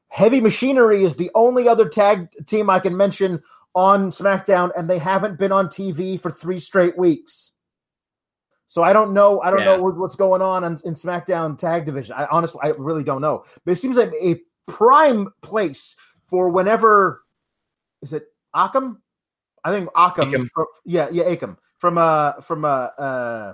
Heavy 0.09 0.41
Machinery 0.41 1.03
is 1.03 1.15
the 1.15 1.31
only 1.33 1.67
other 1.67 1.87
tag 1.87 2.27
team 2.45 2.69
I 2.69 2.79
can 2.79 2.97
mention 2.97 3.41
on 3.75 4.11
SmackDown, 4.11 4.71
and 4.75 4.89
they 4.89 4.97
haven't 4.97 5.39
been 5.39 5.51
on 5.51 5.67
TV 5.67 6.19
for 6.19 6.31
three 6.31 6.59
straight 6.59 6.97
weeks. 6.97 7.51
So 8.67 8.83
I 8.83 8.93
don't 8.93 9.13
know. 9.13 9.41
I 9.41 9.49
don't 9.49 9.59
yeah. 9.59 9.77
know 9.77 9.83
what's 9.83 10.15
going 10.15 10.41
on 10.41 10.63
in, 10.63 10.73
in, 10.85 10.93
SmackDown 10.93 11.57
Tag 11.57 11.85
Division. 11.85 12.15
I 12.17 12.27
honestly, 12.29 12.61
I 12.63 12.69
really 12.69 13.03
don't 13.03 13.21
know. 13.21 13.43
But 13.65 13.71
it 13.71 13.79
seems 13.79 13.97
like 13.97 14.11
a 14.21 14.39
prime 14.67 15.27
place 15.41 15.95
for 16.27 16.49
whenever 16.49 17.23
is 18.01 18.13
it 18.13 18.25
Akam? 18.55 18.97
I 19.63 19.71
think 19.71 19.89
Akam. 19.93 20.47
yeah, 20.85 21.07
yeah, 21.11 21.23
Akam 21.23 21.57
from 21.79 21.97
uh 21.97 22.33
from 22.41 22.65
uh 22.65 22.89
uh 22.97 23.53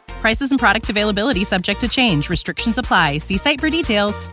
Prices 0.21 0.51
and 0.51 0.59
product 0.59 0.87
availability 0.89 1.43
subject 1.43 1.81
to 1.81 1.87
change. 1.87 2.29
Restrictions 2.29 2.77
apply. 2.77 3.17
See 3.17 3.37
site 3.37 3.59
for 3.59 3.71
details. 3.71 4.29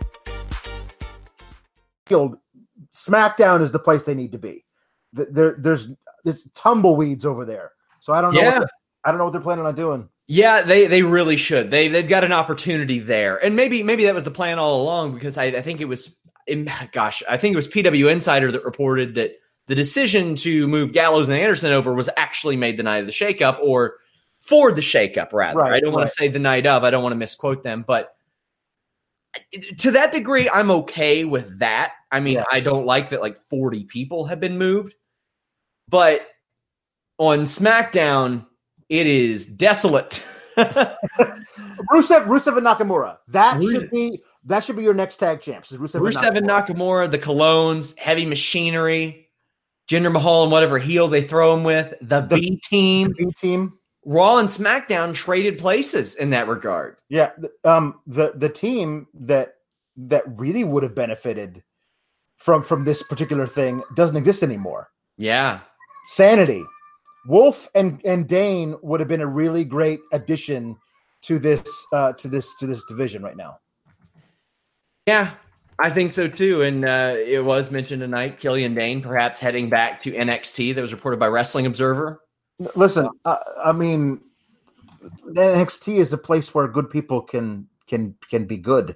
SmackDown 2.07 3.61
is 3.61 3.71
the 3.71 3.79
place 3.79 4.03
they 4.03 4.13
need 4.13 4.31
to 4.33 4.37
be. 4.37 4.65
There, 5.13 5.55
there's 5.57 5.87
there's 6.23 6.47
tumbleweeds 6.53 7.25
over 7.25 7.43
there. 7.43 7.71
So 8.01 8.13
I 8.13 8.21
don't 8.21 8.35
know. 8.35 8.41
Yeah. 8.41 8.65
I 9.03 9.09
don't 9.09 9.17
know 9.17 9.23
what 9.23 9.31
they're 9.31 9.41
planning 9.41 9.65
on 9.65 9.73
doing. 9.73 10.09
Yeah, 10.27 10.61
they 10.61 10.85
they 10.85 11.01
really 11.01 11.37
should. 11.37 11.71
They 11.71 11.87
they've 11.87 12.07
got 12.07 12.23
an 12.23 12.33
opportunity 12.33 12.99
there, 12.99 13.43
and 13.43 13.55
maybe 13.55 13.81
maybe 13.81 14.05
that 14.05 14.13
was 14.13 14.25
the 14.25 14.31
plan 14.31 14.59
all 14.59 14.83
along 14.83 15.15
because 15.15 15.37
I, 15.37 15.45
I 15.45 15.61
think 15.61 15.81
it 15.81 15.85
was, 15.85 16.15
gosh, 16.91 17.23
I 17.27 17.37
think 17.37 17.53
it 17.53 17.55
was 17.55 17.67
PW 17.67 18.11
Insider 18.11 18.51
that 18.51 18.63
reported 18.63 19.15
that 19.15 19.39
the 19.65 19.73
decision 19.73 20.35
to 20.37 20.67
move 20.67 20.91
Gallows 20.91 21.29
and 21.29 21.39
Anderson 21.39 21.71
over 21.71 21.95
was 21.95 22.11
actually 22.15 22.57
made 22.57 22.77
the 22.77 22.83
night 22.83 22.97
of 22.97 23.07
the 23.07 23.11
shakeup, 23.11 23.59
or 23.63 23.95
for 24.39 24.71
the 24.71 24.81
shakeup 24.81 25.33
rather. 25.33 25.59
Right, 25.59 25.73
I 25.73 25.79
don't 25.79 25.89
right. 25.89 25.97
want 25.97 26.07
to 26.07 26.13
say 26.13 26.27
the 26.27 26.39
night 26.39 26.65
of. 26.65 26.83
I 26.83 26.89
don't 26.89 27.03
want 27.03 27.13
to 27.13 27.17
misquote 27.17 27.63
them, 27.63 27.83
but 27.85 28.15
to 29.77 29.91
that 29.91 30.11
degree, 30.11 30.49
I'm 30.49 30.71
okay 30.71 31.25
with 31.25 31.59
that. 31.59 31.93
I 32.11 32.19
mean, 32.19 32.35
yeah. 32.35 32.45
I 32.51 32.59
don't 32.59 32.85
like 32.85 33.09
that 33.09 33.21
like 33.21 33.39
40 33.41 33.83
people 33.85 34.25
have 34.25 34.39
been 34.39 34.57
moved, 34.57 34.95
but 35.87 36.27
on 37.17 37.39
SmackDown, 37.41 38.45
it 38.87 39.05
is 39.05 39.45
desolate. 39.45 40.25
Rusev, 40.57 42.25
Rusev 42.25 42.57
and 42.57 42.65
Nakamura. 42.65 43.17
That 43.27 43.61
should 43.61 43.91
be 43.91 44.21
that 44.45 44.63
should 44.63 44.77
be 44.77 44.83
your 44.83 44.93
next 44.93 45.17
tag 45.17 45.41
champs. 45.41 45.71
Rusev, 45.71 46.01
Rusev 46.01 46.35
and, 46.35 46.47
Nakamura. 46.47 47.03
and 47.03 47.09
Nakamura, 47.09 47.11
the 47.11 47.19
Colóns, 47.19 47.97
Heavy 47.97 48.25
Machinery, 48.25 49.29
Jinder 49.87 50.11
Mahal, 50.11 50.43
and 50.43 50.51
whatever 50.51 50.79
heel 50.79 51.07
they 51.07 51.21
throw 51.21 51.53
him 51.53 51.63
with, 51.63 51.93
the, 52.01 52.21
the 52.21 52.35
B 52.35 52.61
team, 52.63 53.13
B 53.17 53.31
team. 53.37 53.78
Raw 54.05 54.37
and 54.37 54.47
SmackDown 54.47 55.13
traded 55.13 55.57
places 55.57 56.15
in 56.15 56.29
that 56.31 56.47
regard. 56.47 56.97
Yeah, 57.09 57.31
um, 57.63 57.99
the 58.07 58.33
the 58.35 58.49
team 58.49 59.07
that 59.13 59.55
that 59.97 60.23
really 60.39 60.63
would 60.63 60.83
have 60.83 60.95
benefited 60.95 61.63
from 62.37 62.63
from 62.63 62.85
this 62.85 63.03
particular 63.03 63.45
thing 63.45 63.83
doesn't 63.95 64.15
exist 64.15 64.41
anymore. 64.41 64.89
Yeah, 65.17 65.59
Sanity, 66.05 66.63
Wolf 67.27 67.67
and 67.75 68.01
and 68.05 68.27
Dain 68.27 68.75
would 68.81 68.99
have 68.99 69.09
been 69.09 69.21
a 69.21 69.27
really 69.27 69.65
great 69.65 69.99
addition 70.13 70.77
to 71.23 71.37
this 71.37 71.61
uh, 71.91 72.13
to 72.13 72.27
this 72.27 72.55
to 72.59 72.67
this 72.67 72.83
division 72.87 73.21
right 73.21 73.37
now. 73.37 73.59
Yeah, 75.05 75.31
I 75.79 75.89
think 75.89 76.13
so 76.13 76.27
too. 76.27 76.61
And 76.61 76.85
uh, 76.85 77.15
it 77.17 77.43
was 77.43 77.71
mentioned 77.71 78.01
tonight, 78.01 78.39
Killian 78.39 78.75
Dain 78.75 79.01
perhaps 79.01 79.41
heading 79.41 79.69
back 79.69 79.99
to 80.01 80.11
NXT. 80.11 80.75
That 80.75 80.81
was 80.81 80.93
reported 80.93 81.19
by 81.19 81.27
Wrestling 81.27 81.65
Observer. 81.65 82.21
Listen, 82.75 83.09
uh, 83.23 83.37
I 83.63 83.71
mean, 83.71 84.21
NXT 85.25 85.97
is 85.97 86.11
a 86.11 86.17
place 86.17 86.53
where 86.53 86.67
good 86.67 86.89
people 86.89 87.21
can 87.21 87.67
can 87.87 88.15
can 88.29 88.45
be 88.45 88.57
good. 88.57 88.95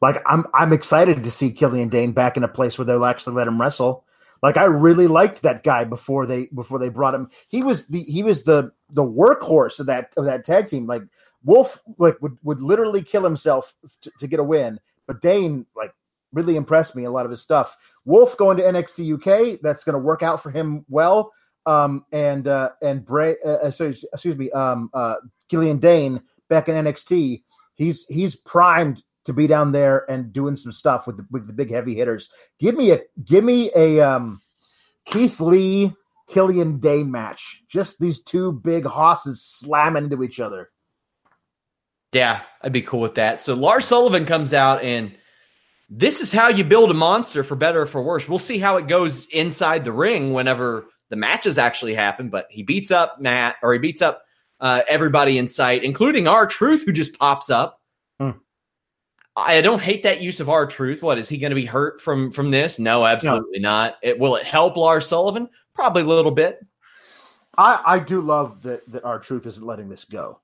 Like 0.00 0.22
I'm 0.26 0.46
I'm 0.54 0.72
excited 0.72 1.24
to 1.24 1.30
see 1.30 1.52
Killian 1.52 1.88
Dain 1.88 2.12
back 2.12 2.36
in 2.36 2.44
a 2.44 2.48
place 2.48 2.78
where 2.78 2.84
they'll 2.84 3.04
actually 3.04 3.34
let 3.34 3.48
him 3.48 3.60
wrestle. 3.60 4.04
Like 4.42 4.56
I 4.56 4.64
really 4.64 5.06
liked 5.06 5.42
that 5.42 5.64
guy 5.64 5.84
before 5.84 6.26
they 6.26 6.46
before 6.46 6.78
they 6.78 6.88
brought 6.88 7.14
him. 7.14 7.28
He 7.48 7.62
was 7.62 7.86
the 7.86 8.02
he 8.02 8.22
was 8.22 8.44
the 8.44 8.72
the 8.90 9.04
workhorse 9.04 9.80
of 9.80 9.86
that 9.86 10.12
of 10.16 10.24
that 10.24 10.44
tag 10.44 10.68
team. 10.68 10.86
Like 10.86 11.02
Wolf 11.44 11.80
like 11.98 12.20
would 12.22 12.36
would 12.42 12.60
literally 12.60 13.02
kill 13.02 13.24
himself 13.24 13.74
to, 14.02 14.10
to 14.18 14.26
get 14.28 14.40
a 14.40 14.44
win, 14.44 14.78
but 15.06 15.20
Dain 15.20 15.66
like 15.76 15.92
really 16.32 16.56
impressed 16.56 16.94
me 16.94 17.04
a 17.04 17.10
lot 17.10 17.24
of 17.24 17.30
his 17.30 17.42
stuff. 17.42 17.76
Wolf 18.04 18.36
going 18.36 18.56
to 18.56 18.62
NXT 18.62 19.14
UK, 19.14 19.60
that's 19.60 19.84
going 19.84 19.94
to 19.94 19.98
work 19.98 20.22
out 20.22 20.42
for 20.42 20.50
him 20.50 20.84
well 20.88 21.32
um, 21.66 22.04
and 22.12 22.48
uh, 22.48 22.70
and 22.82 23.04
Bray, 23.04 23.36
uh, 23.44 23.48
uh 23.48 23.68
excuse, 23.68 24.04
excuse 24.12 24.36
me, 24.36 24.50
um, 24.50 24.90
uh, 24.94 25.16
Killian 25.48 25.78
Dain 25.78 26.20
back 26.48 26.68
in 26.68 26.84
NXT. 26.84 27.42
He's 27.74 28.04
he's 28.08 28.36
primed 28.36 29.02
to 29.24 29.32
be 29.32 29.46
down 29.46 29.72
there 29.72 30.10
and 30.10 30.32
doing 30.32 30.56
some 30.56 30.72
stuff 30.72 31.06
with 31.06 31.16
the, 31.16 31.26
with 31.30 31.46
the 31.46 31.52
big 31.52 31.70
heavy 31.70 31.94
hitters. 31.94 32.28
Give 32.58 32.74
me 32.74 32.90
a 32.90 33.00
give 33.24 33.44
me 33.44 33.70
a 33.74 34.00
um, 34.00 34.40
Keith 35.04 35.40
Lee 35.40 35.92
Killian 36.28 36.78
Dain 36.78 37.10
match. 37.10 37.62
Just 37.68 37.98
these 37.98 38.22
two 38.22 38.52
big 38.52 38.84
hosses 38.84 39.42
slamming 39.42 40.04
into 40.04 40.22
each 40.22 40.40
other. 40.40 40.70
Yeah, 42.12 42.42
I'd 42.60 42.72
be 42.72 42.82
cool 42.82 43.00
with 43.00 43.14
that. 43.14 43.40
So 43.40 43.54
Lars 43.54 43.86
Sullivan 43.86 44.26
comes 44.26 44.52
out 44.52 44.82
and 44.82 45.14
this 45.88 46.20
is 46.20 46.32
how 46.32 46.48
you 46.48 46.64
build 46.64 46.90
a 46.90 46.94
monster 46.94 47.44
for 47.44 47.54
better 47.54 47.82
or 47.82 47.86
for 47.86 48.02
worse. 48.02 48.28
We'll 48.28 48.38
see 48.38 48.58
how 48.58 48.78
it 48.78 48.86
goes 48.86 49.26
inside 49.26 49.84
the 49.84 49.92
ring 49.92 50.32
whenever 50.32 50.86
the 51.12 51.16
matches 51.16 51.58
actually 51.58 51.92
happen, 51.92 52.30
but 52.30 52.46
he 52.48 52.62
beats 52.62 52.90
up 52.90 53.20
Matt 53.20 53.56
or 53.62 53.74
he 53.74 53.78
beats 53.78 54.00
up 54.00 54.22
uh, 54.60 54.80
everybody 54.88 55.36
in 55.36 55.46
sight, 55.46 55.84
including 55.84 56.26
R-Truth, 56.26 56.86
who 56.86 56.92
just 56.92 57.18
pops 57.18 57.50
up. 57.50 57.82
Hmm. 58.18 58.30
I 59.36 59.60
don't 59.60 59.82
hate 59.82 60.04
that 60.04 60.22
use 60.22 60.40
of 60.40 60.48
R-Truth. 60.48 61.02
What 61.02 61.18
is 61.18 61.28
he 61.28 61.36
going 61.36 61.50
to 61.50 61.54
be 61.54 61.66
hurt 61.66 62.00
from 62.00 62.32
from 62.32 62.50
this? 62.50 62.78
No, 62.78 63.04
absolutely 63.04 63.60
no. 63.60 63.68
not. 63.70 63.96
It, 64.02 64.18
will 64.18 64.36
it 64.36 64.44
help 64.44 64.78
Lars 64.78 65.06
Sullivan? 65.06 65.50
Probably 65.74 66.00
a 66.00 66.06
little 66.06 66.30
bit. 66.30 66.64
I, 67.58 67.82
I 67.84 67.98
do 67.98 68.22
love 68.22 68.62
that 68.62 68.90
that 68.90 69.04
R-Truth 69.04 69.44
isn't 69.44 69.66
letting 69.66 69.90
this 69.90 70.06
go. 70.06 70.40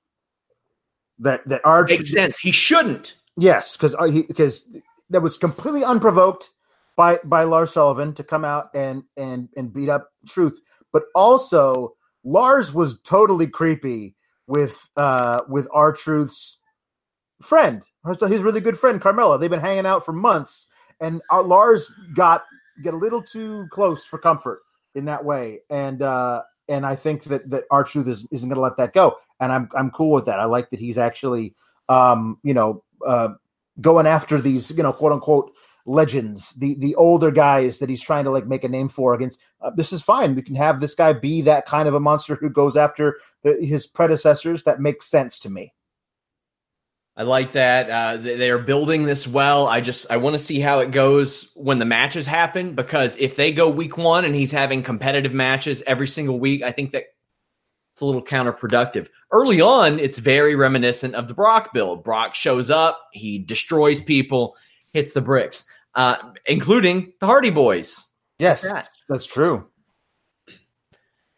That 1.17 1.47
that 1.49 1.61
our 1.65 1.83
makes 1.83 2.11
sense. 2.11 2.37
He 2.37 2.51
shouldn't. 2.51 3.15
Yes, 3.37 3.75
because 3.75 3.95
because 4.27 4.65
uh, 4.75 4.81
that 5.09 5.21
was 5.21 5.39
completely 5.39 5.83
unprovoked 5.83 6.51
by 6.99 7.17
by 7.23 7.45
Lars 7.45 7.71
Sullivan 7.71 8.13
to 8.15 8.25
come 8.25 8.43
out 8.43 8.67
and 8.75 9.03
and 9.15 9.47
and 9.55 9.73
beat 9.73 9.87
up 9.87 10.09
Truth, 10.27 10.59
but 10.91 11.03
also 11.15 11.95
Lars 12.25 12.73
was 12.73 12.99
totally 13.05 13.47
creepy 13.47 14.17
with 14.47 14.77
uh 14.97 15.43
with 15.47 15.65
R-Truth's 15.71 16.57
friend, 17.41 17.83
his 18.05 18.41
really 18.41 18.59
good 18.59 18.77
friend 18.77 19.01
Carmella. 19.01 19.39
They've 19.39 19.49
been 19.49 19.61
hanging 19.61 19.85
out 19.85 20.03
for 20.03 20.11
months, 20.11 20.67
and 20.99 21.21
uh, 21.31 21.41
Lars 21.41 21.89
got 22.13 22.43
get 22.83 22.93
a 22.93 22.97
little 22.97 23.23
too 23.23 23.67
close 23.71 24.03
for 24.03 24.19
comfort 24.19 24.59
in 24.93 25.05
that 25.05 25.23
way, 25.23 25.61
and 25.69 26.01
uh 26.01 26.41
and 26.67 26.85
I 26.85 26.97
think 26.97 27.23
that 27.23 27.49
that 27.49 27.63
R-Truth 27.71 28.09
is, 28.09 28.27
isn't 28.29 28.49
going 28.49 28.57
to 28.57 28.61
let 28.61 28.75
that 28.75 28.91
go, 28.91 29.15
and 29.39 29.53
I'm 29.53 29.69
I'm 29.73 29.89
cool 29.91 30.11
with 30.11 30.25
that. 30.25 30.41
I 30.41 30.45
like 30.45 30.69
that 30.71 30.81
he's 30.81 30.97
actually 30.97 31.55
um 31.87 32.39
you 32.43 32.53
know 32.53 32.83
uh 33.07 33.29
going 33.79 34.05
after 34.05 34.41
these 34.41 34.69
you 34.71 34.83
know 34.83 34.91
quote 34.91 35.13
unquote 35.13 35.53
legends, 35.89 36.51
the 36.51 36.75
the 36.75 36.95
older 36.95 37.31
guys 37.31 37.79
that 37.79 37.89
he's 37.89 38.01
trying 38.01 38.23
to 38.23 38.31
like 38.31 38.45
make 38.45 38.63
a 38.63 38.69
name 38.69 38.89
for 38.89 39.13
against. 39.13 39.39
Uh, 39.61 39.71
this 39.75 39.91
is 39.91 40.01
fine. 40.01 40.35
We 40.35 40.41
can 40.41 40.55
have 40.55 40.79
this 40.79 40.95
guy 40.95 41.13
be 41.13 41.41
that 41.41 41.65
kind 41.65 41.87
of 41.87 41.95
a 41.95 41.99
monster 41.99 42.35
who 42.35 42.49
goes 42.49 42.77
after 42.77 43.19
the, 43.43 43.53
his 43.61 43.87
predecessors. 43.87 44.63
That 44.63 44.79
makes 44.79 45.07
sense 45.07 45.39
to 45.39 45.49
me. 45.49 45.73
I 47.17 47.23
like 47.23 47.51
that. 47.53 47.89
Uh, 47.89 48.17
they 48.17 48.49
are 48.49 48.59
building 48.59 49.03
this 49.03 49.27
well. 49.27 49.67
I 49.67 49.81
just 49.81 50.09
I 50.09 50.17
want 50.17 50.35
to 50.35 50.43
see 50.43 50.59
how 50.59 50.79
it 50.79 50.91
goes 50.91 51.51
when 51.55 51.79
the 51.79 51.85
matches 51.85 52.25
happen 52.25 52.75
because 52.75 53.17
if 53.17 53.35
they 53.35 53.51
go 53.51 53.69
week 53.69 53.97
one 53.97 54.23
and 54.23 54.33
he's 54.33 54.51
having 54.51 54.83
competitive 54.83 55.33
matches 55.33 55.83
every 55.85 56.07
single 56.07 56.39
week, 56.39 56.61
I 56.61 56.71
think 56.71 56.91
that 56.91 57.05
it's 57.93 58.01
a 58.01 58.05
little 58.05 58.23
counterproductive. 58.23 59.09
Early 59.31 59.59
on, 59.59 59.99
it's 59.99 60.19
very 60.19 60.55
reminiscent 60.55 61.15
of 61.15 61.27
the 61.27 61.33
Brock 61.33 61.73
build. 61.73 62.03
Brock 62.05 62.35
shows 62.35 62.71
up, 62.71 63.09
he 63.11 63.39
destroys 63.39 64.01
people, 64.01 64.55
hits 64.93 65.11
the 65.11 65.21
bricks, 65.21 65.65
uh, 65.95 66.17
including 66.45 67.13
the 67.19 67.25
Hardy 67.25 67.49
Boys. 67.49 68.05
Yes, 68.37 68.61
that. 68.61 68.89
that's 69.07 69.25
true. 69.25 69.67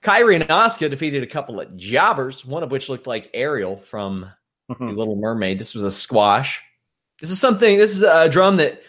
Kairi 0.04 0.36
and 0.36 0.48
Asuka 0.50 0.90
defeated 0.90 1.24
a 1.24 1.28
couple 1.28 1.60
of 1.60 1.76
jobbers, 1.78 2.44
one 2.46 2.64
of 2.64 2.72
which 2.72 2.90
looked 2.90 3.08
like 3.08 3.30
Ariel 3.34 3.78
from 3.78 4.32
mm-hmm. 4.70 4.90
Little 4.90 5.16
Mermaid. 5.16 5.60
This 5.60 5.76
was 5.76 5.84
a 5.84 5.92
squash. 5.92 6.62
This 7.20 7.30
is 7.30 7.40
something. 7.40 7.78
This 7.78 7.96
is 7.96 8.02
a 8.02 8.28
drum 8.28 8.58
that 8.58 8.82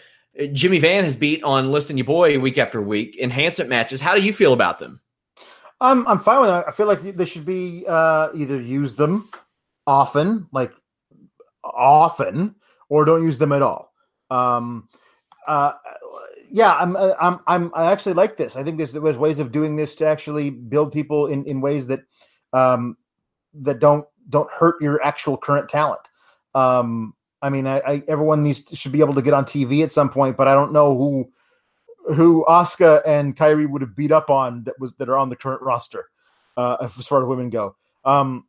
Jimmy 0.53 0.79
Van 0.79 1.03
has 1.03 1.15
beat 1.15 1.43
on 1.43 1.71
Listen 1.71 1.97
You 1.97 2.03
Boy 2.03 2.39
week 2.39 2.57
after 2.57 2.81
week. 2.81 3.17
Enhancement 3.19 3.69
matches. 3.69 4.01
How 4.01 4.15
do 4.15 4.21
you 4.21 4.33
feel 4.33 4.53
about 4.53 4.79
them? 4.79 5.01
I'm 5.79 6.07
I'm 6.07 6.19
fine 6.19 6.41
with 6.41 6.49
that. 6.49 6.67
I 6.67 6.71
feel 6.71 6.87
like 6.87 7.01
they 7.01 7.25
should 7.25 7.45
be 7.45 7.85
uh, 7.87 8.29
either 8.33 8.59
use 8.59 8.95
them 8.95 9.29
often, 9.85 10.47
like 10.51 10.71
often, 11.63 12.55
or 12.89 13.05
don't 13.05 13.23
use 13.23 13.37
them 13.37 13.51
at 13.51 13.61
all. 13.61 13.93
Um, 14.31 14.89
uh, 15.47 15.73
yeah, 16.49 16.73
I'm 16.75 16.95
I'm 16.95 17.39
I'm 17.47 17.71
I 17.73 17.91
actually 17.91 18.13
like 18.13 18.37
this. 18.37 18.55
I 18.55 18.63
think 18.63 18.77
there's 18.77 19.17
ways 19.17 19.39
of 19.39 19.51
doing 19.51 19.75
this 19.75 19.95
to 19.97 20.05
actually 20.05 20.49
build 20.49 20.91
people 20.91 21.27
in 21.27 21.45
in 21.45 21.61
ways 21.61 21.87
that 21.87 22.01
um, 22.53 22.97
that 23.55 23.79
don't 23.79 24.05
don't 24.29 24.49
hurt 24.51 24.81
your 24.81 25.03
actual 25.03 25.37
current 25.37 25.69
talent. 25.69 26.01
Um, 26.55 27.15
I 27.41 27.49
mean, 27.49 27.67
I, 27.67 27.79
I, 27.79 28.03
everyone 28.07 28.43
needs 28.43 28.63
should 28.73 28.91
be 28.91 29.01
able 29.01 29.15
to 29.15 29.21
get 29.21 29.33
on 29.33 29.45
TV 29.45 29.83
at 29.83 29.91
some 29.91 30.09
point, 30.09 30.37
but 30.37 30.47
I 30.47 30.53
don't 30.53 30.71
know 30.71 30.97
who 30.97 31.31
who 32.13 32.45
Asuka 32.47 33.01
and 33.05 33.35
Kairi 33.35 33.69
would 33.69 33.81
have 33.81 33.95
beat 33.95 34.11
up 34.11 34.29
on 34.29 34.63
that 34.65 34.79
was 34.79 34.93
that 34.95 35.09
are 35.09 35.17
on 35.17 35.29
the 35.29 35.35
current 35.35 35.61
roster 35.61 36.09
uh, 36.57 36.89
as 36.97 37.07
far 37.07 37.21
as 37.21 37.27
women 37.27 37.49
go. 37.49 37.75
Um, 38.05 38.45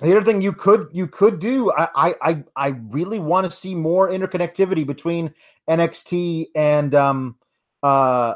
the 0.00 0.10
other 0.16 0.22
thing 0.22 0.42
you 0.42 0.52
could 0.52 0.88
you 0.92 1.06
could 1.06 1.38
do, 1.38 1.72
I 1.72 2.14
I 2.22 2.44
I 2.56 2.68
really 2.90 3.18
want 3.18 3.44
to 3.50 3.56
see 3.56 3.74
more 3.74 4.10
interconnectivity 4.10 4.86
between 4.86 5.34
NXT 5.68 6.46
and 6.54 6.94
um 6.94 7.36
uh 7.82 8.34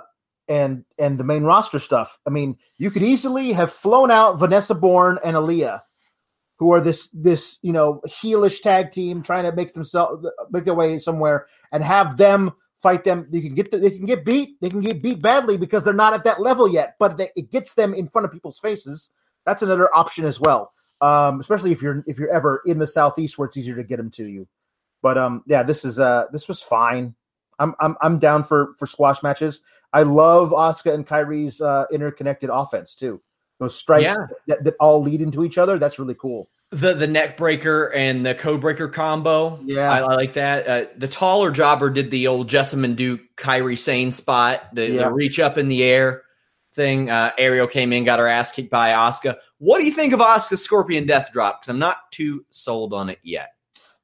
and 0.48 0.84
and 0.98 1.18
the 1.18 1.24
main 1.24 1.44
roster 1.44 1.78
stuff. 1.78 2.18
I 2.26 2.30
mean, 2.30 2.56
you 2.78 2.90
could 2.90 3.02
easily 3.02 3.52
have 3.52 3.72
flown 3.72 4.10
out 4.10 4.38
Vanessa 4.38 4.74
Borne 4.74 5.18
and 5.24 5.36
Aliyah 5.36 5.80
who 6.58 6.72
are 6.72 6.80
this 6.80 7.10
this 7.12 7.58
you 7.62 7.72
know 7.72 8.00
heelish 8.08 8.62
tag 8.62 8.90
team 8.92 9.22
trying 9.22 9.44
to 9.44 9.52
make 9.52 9.74
themselves 9.74 10.26
make 10.50 10.64
their 10.64 10.74
way 10.74 10.98
somewhere 10.98 11.46
and 11.72 11.82
have 11.82 12.16
them 12.16 12.52
fight 12.82 13.04
them. 13.04 13.26
You 13.30 13.42
can 13.42 13.54
get 13.54 13.70
the, 13.70 13.78
they 13.78 13.90
can 13.90 14.06
get 14.06 14.24
beat. 14.24 14.60
They 14.60 14.70
can 14.70 14.80
get 14.80 15.02
beat 15.02 15.22
badly 15.22 15.56
because 15.56 15.82
they're 15.82 15.94
not 15.94 16.14
at 16.14 16.24
that 16.24 16.40
level 16.40 16.68
yet. 16.68 16.94
But 16.98 17.18
they, 17.18 17.30
it 17.36 17.50
gets 17.50 17.74
them 17.74 17.94
in 17.94 18.08
front 18.08 18.26
of 18.26 18.32
people's 18.32 18.58
faces. 18.58 19.10
That's 19.46 19.62
another 19.62 19.94
option 19.94 20.24
as 20.24 20.40
well. 20.40 20.72
Um, 21.00 21.40
especially 21.40 21.72
if 21.72 21.82
you're 21.82 22.02
if 22.06 22.18
you're 22.18 22.32
ever 22.32 22.62
in 22.64 22.78
the 22.78 22.86
southeast 22.86 23.36
where 23.38 23.46
it's 23.46 23.56
easier 23.56 23.76
to 23.76 23.84
get 23.84 23.96
them 23.98 24.10
to 24.12 24.24
you. 24.24 24.48
But 25.02 25.18
um, 25.18 25.42
yeah, 25.46 25.62
this 25.62 25.84
is 25.84 25.98
uh 26.00 26.24
this 26.32 26.48
was 26.48 26.62
fine. 26.62 27.14
I'm 27.58 27.74
I'm 27.80 27.96
I'm 28.00 28.18
down 28.18 28.44
for 28.44 28.72
for 28.78 28.86
squash 28.86 29.22
matches. 29.22 29.60
I 29.92 30.02
love 30.02 30.50
Asuka 30.50 30.92
and 30.92 31.06
Kairi's 31.06 31.60
uh, 31.60 31.84
interconnected 31.90 32.50
offense 32.52 32.94
too 32.94 33.22
those 33.58 33.76
strikes 33.76 34.04
yeah. 34.04 34.26
that, 34.48 34.64
that 34.64 34.74
all 34.80 35.02
lead 35.02 35.20
into 35.20 35.44
each 35.44 35.58
other. 35.58 35.78
That's 35.78 35.98
really 35.98 36.14
cool. 36.14 36.48
The 36.70 36.94
the 36.94 37.06
neck 37.06 37.36
breaker 37.36 37.92
and 37.92 38.26
the 38.26 38.34
code 38.34 38.60
breaker 38.60 38.88
combo. 38.88 39.60
Yeah, 39.64 39.90
I, 39.90 40.00
I 40.00 40.14
like 40.16 40.32
that. 40.34 40.66
Uh, 40.66 40.86
the 40.96 41.08
taller 41.08 41.52
jobber 41.52 41.90
did 41.90 42.10
the 42.10 42.26
old 42.26 42.48
Jessamyn 42.48 42.96
Duke 42.96 43.20
Kairi 43.36 43.78
Sane 43.78 44.10
spot, 44.10 44.74
the, 44.74 44.90
yeah. 44.90 45.04
the 45.04 45.12
reach 45.12 45.38
up 45.38 45.58
in 45.58 45.68
the 45.68 45.84
air 45.84 46.22
thing. 46.76 47.10
Uh, 47.10 47.32
Ariel 47.36 47.66
came 47.66 47.92
in, 47.92 48.04
got 48.04 48.20
her 48.20 48.28
ass 48.28 48.52
kicked 48.52 48.70
by 48.70 48.90
Asuka. 48.90 49.36
What 49.58 49.80
do 49.80 49.86
you 49.86 49.90
think 49.90 50.12
of 50.12 50.20
Asuka's 50.20 50.62
Scorpion 50.62 51.06
Death 51.06 51.30
Drop? 51.32 51.60
Because 51.60 51.70
I'm 51.70 51.80
not 51.80 52.12
too 52.12 52.44
sold 52.50 52.92
on 52.92 53.08
it 53.08 53.18
yet. 53.24 53.48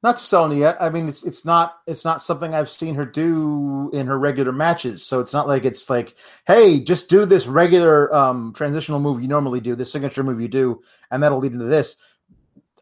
Not 0.01 0.17
too 0.17 0.25
sold 0.25 0.51
on 0.51 0.57
it 0.57 0.59
yet. 0.59 0.77
I 0.81 0.89
mean, 0.89 1.07
it's 1.07 1.23
it's 1.23 1.45
not 1.45 1.75
it's 1.87 2.03
not 2.03 2.21
something 2.21 2.53
I've 2.53 2.69
seen 2.69 2.95
her 2.95 3.05
do 3.05 3.89
in 3.93 4.07
her 4.07 4.19
regular 4.19 4.51
matches. 4.51 5.05
So 5.05 5.21
it's 5.21 5.31
not 5.31 5.47
like 5.47 5.63
it's 5.63 5.89
like, 5.89 6.15
hey, 6.45 6.81
just 6.81 7.07
do 7.07 7.25
this 7.25 7.47
regular 7.47 8.13
um, 8.13 8.51
transitional 8.53 8.99
move 8.99 9.21
you 9.21 9.29
normally 9.29 9.61
do, 9.61 9.75
this 9.75 9.91
signature 9.91 10.23
move 10.23 10.41
you 10.41 10.49
do, 10.49 10.81
and 11.09 11.23
that'll 11.23 11.39
lead 11.39 11.53
into 11.53 11.65
this. 11.65 11.95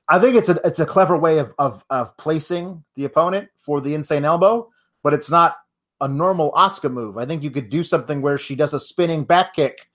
I 0.08 0.20
think 0.20 0.36
it's 0.36 0.50
a 0.50 0.60
it's 0.66 0.80
a 0.80 0.86
clever 0.86 1.18
way 1.18 1.38
of 1.38 1.54
of 1.60 1.86
of 1.90 2.18
placing 2.18 2.84
the 2.96 3.06
opponent 3.06 3.50
for 3.56 3.82
the 3.82 3.94
insane 3.94 4.26
elbow, 4.26 4.70
but 5.04 5.14
it's 5.14 5.30
not 5.30 5.58
a 6.02 6.08
normal 6.08 6.52
Asuka 6.52 6.92
move. 6.92 7.18
I 7.18 7.26
think 7.26 7.44
you 7.44 7.52
could 7.52 7.70
do 7.70 7.84
something 7.84 8.22
where 8.22 8.38
she 8.38 8.56
does 8.56 8.74
a 8.74 8.80
spinning 8.80 9.24
back 9.24 9.54
kick 9.54 9.88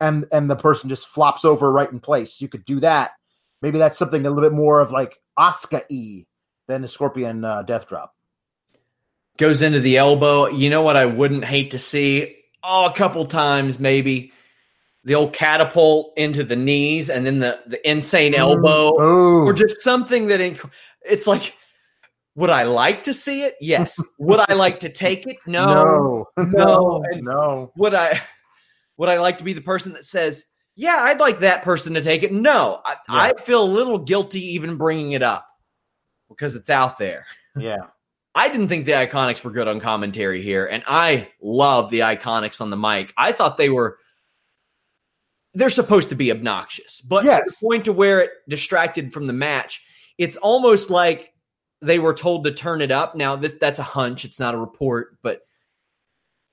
and 0.00 0.26
and 0.30 0.50
the 0.50 0.56
person 0.56 0.88
just 0.88 1.08
flops 1.08 1.44
over 1.44 1.72
right 1.72 1.90
in 1.90 2.00
place. 2.00 2.40
You 2.40 2.48
could 2.48 2.64
do 2.64 2.80
that. 2.80 3.12
Maybe 3.62 3.78
that's 3.78 3.98
something 3.98 4.24
a 4.24 4.30
little 4.30 4.48
bit 4.48 4.54
more 4.54 4.80
of 4.80 4.92
like 4.92 5.18
Asuka 5.38 5.82
e 5.88 6.26
than 6.68 6.82
the 6.82 6.88
Scorpion 6.88 7.44
uh, 7.44 7.62
Death 7.62 7.88
Drop. 7.88 8.14
Goes 9.38 9.62
into 9.62 9.80
the 9.80 9.96
elbow. 9.96 10.48
You 10.48 10.70
know 10.70 10.82
what 10.82 10.96
I 10.96 11.06
wouldn't 11.06 11.44
hate 11.44 11.72
to 11.72 11.78
see? 11.78 12.36
Oh, 12.62 12.86
a 12.86 12.92
couple 12.92 13.24
times 13.24 13.78
maybe. 13.78 14.32
The 15.06 15.16
old 15.16 15.34
catapult 15.34 16.14
into 16.16 16.44
the 16.44 16.56
knees 16.56 17.10
and 17.10 17.26
then 17.26 17.40
the, 17.40 17.60
the 17.66 17.90
insane 17.90 18.34
elbow 18.34 18.98
Ooh. 18.98 19.44
or 19.44 19.52
just 19.52 19.82
something 19.82 20.28
that 20.28 20.40
inc- 20.40 20.70
it's 21.02 21.26
like, 21.26 21.54
would 22.36 22.50
I 22.50 22.64
like 22.64 23.04
to 23.04 23.14
see 23.14 23.42
it? 23.42 23.54
Yes. 23.60 24.02
would 24.18 24.40
I 24.48 24.54
like 24.54 24.80
to 24.80 24.88
take 24.88 25.26
it? 25.26 25.36
No. 25.46 26.26
No. 26.36 26.44
No. 26.44 27.02
no. 27.20 27.72
Would 27.76 27.94
I 27.94 28.20
would 28.96 29.08
I 29.08 29.18
like 29.18 29.38
to 29.38 29.44
be 29.44 29.52
the 29.52 29.60
person 29.60 29.92
that 29.92 30.04
says, 30.04 30.44
yeah, 30.76 30.98
I'd 31.00 31.20
like 31.20 31.40
that 31.40 31.62
person 31.62 31.94
to 31.94 32.02
take 32.02 32.22
it? 32.22 32.32
No. 32.32 32.80
I, 32.84 32.92
yeah. 32.92 32.96
I 33.08 33.32
feel 33.34 33.62
a 33.62 33.66
little 33.66 33.98
guilty 33.98 34.54
even 34.54 34.76
bringing 34.76 35.12
it 35.12 35.22
up 35.22 35.46
because 36.28 36.56
it's 36.56 36.70
out 36.70 36.98
there. 36.98 37.26
Yeah. 37.56 37.76
I 38.34 38.48
didn't 38.48 38.66
think 38.66 38.86
the 38.86 38.92
Iconics 38.92 39.44
were 39.44 39.52
good 39.52 39.68
on 39.68 39.78
commentary 39.78 40.42
here, 40.42 40.66
and 40.66 40.82
I 40.88 41.28
love 41.40 41.90
the 41.90 42.00
Iconics 42.00 42.60
on 42.60 42.68
the 42.68 42.76
mic. 42.76 43.14
I 43.16 43.30
thought 43.30 43.56
they 43.56 43.68
were 43.68 43.98
they're 45.54 45.70
supposed 45.70 46.08
to 46.08 46.16
be 46.16 46.32
obnoxious, 46.32 47.00
but 47.00 47.24
yes. 47.24 47.44
to 47.44 47.50
the 47.50 47.56
point 47.64 47.84
to 47.84 47.92
where 47.92 48.22
it 48.22 48.30
distracted 48.48 49.12
from 49.12 49.28
the 49.28 49.32
match, 49.32 49.84
it's 50.18 50.36
almost 50.36 50.90
like 50.90 51.32
they 51.84 51.98
were 51.98 52.14
told 52.14 52.44
to 52.44 52.52
turn 52.52 52.80
it 52.80 52.90
up. 52.90 53.14
Now 53.14 53.36
this 53.36 53.54
that's 53.54 53.78
a 53.78 53.84
hunch, 53.84 54.24
it's 54.24 54.40
not 54.40 54.54
a 54.54 54.58
report, 54.58 55.18
but 55.22 55.40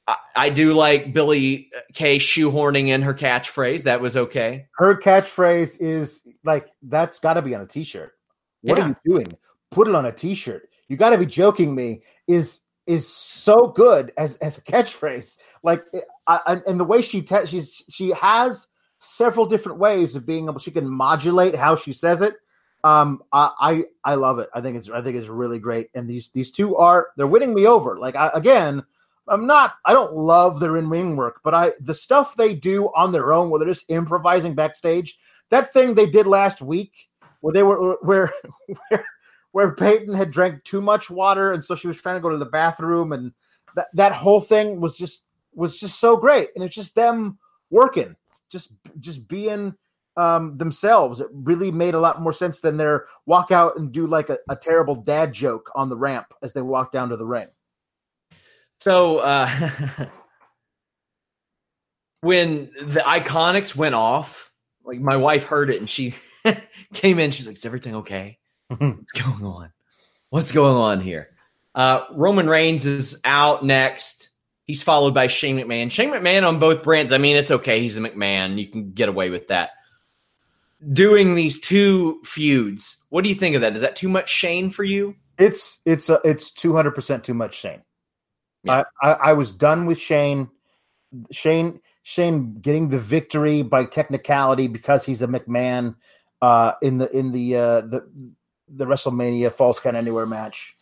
I, 0.07 0.15
I 0.35 0.49
do 0.49 0.73
like 0.73 1.13
Billie 1.13 1.69
Kay 1.93 2.17
shoehorning 2.17 2.89
in 2.89 3.01
her 3.01 3.13
catchphrase. 3.13 3.83
That 3.83 4.01
was 4.01 4.17
okay. 4.17 4.67
Her 4.75 4.95
catchphrase 4.95 5.77
is 5.79 6.21
like 6.43 6.69
that's 6.83 7.19
got 7.19 7.33
to 7.33 7.41
be 7.41 7.55
on 7.55 7.61
a 7.61 7.67
t-shirt. 7.67 8.13
What 8.61 8.77
yeah. 8.77 8.85
are 8.85 8.87
you 8.87 9.15
doing? 9.15 9.37
put 9.71 9.87
it 9.87 9.95
on 9.95 10.05
a 10.05 10.11
t-shirt. 10.11 10.69
You 10.87 10.97
got 10.97 11.11
to 11.11 11.17
be 11.17 11.25
joking 11.25 11.73
me. 11.73 12.03
Is 12.27 12.59
is 12.85 13.07
so 13.07 13.67
good 13.67 14.11
as 14.17 14.35
as 14.37 14.57
a 14.57 14.61
catchphrase. 14.61 15.37
Like, 15.63 15.83
I, 16.27 16.61
and 16.67 16.79
the 16.79 16.85
way 16.85 17.01
she 17.01 17.21
te- 17.21 17.45
she's 17.45 17.83
she 17.89 18.09
has 18.11 18.67
several 18.99 19.45
different 19.45 19.79
ways 19.79 20.15
of 20.15 20.25
being 20.25 20.47
able. 20.47 20.59
She 20.59 20.71
can 20.71 20.87
modulate 20.87 21.55
how 21.55 21.75
she 21.75 21.93
says 21.93 22.21
it. 22.21 22.35
Um, 22.83 23.23
I 23.31 23.51
I, 23.59 23.83
I 24.03 24.15
love 24.15 24.39
it. 24.39 24.49
I 24.53 24.61
think 24.61 24.77
it's 24.77 24.89
I 24.89 25.01
think 25.01 25.17
it's 25.17 25.27
really 25.27 25.59
great. 25.59 25.89
And 25.93 26.09
these 26.09 26.29
these 26.29 26.51
two 26.51 26.75
are 26.77 27.09
they're 27.17 27.27
winning 27.27 27.53
me 27.53 27.67
over. 27.67 27.99
Like 27.99 28.15
I, 28.15 28.31
again, 28.33 28.83
I'm 29.27 29.45
not. 29.45 29.75
I 29.85 29.93
don't 29.93 30.13
love 30.13 30.59
their 30.59 30.77
in 30.77 30.89
ring 30.89 31.15
work, 31.15 31.41
but 31.43 31.53
I 31.53 31.73
the 31.79 31.93
stuff 31.93 32.35
they 32.35 32.53
do 32.55 32.87
on 32.95 33.11
their 33.11 33.33
own, 33.33 33.49
where 33.49 33.59
they're 33.59 33.73
just 33.73 33.89
improvising 33.89 34.55
backstage. 34.55 35.17
That 35.49 35.71
thing 35.73 35.93
they 35.93 36.09
did 36.09 36.27
last 36.27 36.61
week, 36.61 37.09
where 37.41 37.53
they 37.53 37.63
were 37.63 37.97
where 38.01 38.33
where 38.89 39.05
where 39.51 39.75
Peyton 39.75 40.13
had 40.13 40.31
drank 40.31 40.63
too 40.63 40.81
much 40.81 41.09
water, 41.09 41.53
and 41.53 41.63
so 41.63 41.75
she 41.75 41.87
was 41.87 41.97
trying 41.97 42.15
to 42.15 42.21
go 42.21 42.29
to 42.29 42.37
the 42.37 42.45
bathroom, 42.45 43.11
and 43.11 43.31
that 43.75 43.87
that 43.93 44.13
whole 44.13 44.41
thing 44.41 44.81
was 44.81 44.97
just 44.97 45.23
was 45.53 45.79
just 45.79 45.99
so 45.99 46.17
great, 46.17 46.49
and 46.55 46.63
it's 46.63 46.75
just 46.75 46.95
them 46.95 47.37
working, 47.69 48.15
just 48.49 48.69
just 48.99 49.27
being 49.27 49.75
um, 50.17 50.57
themselves. 50.57 51.21
It 51.21 51.27
really 51.31 51.71
made 51.71 51.93
a 51.93 51.99
lot 51.99 52.21
more 52.21 52.33
sense 52.33 52.61
than 52.61 52.77
their 52.77 53.05
walk 53.25 53.51
out 53.51 53.77
and 53.77 53.91
do 53.91 54.07
like 54.07 54.29
a, 54.29 54.37
a 54.49 54.55
terrible 54.55 54.95
dad 54.95 55.33
joke 55.33 55.71
on 55.75 55.89
the 55.89 55.97
ramp 55.97 56.33
as 56.41 56.53
they 56.53 56.61
walk 56.61 56.91
down 56.91 57.09
to 57.09 57.17
the 57.17 57.25
ring. 57.25 57.47
So 58.79 59.19
uh, 59.19 59.47
when 62.21 62.71
the 62.81 63.01
Iconics 63.05 63.75
went 63.75 63.95
off, 63.95 64.51
like 64.83 64.99
my 64.99 65.17
wife 65.17 65.45
heard 65.45 65.69
it 65.69 65.79
and 65.79 65.89
she 65.89 66.15
came 66.93 67.19
in. 67.19 67.31
She's 67.31 67.47
like, 67.47 67.57
"Is 67.57 67.65
everything 67.65 67.97
okay?" 67.97 68.39
What's 68.69 69.11
going 69.11 69.45
on? 69.45 69.71
What's 70.29 70.51
going 70.51 70.75
on 70.75 71.01
here? 71.01 71.29
Uh, 71.75 72.05
Roman 72.13 72.49
Reigns 72.49 72.85
is 72.85 73.19
out 73.25 73.63
next. 73.65 74.29
He's 74.65 74.81
followed 74.81 75.13
by 75.13 75.27
Shane 75.27 75.57
McMahon. 75.57 75.91
Shane 75.91 76.09
McMahon 76.09 76.47
on 76.47 76.59
both 76.59 76.83
brands. 76.83 77.11
I 77.11 77.17
mean, 77.17 77.35
it's 77.35 77.51
okay. 77.51 77.81
He's 77.81 77.97
a 77.97 78.01
McMahon. 78.01 78.57
You 78.57 78.67
can 78.67 78.91
get 78.93 79.09
away 79.09 79.29
with 79.29 79.47
that. 79.47 79.71
Doing 80.93 81.35
these 81.35 81.59
two 81.59 82.21
feuds. 82.23 82.97
What 83.09 83.23
do 83.23 83.29
you 83.29 83.35
think 83.35 83.55
of 83.55 83.61
that? 83.61 83.75
Is 83.75 83.81
that 83.81 83.95
too 83.95 84.09
much 84.09 84.29
Shane 84.29 84.71
for 84.71 84.83
you? 84.83 85.15
It's 85.37 85.79
it's 85.85 86.09
uh, 86.09 86.19
it's 86.23 86.49
two 86.49 86.75
hundred 86.75 86.91
percent 86.91 87.23
too 87.23 87.35
much 87.35 87.55
Shane. 87.55 87.83
Yeah. 88.63 88.83
I, 89.01 89.11
I 89.11 89.13
I 89.13 89.33
was 89.33 89.51
done 89.51 89.85
with 89.85 89.99
Shane. 89.99 90.49
Shane 91.31 91.81
Shane 92.03 92.55
getting 92.61 92.89
the 92.89 92.99
victory 92.99 93.61
by 93.61 93.85
technicality 93.85 94.67
because 94.67 95.05
he's 95.05 95.21
a 95.21 95.27
McMahon 95.27 95.95
uh, 96.41 96.73
in 96.81 96.97
the 96.97 97.15
in 97.15 97.31
the 97.31 97.55
uh, 97.55 97.81
the 97.81 98.09
the 98.67 98.85
WrestleMania 98.85 99.53
Falls 99.53 99.79
Count 99.79 99.97
Anywhere 99.97 100.25
match. 100.25 100.75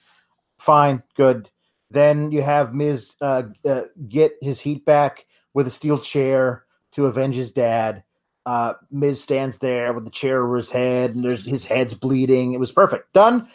Fine, 0.59 1.03
good. 1.15 1.49
Then 1.91 2.31
you 2.31 2.41
have 2.41 2.73
Miz 2.73 3.15
uh, 3.19 3.43
uh, 3.65 3.83
get 4.07 4.33
his 4.41 4.59
heat 4.61 4.85
back 4.85 5.25
with 5.53 5.67
a 5.67 5.71
steel 5.71 5.97
chair 5.97 6.63
to 6.93 7.07
avenge 7.07 7.35
his 7.35 7.51
dad. 7.51 8.03
Uh, 8.49 8.73
Miz 8.89 9.21
stands 9.21 9.59
there 9.59 9.93
with 9.93 10.05
the 10.05 10.09
chair 10.09 10.43
over 10.43 10.55
his 10.55 10.71
head, 10.71 11.13
and 11.13 11.23
there's 11.23 11.45
his 11.45 11.63
head's 11.63 11.93
bleeding. 11.93 12.53
It 12.53 12.59
was 12.59 12.71
perfect. 12.71 13.13
Done. 13.13 13.47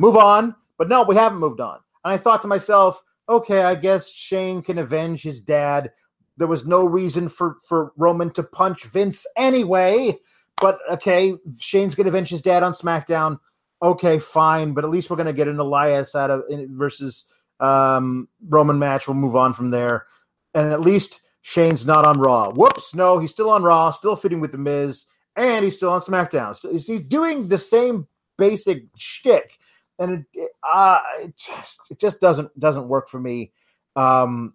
Move 0.00 0.16
on. 0.16 0.56
But 0.76 0.88
no, 0.88 1.04
we 1.04 1.14
haven't 1.14 1.38
moved 1.38 1.60
on. 1.60 1.78
And 2.04 2.12
I 2.12 2.16
thought 2.16 2.42
to 2.42 2.48
myself, 2.48 3.00
okay, 3.28 3.62
I 3.62 3.76
guess 3.76 4.10
Shane 4.10 4.60
can 4.60 4.78
avenge 4.78 5.22
his 5.22 5.40
dad. 5.40 5.92
There 6.36 6.48
was 6.48 6.66
no 6.66 6.84
reason 6.84 7.28
for 7.28 7.58
for 7.68 7.92
Roman 7.96 8.32
to 8.32 8.42
punch 8.42 8.86
Vince 8.86 9.24
anyway. 9.36 10.18
But 10.60 10.80
okay, 10.90 11.36
Shane's 11.60 11.94
gonna 11.94 12.08
avenge 12.08 12.30
his 12.30 12.42
dad 12.42 12.64
on 12.64 12.72
SmackDown. 12.72 13.38
Okay, 13.80 14.18
fine. 14.18 14.72
But 14.74 14.82
at 14.82 14.90
least 14.90 15.10
we're 15.10 15.16
gonna 15.16 15.32
get 15.32 15.46
an 15.46 15.60
Elias 15.60 16.16
out 16.16 16.32
of 16.32 16.42
versus 16.70 17.24
um, 17.60 18.26
Roman 18.48 18.80
match. 18.80 19.06
We'll 19.06 19.14
move 19.14 19.36
on 19.36 19.52
from 19.52 19.70
there. 19.70 20.06
And 20.54 20.72
at 20.72 20.80
least 20.80 21.20
Shane's 21.42 21.86
not 21.86 22.04
on 22.04 22.20
Raw. 22.20 22.50
Whoops, 22.50 22.94
no, 22.94 23.18
he's 23.18 23.30
still 23.30 23.50
on 23.50 23.62
Raw, 23.62 23.90
still 23.90 24.16
fitting 24.16 24.40
with 24.40 24.52
the 24.52 24.58
Miz, 24.58 25.06
and 25.36 25.64
he's 25.64 25.76
still 25.76 25.90
on 25.90 26.00
SmackDown. 26.00 26.56
So 26.56 26.70
he's 26.70 27.00
doing 27.00 27.48
the 27.48 27.58
same 27.58 28.06
basic 28.36 28.84
shtick, 28.96 29.58
and 29.98 30.26
it, 30.34 30.50
uh, 30.62 30.98
it 31.20 31.36
just 31.36 31.80
it 31.90 31.98
just 31.98 32.20
doesn't 32.20 32.58
doesn't 32.58 32.88
work 32.88 33.08
for 33.08 33.20
me. 33.20 33.52
Um, 33.96 34.54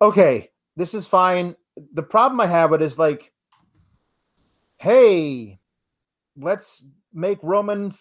okay, 0.00 0.50
this 0.76 0.94
is 0.94 1.06
fine. 1.06 1.56
The 1.94 2.02
problem 2.02 2.40
I 2.40 2.46
have 2.46 2.70
with 2.70 2.82
it 2.82 2.86
is 2.86 2.98
like, 2.98 3.32
hey, 4.78 5.60
let's 6.36 6.84
make 7.12 7.38
Roman 7.42 7.94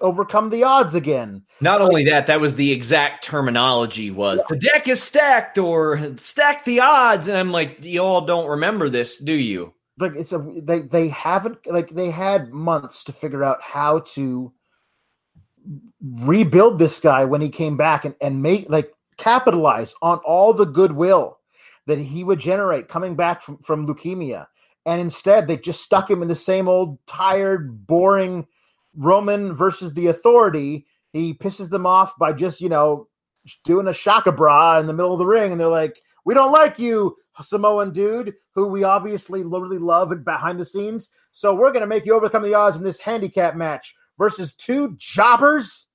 overcome 0.00 0.50
the 0.50 0.64
odds 0.64 0.94
again. 0.94 1.42
Not 1.60 1.80
only 1.80 2.04
that, 2.04 2.26
that 2.26 2.40
was 2.40 2.54
the 2.54 2.72
exact 2.72 3.24
terminology 3.24 4.10
was 4.10 4.44
the 4.48 4.56
deck 4.56 4.88
is 4.88 5.02
stacked 5.02 5.58
or 5.58 6.16
stack 6.16 6.64
the 6.64 6.80
odds. 6.80 7.28
And 7.28 7.36
I'm 7.36 7.52
like, 7.52 7.78
you 7.82 8.00
all 8.00 8.26
don't 8.26 8.48
remember 8.48 8.88
this, 8.88 9.18
do 9.18 9.32
you? 9.32 9.74
like 9.98 10.16
it's 10.16 10.32
a 10.32 10.38
they 10.62 10.82
they 10.82 11.08
haven't 11.08 11.58
like 11.66 11.90
they 11.90 12.10
had 12.10 12.52
months 12.52 13.04
to 13.04 13.12
figure 13.12 13.44
out 13.44 13.62
how 13.62 14.00
to 14.00 14.52
rebuild 16.00 16.78
this 16.78 17.00
guy 17.00 17.24
when 17.24 17.40
he 17.40 17.48
came 17.48 17.76
back 17.76 18.04
and 18.04 18.14
and 18.20 18.42
make 18.42 18.68
like 18.68 18.92
capitalize 19.16 19.94
on 20.00 20.18
all 20.18 20.52
the 20.52 20.64
goodwill 20.64 21.38
that 21.86 21.98
he 21.98 22.22
would 22.22 22.38
generate 22.38 22.88
coming 22.88 23.16
back 23.16 23.42
from 23.42 23.58
from 23.58 23.86
leukemia 23.86 24.46
and 24.86 25.00
instead 25.00 25.48
they 25.48 25.56
just 25.56 25.82
stuck 25.82 26.08
him 26.08 26.22
in 26.22 26.28
the 26.28 26.34
same 26.34 26.68
old 26.68 26.98
tired 27.06 27.86
boring 27.86 28.46
roman 28.98 29.54
versus 29.54 29.92
the 29.94 30.08
authority 30.08 30.86
he 31.12 31.32
pisses 31.32 31.70
them 31.70 31.86
off 31.86 32.16
by 32.18 32.32
just 32.32 32.60
you 32.60 32.68
know 32.68 33.08
doing 33.64 33.88
a 33.88 33.92
shaka 33.92 34.30
bra 34.30 34.78
in 34.78 34.86
the 34.86 34.92
middle 34.92 35.12
of 35.12 35.18
the 35.18 35.26
ring 35.26 35.52
and 35.52 35.60
they're 35.60 35.68
like 35.68 36.02
we 36.24 36.34
don't 36.34 36.52
like 36.52 36.78
you 36.78 37.16
Samoan 37.42 37.92
dude 37.92 38.34
who 38.54 38.66
we 38.66 38.84
obviously 38.84 39.42
literally 39.42 39.78
love 39.78 40.12
behind 40.24 40.58
the 40.58 40.64
scenes. 40.64 41.10
So 41.32 41.54
we're 41.54 41.72
going 41.72 41.82
to 41.82 41.86
make 41.86 42.06
you 42.06 42.14
overcome 42.14 42.42
the 42.42 42.54
odds 42.54 42.76
in 42.76 42.82
this 42.82 43.00
handicap 43.00 43.56
match 43.56 43.94
versus 44.18 44.52
two 44.54 44.96
jobbers 44.98 45.86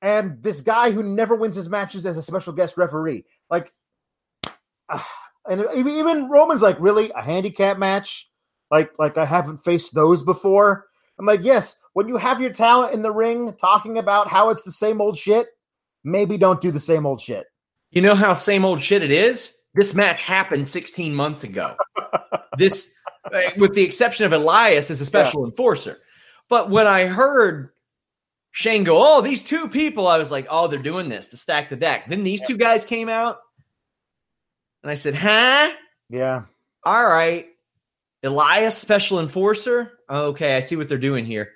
and 0.00 0.42
this 0.42 0.60
guy 0.60 0.90
who 0.90 1.02
never 1.02 1.34
wins 1.34 1.56
his 1.56 1.68
matches 1.68 2.06
as 2.06 2.16
a 2.16 2.22
special 2.22 2.52
guest 2.52 2.76
referee. 2.76 3.24
Like, 3.50 3.72
ah, 4.88 5.08
and 5.48 5.64
even 5.74 6.28
Roman's 6.28 6.62
like, 6.62 6.76
really 6.80 7.10
a 7.14 7.22
handicap 7.22 7.78
match? 7.78 8.28
Like, 8.70 8.98
like 8.98 9.18
I 9.18 9.24
haven't 9.24 9.58
faced 9.58 9.94
those 9.94 10.22
before. 10.22 10.86
I'm 11.18 11.26
like, 11.26 11.44
yes. 11.44 11.76
When 11.92 12.08
you 12.08 12.16
have 12.16 12.40
your 12.40 12.52
talent 12.52 12.94
in 12.94 13.02
the 13.02 13.10
ring 13.10 13.54
talking 13.60 13.98
about 13.98 14.28
how 14.28 14.50
it's 14.50 14.62
the 14.62 14.72
same 14.72 15.00
old 15.00 15.16
shit, 15.16 15.48
maybe 16.04 16.38
don't 16.38 16.60
do 16.60 16.70
the 16.70 16.80
same 16.80 17.06
old 17.06 17.20
shit. 17.20 17.46
You 17.90 18.02
know 18.02 18.14
how 18.14 18.36
same 18.36 18.64
old 18.64 18.82
shit 18.82 19.02
it 19.02 19.10
is? 19.10 19.52
This 19.74 19.94
match 19.94 20.24
happened 20.24 20.68
16 20.68 21.14
months 21.14 21.44
ago. 21.44 21.76
this, 22.58 22.92
uh, 23.24 23.40
with 23.58 23.74
the 23.74 23.82
exception 23.82 24.26
of 24.26 24.32
Elias 24.32 24.90
as 24.90 25.00
a 25.00 25.06
special 25.06 25.44
enforcer. 25.44 25.98
But 26.48 26.70
when 26.70 26.86
I 26.86 27.06
heard 27.06 27.70
Shane 28.50 28.84
go, 28.84 28.96
oh, 28.98 29.20
these 29.20 29.42
two 29.42 29.68
people, 29.68 30.06
I 30.06 30.18
was 30.18 30.30
like, 30.30 30.46
oh, 30.50 30.68
they're 30.68 30.78
doing 30.78 31.08
this 31.08 31.28
to 31.28 31.36
stack 31.36 31.68
the 31.68 31.76
deck. 31.76 32.08
Then 32.08 32.24
these 32.24 32.42
two 32.46 32.56
guys 32.56 32.84
came 32.84 33.08
out, 33.08 33.38
and 34.82 34.90
I 34.90 34.94
said, 34.94 35.14
huh? 35.14 35.72
Yeah. 36.10 36.42
All 36.84 37.06
right. 37.06 37.46
Elias, 38.22 38.76
special 38.76 39.20
enforcer. 39.20 39.92
Okay, 40.08 40.56
I 40.56 40.60
see 40.60 40.76
what 40.76 40.88
they're 40.88 40.98
doing 40.98 41.24
here. 41.24 41.52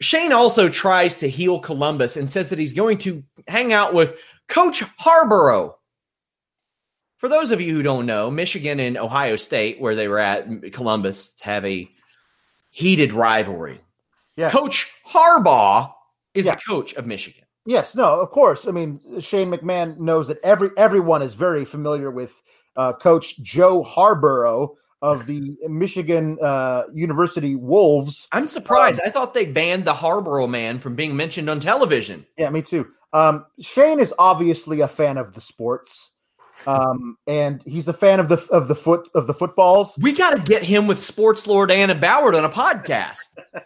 Shane 0.00 0.32
also 0.32 0.68
tries 0.68 1.16
to 1.16 1.28
heel 1.28 1.58
Columbus 1.58 2.16
and 2.16 2.30
says 2.30 2.48
that 2.50 2.58
he's 2.58 2.72
going 2.74 2.98
to 2.98 3.24
hang 3.46 3.72
out 3.72 3.94
with 3.94 4.18
Coach 4.48 4.82
Harborough. 4.98 5.76
For 7.16 7.28
those 7.28 7.50
of 7.50 7.60
you 7.60 7.74
who 7.74 7.82
don't 7.82 8.06
know, 8.06 8.30
Michigan 8.30 8.78
and 8.78 8.96
Ohio 8.96 9.34
State, 9.36 9.80
where 9.80 9.96
they 9.96 10.06
were 10.06 10.20
at, 10.20 10.72
Columbus, 10.72 11.32
have 11.40 11.64
a 11.64 11.88
heated 12.70 13.12
rivalry. 13.12 13.80
Yes. 14.36 14.52
Coach 14.52 14.88
Harbaugh 15.06 15.92
is 16.34 16.46
Yeah. 16.46 16.54
the 16.54 16.60
coach 16.60 16.94
of 16.94 17.06
Michigan. 17.06 17.44
Yes, 17.66 17.94
no, 17.96 18.20
of 18.20 18.30
course. 18.30 18.66
I 18.68 18.70
mean, 18.70 19.00
Shane 19.20 19.50
McMahon 19.50 19.98
knows 19.98 20.28
that 20.28 20.38
every 20.44 20.70
everyone 20.76 21.22
is 21.22 21.34
very 21.34 21.64
familiar 21.64 22.10
with 22.10 22.40
uh, 22.76 22.92
Coach 22.92 23.36
Joe 23.42 23.82
Harborough 23.82 24.76
of 25.00 25.26
the 25.26 25.56
Michigan 25.68 26.38
uh, 26.42 26.84
University 26.92 27.54
Wolves. 27.54 28.28
I'm 28.32 28.48
surprised. 28.48 29.00
I 29.04 29.10
thought 29.10 29.34
they 29.34 29.46
banned 29.46 29.84
the 29.84 29.94
Harborough 29.94 30.46
man 30.46 30.78
from 30.78 30.94
being 30.94 31.16
mentioned 31.16 31.48
on 31.48 31.60
television. 31.60 32.26
Yeah, 32.36 32.50
me 32.50 32.62
too. 32.62 32.88
Um, 33.12 33.46
Shane 33.60 34.00
is 34.00 34.12
obviously 34.18 34.80
a 34.80 34.88
fan 34.88 35.16
of 35.16 35.32
the 35.34 35.40
sports, 35.40 36.10
um, 36.66 37.16
and 37.26 37.62
he's 37.64 37.88
a 37.88 37.92
fan 37.92 38.20
of 38.20 38.28
the 38.28 38.44
of 38.50 38.68
the 38.68 38.74
foot 38.74 39.08
of 39.14 39.26
the 39.26 39.34
footballs. 39.34 39.96
We 39.98 40.12
got 40.12 40.36
to 40.36 40.42
get 40.42 40.62
him 40.62 40.86
with 40.86 40.98
Sports 40.98 41.46
Lord 41.46 41.70
Anna 41.70 41.94
Boward 41.94 42.34
on 42.34 42.44
a 42.44 42.50
podcast. 42.50 43.28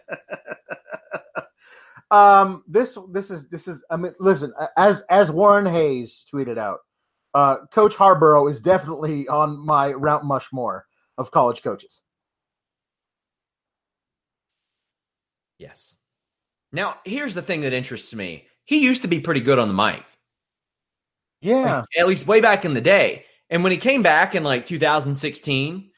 Um, 2.11 2.63
this 2.67 2.95
this 3.09 3.31
is 3.31 3.49
this 3.49 3.67
is. 3.67 3.83
I 3.89 3.97
mean, 3.97 4.13
listen, 4.19 4.53
as 4.77 5.01
as 5.09 5.31
Warren 5.31 5.65
Hayes 5.65 6.23
tweeted 6.31 6.59
out, 6.59 6.81
uh, 7.33 7.65
Coach 7.71 7.95
Harborough 7.95 8.47
is 8.47 8.59
definitely 8.59 9.27
on 9.27 9.57
my 9.57 9.93
Mount 9.93 10.23
Mushmore 10.23 10.83
of 11.17 11.31
college 11.31 11.61
coaches. 11.63 12.01
Yes. 15.57 15.95
Now, 16.71 16.97
here's 17.05 17.33
the 17.33 17.41
thing 17.41 17.61
that 17.61 17.73
interests 17.73 18.13
me. 18.13 18.47
He 18.65 18.83
used 18.83 19.01
to 19.03 19.07
be 19.07 19.19
pretty 19.19 19.41
good 19.41 19.59
on 19.59 19.67
the 19.67 19.73
mic, 19.73 20.03
Yeah, 21.41 21.79
like, 21.81 21.85
at 21.99 22.07
least 22.07 22.27
way 22.27 22.41
back 22.41 22.65
in 22.65 22.73
the 22.73 22.81
day. 22.81 23.25
And 23.49 23.63
when 23.63 23.71
he 23.71 23.77
came 23.77 24.01
back 24.01 24.35
in 24.35 24.43
like 24.43 24.65
2016, 24.65 25.91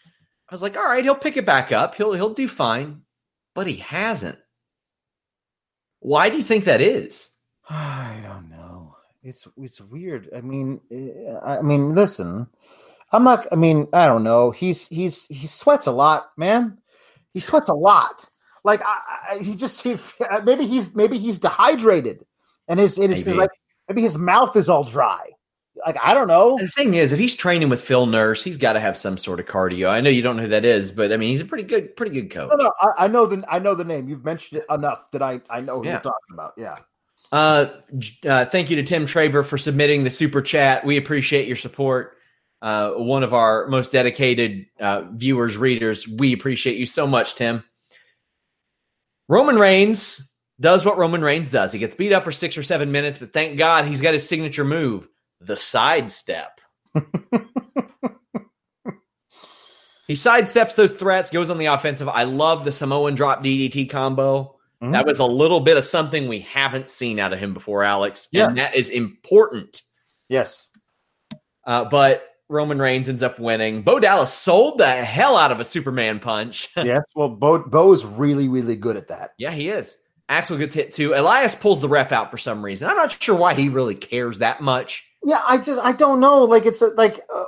I 0.50 0.54
was 0.54 0.62
like, 0.62 0.76
all 0.76 0.86
right, 0.86 1.04
he'll 1.04 1.16
pick 1.16 1.38
it 1.38 1.46
back 1.46 1.72
up. 1.72 1.96
He'll 1.96 2.14
he'll 2.14 2.34
do 2.34 2.48
fine. 2.48 3.02
But 3.54 3.68
he 3.68 3.78
hasn't. 3.78 4.38
Why 6.00 6.30
do 6.30 6.38
you 6.38 6.44
think 6.44 6.66
that 6.66 6.82
is? 6.82 7.30
I 7.70 8.20
don't 8.24 8.50
know. 8.50 8.96
It's 9.24 9.48
it's 9.58 9.82
weird. 9.82 10.30
I 10.36 10.42
mean, 10.42 10.80
eh, 10.92 11.38
I 11.44 11.62
mean, 11.62 11.96
listen, 11.96 12.48
I'm 13.12 13.24
not. 13.24 13.48
I 13.52 13.56
mean, 13.56 13.88
I 13.94 14.08
don't 14.08 14.24
know. 14.24 14.52
He's 14.52 14.88
he's 14.88 15.26
he 15.28 15.48
sweats 15.48 15.88
a 15.88 15.92
lot, 15.92 16.32
man. 16.38 16.78
He 17.34 17.40
sweats 17.40 17.70
a 17.70 17.74
lot. 17.74 18.26
Like 18.64 18.82
I, 18.84 19.00
I, 19.32 19.38
he 19.38 19.56
just 19.56 19.82
he 19.82 19.96
maybe 20.44 20.66
he's 20.68 20.96
maybe 20.96 21.18
he's 21.18 21.38
dehydrated, 21.40 22.26
and 22.68 22.80
his 22.80 22.98
it 22.98 23.12
is 23.12 23.26
Maybe. 23.26 23.38
like 23.38 23.52
maybe 23.88 24.02
his 24.02 24.18
mouth 24.18 24.56
is 24.56 24.70
all 24.70 24.84
dry. 24.84 25.30
Like 25.86 25.98
I 26.02 26.14
don't 26.14 26.28
know. 26.28 26.58
The 26.58 26.68
thing 26.70 26.94
is, 26.96 27.12
if 27.12 27.20
he's 27.20 27.36
training 27.36 27.70
with 27.70 27.82
Phil 27.82 28.06
Nurse, 28.06 28.44
he's 28.44 28.58
got 28.58 28.74
to 28.74 28.80
have 28.80 28.98
some 28.98 29.18
sort 29.18 29.40
of 29.40 29.46
cardio. 29.46 29.90
I 29.90 30.02
know 30.02 30.10
you 30.10 30.22
don't 30.22 30.38
know 30.38 30.44
who 30.44 30.50
that 30.50 30.66
is, 30.66 30.92
but 30.92 31.12
I 31.12 31.18
mean, 31.18 31.30
he's 31.30 31.42
a 31.42 31.46
pretty 31.46 31.66
good, 31.66 31.96
pretty 31.96 32.14
good 32.20 32.32
coach. 32.32 32.50
No, 32.58 32.64
no, 32.66 32.72
I, 32.82 33.06
I 33.06 33.08
know 33.08 33.26
the 33.28 33.44
I 33.50 33.60
know 33.60 33.76
the 33.76 33.84
name. 33.84 34.08
You've 34.10 34.24
mentioned 34.26 34.62
it 34.62 34.74
enough 34.74 35.12
that 35.12 35.22
I 35.22 35.42
I 35.50 35.62
know 35.62 35.80
who 35.80 35.86
Yeah. 35.86 35.92
you're 35.94 36.02
talking 36.02 36.34
about. 36.34 36.54
Yeah. 36.58 36.78
Uh, 37.32 37.68
uh, 38.28 38.46
thank 38.46 38.70
you 38.70 38.78
to 38.78 38.84
Tim 38.84 39.06
Traver 39.06 39.46
for 39.46 39.58
submitting 39.58 40.04
the 40.06 40.10
super 40.10 40.42
chat. 40.42 40.86
We 40.86 40.96
appreciate 40.98 41.48
your 41.48 41.58
support. 41.58 42.18
Uh, 42.62 42.92
one 42.92 43.24
of 43.24 43.34
our 43.34 43.68
most 43.68 43.92
dedicated 43.92 44.66
uh, 44.80 45.04
viewers, 45.12 45.58
readers. 45.58 46.08
We 46.08 46.34
appreciate 46.34 46.78
you 46.78 46.86
so 46.86 47.06
much, 47.06 47.36
Tim. 47.36 47.64
Roman 49.28 49.58
Reigns 49.58 50.32
does 50.60 50.86
what 50.86 50.98
Roman 50.98 51.22
Reigns 51.22 51.50
does. 51.50 51.72
He 51.72 51.80
gets 51.80 51.96
beat 51.96 52.14
up 52.14 52.24
for 52.24 52.32
six 52.32 52.58
or 52.58 52.64
seven 52.64 52.92
minutes, 52.92 53.20
but 53.20 53.34
thank 53.34 53.58
God 53.58 53.86
he's 53.86 54.02
got 54.02 54.14
his 54.14 54.28
signature 54.28 54.64
move, 54.64 55.08
the 55.42 55.58
sidestep. 55.58 56.62
he 60.08 60.14
sidesteps 60.14 60.76
those 60.76 60.94
threats, 60.94 61.30
goes 61.32 61.50
on 61.50 61.58
the 61.58 61.66
offensive. 61.66 62.08
I 62.08 62.24
love 62.24 62.64
the 62.64 62.72
Samoan 62.72 63.16
drop 63.16 63.44
DDT 63.44 63.90
combo. 63.90 64.56
Mm-hmm. 64.82 64.92
That 64.92 65.06
was 65.06 65.20
a 65.20 65.26
little 65.26 65.60
bit 65.60 65.78
of 65.78 65.84
something 65.84 66.28
we 66.28 66.42
haven't 66.42 66.90
seen 66.90 67.20
out 67.20 67.34
of 67.34 67.40
him 67.40 67.54
before, 67.54 67.84
Alex. 67.84 68.28
Yeah. 68.32 68.48
And 68.48 68.58
that 68.58 68.76
is 68.76 68.90
important. 68.90 69.82
Yes. 70.30 70.68
Uh, 71.66 71.86
but 71.86 72.35
Roman 72.50 72.80
Reigns 72.80 73.10
ends 73.10 73.24
up 73.24 73.40
winning. 73.40 73.82
Bo 73.82 74.00
Dallas 74.00 74.32
sold 74.32 74.78
the 74.78 74.92
hell 74.92 75.36
out 75.38 75.52
of 75.52 75.60
a 75.60 75.66
Superman 75.66 76.20
punch. 76.20 76.70
yes. 76.78 77.02
Well, 77.16 77.30
Bo 77.30 77.60
Bo's 77.60 78.06
really, 78.06 78.48
really 78.48 78.76
good 78.76 78.98
at 78.98 79.08
that. 79.08 79.32
Yeah, 79.38 79.52
he 79.52 79.70
is. 79.70 79.98
Axel 80.30 80.58
gets 80.58 80.74
hit 80.74 80.94
too. 80.94 81.14
Elias 81.14 81.56
pulls 81.56 81.82
the 81.82 81.90
ref 81.90 82.12
out 82.12 82.32
for 82.32 82.38
some 82.38 82.64
reason. 82.64 82.88
I'm 82.88 82.96
not 82.96 83.22
sure 83.22 83.36
why 83.36 83.54
he 83.54 83.70
really 83.70 83.96
cares 83.96 84.40
that 84.40 84.62
much. 84.62 85.04
Yeah, 85.24 85.42
I 85.48 85.58
just 85.58 85.84
I 85.84 85.92
don't 85.92 86.20
know. 86.20 86.44
Like 86.44 86.66
it's 86.66 86.82
a, 86.82 86.88
like 86.88 87.22
uh, 87.34 87.44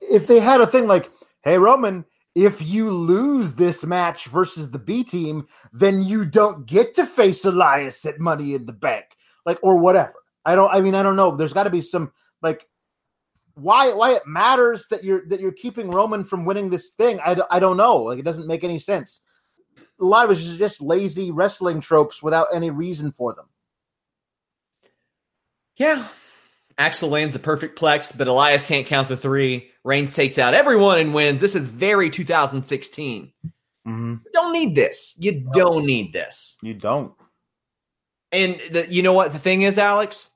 if 0.00 0.26
they 0.26 0.40
had 0.40 0.60
a 0.60 0.66
thing 0.66 0.86
like, 0.86 1.10
"Hey 1.42 1.58
Roman, 1.58 2.04
if 2.34 2.62
you 2.62 2.90
lose 2.90 3.54
this 3.54 3.84
match 3.84 4.26
versus 4.26 4.70
the 4.70 4.78
B 4.78 5.02
team, 5.02 5.46
then 5.72 6.02
you 6.02 6.24
don't 6.24 6.66
get 6.66 6.94
to 6.94 7.06
face 7.06 7.44
Elias 7.44 8.04
at 8.04 8.20
Money 8.20 8.54
in 8.54 8.66
the 8.66 8.72
Bank, 8.72 9.06
like 9.44 9.58
or 9.62 9.76
whatever." 9.76 10.14
I 10.44 10.54
don't. 10.54 10.72
I 10.72 10.80
mean, 10.80 10.94
I 10.94 11.02
don't 11.02 11.16
know. 11.16 11.36
There's 11.36 11.52
got 11.52 11.64
to 11.64 11.70
be 11.70 11.82
some 11.82 12.12
like 12.42 12.67
why 13.58 13.92
why 13.92 14.14
it 14.14 14.26
matters 14.26 14.86
that 14.90 15.04
you're 15.04 15.26
that 15.28 15.40
you're 15.40 15.52
keeping 15.52 15.90
Roman 15.90 16.24
from 16.24 16.44
winning 16.44 16.70
this 16.70 16.88
thing. 16.90 17.20
I, 17.20 17.36
I 17.50 17.58
don't 17.58 17.76
know. 17.76 17.98
Like 17.98 18.18
it 18.18 18.24
doesn't 18.24 18.46
make 18.46 18.64
any 18.64 18.78
sense 18.78 19.20
a 20.00 20.04
lot 20.04 20.24
of 20.24 20.30
it 20.30 20.38
is 20.38 20.56
just 20.56 20.80
lazy 20.80 21.30
wrestling 21.30 21.80
tropes 21.80 22.22
without 22.22 22.48
any 22.52 22.70
reason 22.70 23.10
for 23.10 23.34
them. 23.34 23.46
Yeah. 25.76 26.06
Axel 26.76 27.08
lands 27.08 27.34
a 27.34 27.40
perfect 27.40 27.78
plex, 27.78 28.16
but 28.16 28.28
Elias 28.28 28.66
can't 28.66 28.86
count 28.86 29.08
the 29.08 29.16
three. 29.16 29.70
Reigns 29.84 30.14
takes 30.14 30.38
out 30.38 30.54
everyone 30.54 30.98
and 30.98 31.14
wins. 31.14 31.40
This 31.40 31.54
is 31.54 31.66
very 31.66 32.10
2016. 32.10 33.32
Mm-hmm. 33.86 34.14
don't 34.32 34.52
need 34.52 34.74
this. 34.74 35.14
You 35.18 35.46
don't 35.52 35.86
need 35.86 36.12
this. 36.12 36.56
You 36.62 36.74
don't. 36.74 37.14
And 38.30 38.60
the, 38.70 38.86
you 38.92 39.02
know 39.02 39.14
what 39.14 39.32
the 39.32 39.38
thing 39.38 39.62
is, 39.62 39.78
Alex? 39.78 40.28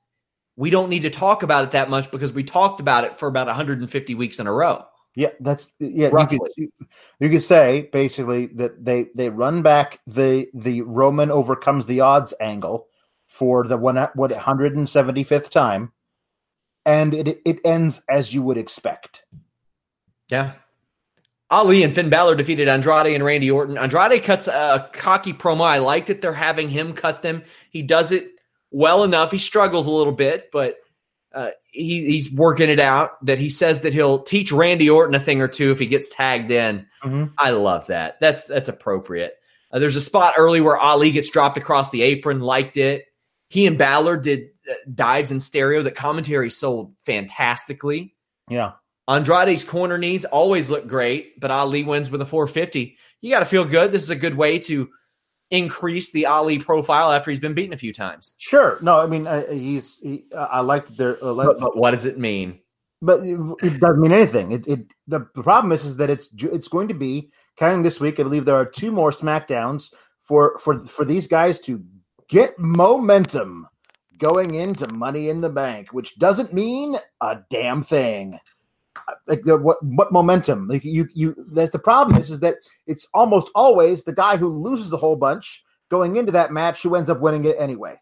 We 0.57 0.71
don't 0.71 0.91
need 0.91 1.03
to 1.03 1.11
talk 1.11 1.43
about 1.43 1.65
it 1.65 1.71
that 1.73 1.89
much 1.89 2.11
because 2.11 2.33
we 2.33 2.45
talked 2.45 2.81
about 2.81 3.05
it 3.05 3.17
for 3.17 3.27
about 3.27 3.47
150 3.47 4.15
weeks 4.15 4.39
in 4.39 4.47
a 4.47 4.53
row. 4.53 4.85
Yeah, 5.15 5.31
that's 5.41 5.71
yeah. 5.79 6.11
You 6.19 6.27
could, 6.27 6.73
you 7.21 7.29
could, 7.29 7.43
say 7.43 7.91
basically 7.93 8.47
that 8.47 8.83
they 8.83 9.09
they 9.15 9.29
run 9.29 9.61
back 9.61 10.01
the 10.07 10.49
the 10.55 10.83
Roman 10.83 11.31
overcomes 11.31 11.85
the 11.85 12.01
odds 12.01 12.33
angle 12.41 12.89
for 13.27 13.67
the 13.67 13.77
one 13.77 13.97
what 14.15 14.31
175th 14.31 15.51
time, 15.51 15.93
and 16.87 17.13
it 17.13 17.43
it 17.45 17.59
ends 17.65 18.01
as 18.09 18.33
you 18.33 18.43
would 18.43 18.57
expect. 18.57 19.25
Yeah. 20.31 20.53
Ali 21.51 21.83
and 21.83 21.95
Finn 21.95 22.09
Balor 22.09 22.37
defeated 22.37 22.67
Andrade 22.67 23.15
and 23.15 23.23
Randy 23.23 23.51
Orton. 23.51 23.77
Andrade 23.77 24.23
cuts 24.23 24.49
a 24.49 24.89
cocky 24.95 25.35
promo. 25.35 25.65
I 25.67 25.79
like 25.79 26.07
that 26.07 26.23
they're 26.23 26.33
having 26.33 26.71
him 26.71 26.95
cut 26.95 27.21
them. 27.21 27.43
He 27.69 27.83
does 27.83 28.11
it 28.11 28.32
well 28.73 29.05
enough. 29.05 29.31
He 29.31 29.39
struggles 29.39 29.87
a 29.87 29.91
little 29.91 30.13
bit, 30.13 30.51
but 30.51 30.77
uh, 31.35 31.51
he, 31.71 32.05
he's 32.05 32.33
working 32.33 32.69
it 32.69 32.81
out 32.81 33.25
that 33.25 33.39
he 33.39 33.49
says 33.49 33.81
that 33.81 33.93
he'll 33.93 34.23
teach 34.23 34.53
Randy 34.53 34.91
Orton 34.91 35.15
a 35.15 35.21
thing 35.21 35.41
or 35.41 35.49
two 35.49 35.71
if 35.71 35.79
he 35.79 35.87
gets 35.87 36.11
tagged 36.11 36.51
in. 36.51 36.87
Mm-hmm. 37.05 37.35
I 37.39 37.51
love 37.51 37.87
that. 37.87 38.19
That's 38.21 38.45
that's 38.45 38.69
appropriate. 38.69 39.35
Uh, 39.73 39.79
there's 39.79 39.97
a 39.97 40.01
spot 40.01 40.35
early 40.37 40.61
where 40.61 40.77
Ali 40.77 41.11
gets 41.11 41.31
dropped 41.31 41.57
across 41.57 41.91
the 41.91 42.03
apron, 42.03 42.41
liked 42.41 42.77
it. 42.77 43.07
He 43.49 43.67
and 43.67 43.79
Balor 43.79 44.19
did 44.19 44.51
uh, 44.71 44.75
dives 44.95 45.31
in 45.31 45.41
stereo 45.41 45.83
that 45.83 45.95
commentary 45.95 46.51
sold 46.51 46.95
fantastically. 47.05 48.15
Yeah. 48.49 48.73
Andrade's 49.09 49.65
corner 49.65 49.99
knees 49.99 50.25
always 50.25 50.71
look 50.71 50.87
great, 50.87 51.41
but 51.41 51.51
Ali 51.51 51.83
wins 51.83 52.11
with 52.11 52.23
a 52.23 52.27
450. 52.27 52.97
You 53.21 53.31
got 53.31 53.41
to 53.41 53.45
feel 53.45 53.65
good. 53.65 53.93
This 53.93 54.03
is 54.03 54.11
a 54.11 54.17
good 54.17 54.37
way 54.37 54.59
to 54.61 54.89
increase 55.53 56.11
the 56.11 56.27
Ali 56.27 56.59
profile 56.59 57.13
after 57.13 57.31
he's 57.31 57.39
been 57.39 57.55
beaten 57.55 57.75
a 57.75 57.77
few 57.77 57.93
times. 57.93 58.35
Sure. 58.39 58.79
No, 58.81 58.99
I 58.99 59.07
mean 59.07 59.27
uh, 59.27 59.47
he's. 59.53 59.99
He, 59.99 60.25
uh, 60.35 60.49
I 60.51 60.61
like 60.61 60.89
their. 60.89 61.23
Uh, 61.25 61.35
but, 61.35 61.61
but, 61.61 61.77
what 61.77 61.93
does 61.93 62.07
it 62.07 62.19
mean? 62.19 62.59
But 63.01 63.21
it, 63.21 63.39
it 63.63 63.79
doesn't 63.79 64.01
mean 64.01 64.13
anything. 64.13 64.53
It, 64.53 64.67
it 64.67 64.87
the, 65.07 65.27
the 65.35 65.43
problem 65.43 65.71
is 65.73 65.85
is 65.85 65.97
that 65.99 66.11
it's 66.11 66.29
it's 66.39 66.69
going 66.69 66.89
to 66.89 66.95
be 66.95 67.31
counting 67.59 67.83
this 67.83 68.01
week. 68.01 68.19
I 68.19 68.25
believe 68.25 68.45
there 68.45 68.57
are 68.57 68.67
two 68.67 68.91
more 68.91 69.13
Smackdowns 69.13 69.93
for 70.23 70.59
for 70.59 70.85
for 70.87 71.05
these 71.05 71.29
guys 71.29 71.61
to 71.61 71.85
get 72.29 72.59
momentum 72.59 73.69
going 74.19 74.55
into 74.55 74.89
Money 74.95 75.29
in 75.29 75.41
the 75.41 75.51
Bank, 75.51 75.89
which 75.93 76.17
doesn't 76.19 76.55
mean 76.55 76.97
a 77.21 77.39
damn 77.51 77.83
thing 77.83 78.39
like 79.27 79.43
the, 79.45 79.57
what 79.57 79.83
what 79.83 80.13
momentum? 80.13 80.69
Like 80.69 80.85
you 80.85 81.09
you 81.15 81.35
that's 81.53 81.71
the 81.71 81.79
problem 81.79 82.21
is 82.21 82.31
is 82.31 82.41
that 82.41 82.57
it's 82.87 83.07
almost 83.15 83.51
always 83.55 84.05
the 84.05 84.13
guy 84.13 84.37
who 84.37 84.49
loses 84.49 84.93
a 84.93 84.97
whole 84.97 85.17
bunch 85.17 85.63
going 85.91 86.17
into 86.17 86.33
that 86.33 86.53
match 86.53 86.83
who 86.83 86.95
ends 86.95 87.11
up 87.11 87.21
winning 87.21 87.45
it 87.45 87.57
anyway. 87.59 87.95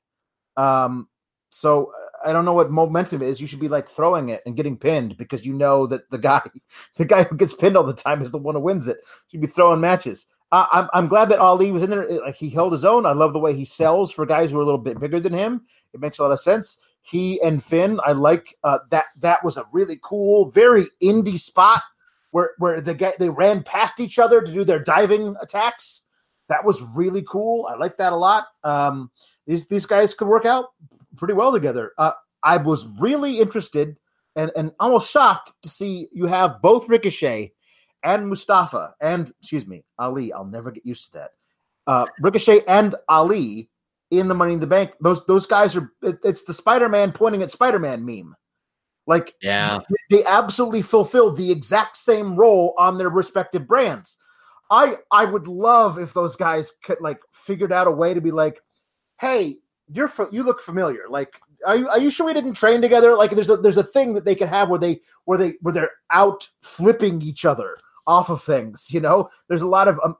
Um 0.56 1.08
so 1.52 1.90
uh, 1.90 2.28
i 2.28 2.32
don't 2.32 2.44
know 2.44 2.52
what 2.52 2.70
momentum 2.70 3.22
is. 3.22 3.40
You 3.40 3.46
should 3.46 3.60
be 3.60 3.68
like 3.68 3.88
throwing 3.88 4.28
it 4.28 4.40
and 4.46 4.56
getting 4.56 4.76
pinned 4.76 5.16
because 5.16 5.44
you 5.44 5.52
know 5.52 5.86
that 5.88 6.08
the 6.10 6.18
guy 6.18 6.42
the 6.96 7.04
guy 7.04 7.24
who 7.24 7.36
gets 7.36 7.54
pinned 7.54 7.76
all 7.76 7.84
the 7.84 7.92
time 7.92 8.22
is 8.22 8.30
the 8.30 8.38
one 8.38 8.54
who 8.54 8.60
wins 8.60 8.88
it. 8.88 8.98
You 9.30 9.38
should 9.38 9.40
be 9.40 9.46
throwing 9.46 9.80
matches. 9.80 10.26
Uh, 10.52 10.66
I'm, 10.72 10.88
I'm 10.92 11.06
glad 11.06 11.28
that 11.28 11.38
ali 11.38 11.70
was 11.70 11.84
in 11.84 11.90
there. 11.90 12.08
Like 12.20 12.34
he 12.34 12.50
held 12.50 12.72
his 12.72 12.84
own. 12.84 13.06
I 13.06 13.12
love 13.12 13.32
the 13.32 13.38
way 13.38 13.54
he 13.54 13.64
sells 13.64 14.10
for 14.10 14.26
guys 14.26 14.50
who 14.50 14.58
are 14.58 14.62
a 14.62 14.64
little 14.64 14.80
bit 14.80 14.98
bigger 14.98 15.20
than 15.20 15.32
him. 15.32 15.62
It 15.92 16.00
makes 16.00 16.18
a 16.18 16.22
lot 16.22 16.32
of 16.32 16.40
sense 16.40 16.78
he 17.10 17.40
and 17.42 17.62
Finn. 17.62 18.00
I 18.04 18.12
like 18.12 18.56
uh, 18.62 18.78
that. 18.90 19.06
That 19.18 19.44
was 19.44 19.56
a 19.56 19.66
really 19.72 19.98
cool, 20.02 20.50
very 20.50 20.86
indie 21.02 21.38
spot 21.38 21.82
where 22.30 22.52
where 22.58 22.80
the 22.80 22.94
guy 22.94 23.14
they 23.18 23.28
ran 23.28 23.62
past 23.62 24.00
each 24.00 24.18
other 24.18 24.40
to 24.40 24.52
do 24.52 24.64
their 24.64 24.78
diving 24.78 25.34
attacks. 25.42 26.02
That 26.48 26.64
was 26.64 26.82
really 26.82 27.24
cool. 27.28 27.66
I 27.70 27.76
like 27.76 27.98
that 27.98 28.12
a 28.12 28.16
lot. 28.16 28.46
Um, 28.64 29.10
these 29.46 29.66
these 29.66 29.86
guys 29.86 30.14
could 30.14 30.28
work 30.28 30.46
out 30.46 30.66
pretty 31.16 31.34
well 31.34 31.52
together. 31.52 31.92
Uh, 31.98 32.12
I 32.42 32.56
was 32.56 32.86
really 33.00 33.40
interested 33.40 33.96
and 34.36 34.50
and 34.56 34.72
almost 34.78 35.10
shocked 35.10 35.52
to 35.62 35.68
see 35.68 36.08
you 36.12 36.26
have 36.26 36.62
both 36.62 36.88
Ricochet 36.88 37.52
and 38.02 38.28
Mustafa 38.28 38.94
and 39.00 39.32
excuse 39.40 39.66
me 39.66 39.84
Ali. 39.98 40.32
I'll 40.32 40.44
never 40.44 40.70
get 40.70 40.86
used 40.86 41.06
to 41.06 41.12
that. 41.18 41.30
Uh, 41.86 42.06
Ricochet 42.20 42.62
and 42.68 42.94
Ali 43.08 43.68
in 44.10 44.28
the 44.28 44.34
Money 44.34 44.54
in 44.54 44.60
the 44.60 44.66
Bank. 44.66 44.92
Those 45.00 45.24
those 45.26 45.46
guys 45.46 45.76
are 45.76 45.92
it's 46.02 46.44
the 46.44 46.54
Spider-Man 46.54 47.12
pointing 47.12 47.42
at 47.42 47.50
Spider-Man 47.50 48.04
meme. 48.04 48.34
Like 49.06 49.34
yeah, 49.40 49.80
they 50.10 50.24
absolutely 50.24 50.82
fulfill 50.82 51.32
the 51.32 51.50
exact 51.50 51.96
same 51.96 52.36
role 52.36 52.74
on 52.78 52.98
their 52.98 53.08
respective 53.08 53.66
brands. 53.66 54.16
I 54.70 54.98
I 55.10 55.24
would 55.24 55.48
love 55.48 55.98
if 55.98 56.14
those 56.14 56.36
guys 56.36 56.72
could 56.84 57.00
like 57.00 57.20
figured 57.32 57.72
out 57.72 57.88
a 57.88 57.90
way 57.90 58.14
to 58.14 58.20
be 58.20 58.30
like, 58.30 58.60
hey, 59.20 59.56
you're 59.92 60.10
you 60.30 60.42
look 60.42 60.60
familiar. 60.60 61.04
Like, 61.08 61.40
are 61.66 61.76
you 61.76 61.88
are 61.88 61.98
you 61.98 62.10
sure 62.10 62.26
we 62.26 62.34
didn't 62.34 62.54
train 62.54 62.80
together? 62.80 63.16
Like, 63.16 63.32
there's 63.32 63.50
a 63.50 63.56
there's 63.56 63.76
a 63.76 63.82
thing 63.82 64.14
that 64.14 64.24
they 64.24 64.34
can 64.34 64.48
have 64.48 64.68
where 64.68 64.78
they 64.78 65.00
where 65.24 65.38
they 65.38 65.54
where 65.60 65.74
they're 65.74 65.90
out 66.10 66.48
flipping 66.62 67.20
each 67.22 67.44
other 67.44 67.78
off 68.06 68.30
of 68.30 68.42
things. 68.42 68.92
You 68.92 69.00
know, 69.00 69.28
there's 69.48 69.62
a 69.62 69.66
lot 69.66 69.88
of 69.88 69.98
um, 70.04 70.16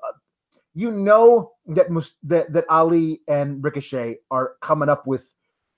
you 0.75 0.91
know 0.91 1.53
that 1.66 1.89
that 2.25 2.53
that 2.53 2.64
Ali 2.68 3.21
and 3.29 3.62
Ricochet 3.62 4.18
are 4.31 4.55
coming 4.61 4.89
up 4.89 5.07
with 5.07 5.35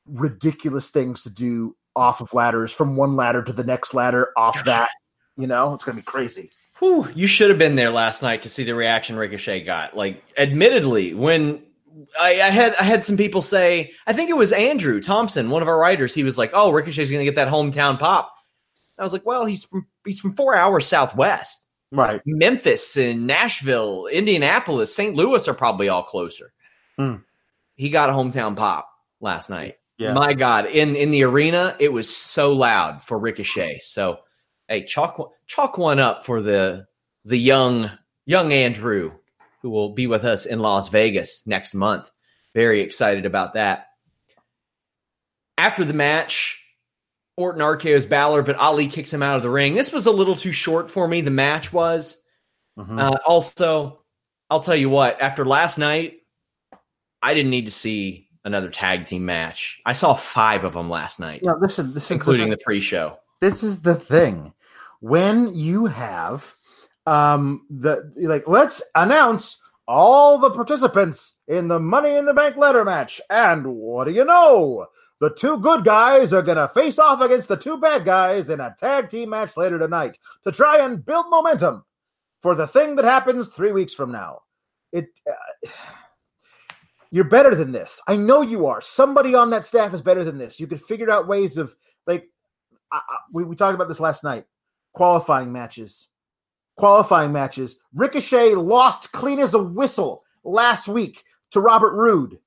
ridiculous 0.07 0.91
things 0.91 1.23
to 1.23 1.31
do 1.31 1.77
off 1.95 2.21
of 2.21 2.33
ladders 2.35 2.73
from 2.73 2.97
one 2.97 3.17
ladder 3.17 3.43
to 3.43 3.53
the 3.53 3.65
next 3.65 3.95
ladder 3.95 4.33
off 4.37 4.65
that. 4.65 4.91
You 5.37 5.47
know, 5.47 5.75
it's 5.75 5.85
gonna 5.85 5.97
be 5.97 6.03
crazy. 6.03 6.51
Whew, 6.79 7.09
you 7.15 7.27
should 7.27 7.49
have 7.49 7.59
been 7.59 7.77
there 7.77 7.91
last 7.91 8.23
night 8.23 8.43
to 8.43 8.51
see 8.51 8.65
the 8.65 8.75
reaction 8.75 9.17
Ricochet 9.17 9.61
got. 9.61 9.97
Like, 9.97 10.23
admittedly, 10.37 11.15
when 11.15 11.63
I, 12.21 12.41
I, 12.41 12.51
had 12.51 12.75
I 12.75 12.83
had 12.85 13.05
some 13.05 13.17
people 13.17 13.43
say, 13.43 13.93
I 14.07 14.13
think 14.13 14.31
it 14.31 14.37
was 14.37 14.53
Andrew 14.53 15.01
Thompson, 15.01 15.51
one 15.51 15.63
of 15.63 15.69
our 15.69 15.79
writers. 15.79 16.15
He 16.15 16.25
was 16.25 16.39
like, 16.39 16.51
"Oh, 16.55 16.71
Ricochet's 16.71 17.11
going 17.11 17.25
to 17.25 17.31
get 17.31 17.37
that 17.37 17.53
hometown 17.53 17.99
pop." 17.99 18.35
I 18.99 19.03
was 19.03 19.13
like, 19.13 19.25
"Well, 19.25 19.45
he's 19.45 19.65
from 19.65 19.87
he's 20.05 20.21
from 20.21 20.35
four 20.35 20.57
hours 20.57 20.87
southwest. 20.87 21.62
Right. 21.93 22.23
Memphis 22.25 22.97
and 22.97 23.27
Nashville, 23.27 24.07
Indianapolis, 24.07 24.95
St. 24.95 25.15
Louis 25.15 25.47
are 25.47 25.55
probably 25.55 25.91
all 25.91 26.03
closer. 26.03 26.53
Mm. 26.99 27.23
He 27.75 27.91
got 27.91 28.09
a 28.09 28.13
hometown 28.13 28.57
pop 28.57 28.89
last 29.21 29.51
night. 29.51 29.77
Yeah. 29.99 30.15
My 30.15 30.33
God, 30.33 30.67
in 30.67 30.97
in 30.97 31.11
the 31.11 31.25
arena, 31.25 31.77
it 31.79 31.93
was 31.93 32.15
so 32.15 32.55
loud 32.55 33.03
for 33.03 33.19
Ricochet. 33.19 33.81
So, 33.83 34.21
hey, 34.69 34.85
chalk 34.85 35.33
chalk 35.47 35.79
one 35.79 35.99
up 35.99 36.25
for 36.25 36.41
the 36.41 36.87
the 37.25 37.39
young 37.39 37.91
young 38.25 38.53
Andrew 38.53 39.13
who 39.61 39.71
will 39.71 39.91
be 39.91 40.07
with 40.07 40.25
us 40.25 40.47
in 40.47 40.59
Las 40.59 40.89
Vegas 40.89 41.43
next 41.47 41.75
month. 41.75 42.11
Very 42.55 42.81
excited 42.81 43.27
about 43.27 43.55
that. 43.55 43.89
After 45.57 45.85
the 45.85 45.95
match, 45.95 46.62
Orton 47.37 47.63
RKO's 47.63 48.07
Balor, 48.07 48.43
but 48.43 48.57
Ali 48.57 48.89
kicks 48.89 49.13
him 49.13 49.23
out 49.23 49.37
of 49.37 49.43
the 49.43 49.51
ring. 49.51 49.75
This 49.75 49.93
was 49.93 50.07
a 50.07 50.11
little 50.11 50.37
too 50.37 50.53
short 50.53 50.91
for 50.91 51.07
me. 51.09 51.21
The 51.21 51.31
match 51.31 51.73
was. 51.73 52.17
Mm-hmm. 52.79 52.99
Uh, 52.99 53.17
also, 53.27 54.01
I'll 54.51 54.61
tell 54.61 54.77
you 54.77 54.91
what. 54.91 55.21
After 55.21 55.45
last 55.45 55.79
night, 55.79 56.19
I 57.23 57.35
didn't 57.35 57.51
need 57.51 57.67
to 57.67 57.73
see 57.73 58.29
another 58.45 58.69
tag 58.69 59.07
team 59.07 59.25
match. 59.25 59.81
I 59.87 59.93
saw 59.93 60.15
five 60.15 60.65
of 60.65 60.73
them 60.75 60.91
last 60.91 61.21
night, 61.21 61.43
No, 61.45 61.59
this 61.61 61.79
is 61.79 61.93
this 61.95 62.05
is 62.07 62.11
including 62.11 62.51
the, 62.51 62.57
the 62.57 62.63
pre-show. 62.65 63.19
this 63.41 63.63
is 63.63 63.81
the 63.81 63.95
thing 63.95 64.53
when 65.01 65.55
you 65.55 65.87
have 65.87 66.53
um 67.07 67.67
the 67.71 68.13
like 68.17 68.47
let's 68.49 68.83
announce 68.95 69.59
all 69.89 70.39
the 70.39 70.51
participants 70.51 71.35
in 71.49 71.69
the 71.69 71.79
money 71.81 72.15
in 72.15 72.25
the 72.25 72.35
bank 72.35 72.57
ladder 72.57 72.85
match 72.85 73.21
and 73.31 73.67
what 73.67 74.05
do 74.05 74.13
you 74.13 74.25
know 74.25 74.87
the 75.23 75.31
two 75.31 75.59
good 75.59 75.85
guys 75.85 76.33
are 76.33 76.43
going 76.43 76.59
to 76.59 76.69
face 76.69 76.99
off 76.99 77.21
against 77.21 77.49
the 77.49 77.57
two 77.57 77.79
bad 77.79 78.05
guys 78.05 78.51
in 78.51 78.61
a 78.61 78.75
tag 78.79 79.09
team 79.09 79.31
match 79.31 79.57
later 79.57 79.79
tonight 79.79 80.19
to 80.45 80.53
try 80.53 80.85
and 80.85 81.05
build 81.07 81.27
momentum 81.31 81.85
for 82.43 82.55
the 82.55 82.67
thing 82.67 82.97
that 82.97 83.05
happens 83.05 83.49
3 83.49 83.73
weeks 83.73 83.95
from 83.95 84.13
now 84.13 84.41
it 84.93 85.07
uh, 85.31 85.69
you're 87.11 87.25
better 87.25 87.55
than 87.55 87.73
this 87.73 88.01
i 88.09 88.17
know 88.17 88.43
you 88.43 88.67
are 88.67 88.81
somebody 88.81 89.35
on 89.35 89.49
that 89.51 89.65
staff 89.65 89.95
is 89.95 90.03
better 90.03 90.25
than 90.25 90.37
this 90.37 90.59
you 90.59 90.67
could 90.67 90.83
figure 90.83 91.11
out 91.11 91.29
ways 91.29 91.57
of 91.57 91.75
like 92.07 92.29
I, 92.91 92.97
I, 92.97 93.17
we, 93.33 93.45
we 93.45 93.57
talked 93.57 93.75
about 93.75 93.89
this 93.89 94.01
last 94.01 94.25
night 94.25 94.45
qualifying 94.93 95.53
matches. 95.53 96.09
Qualifying 96.77 97.33
matches. 97.33 97.79
Ricochet 97.95 98.55
lost 98.55 99.13
clean 99.13 99.39
as 99.39 99.55
a 99.55 99.63
whistle 99.63 100.23
last 100.45 100.89
week 100.89 101.25
to 101.51 101.61
Robert 101.61 101.95
Roode. 101.95 102.39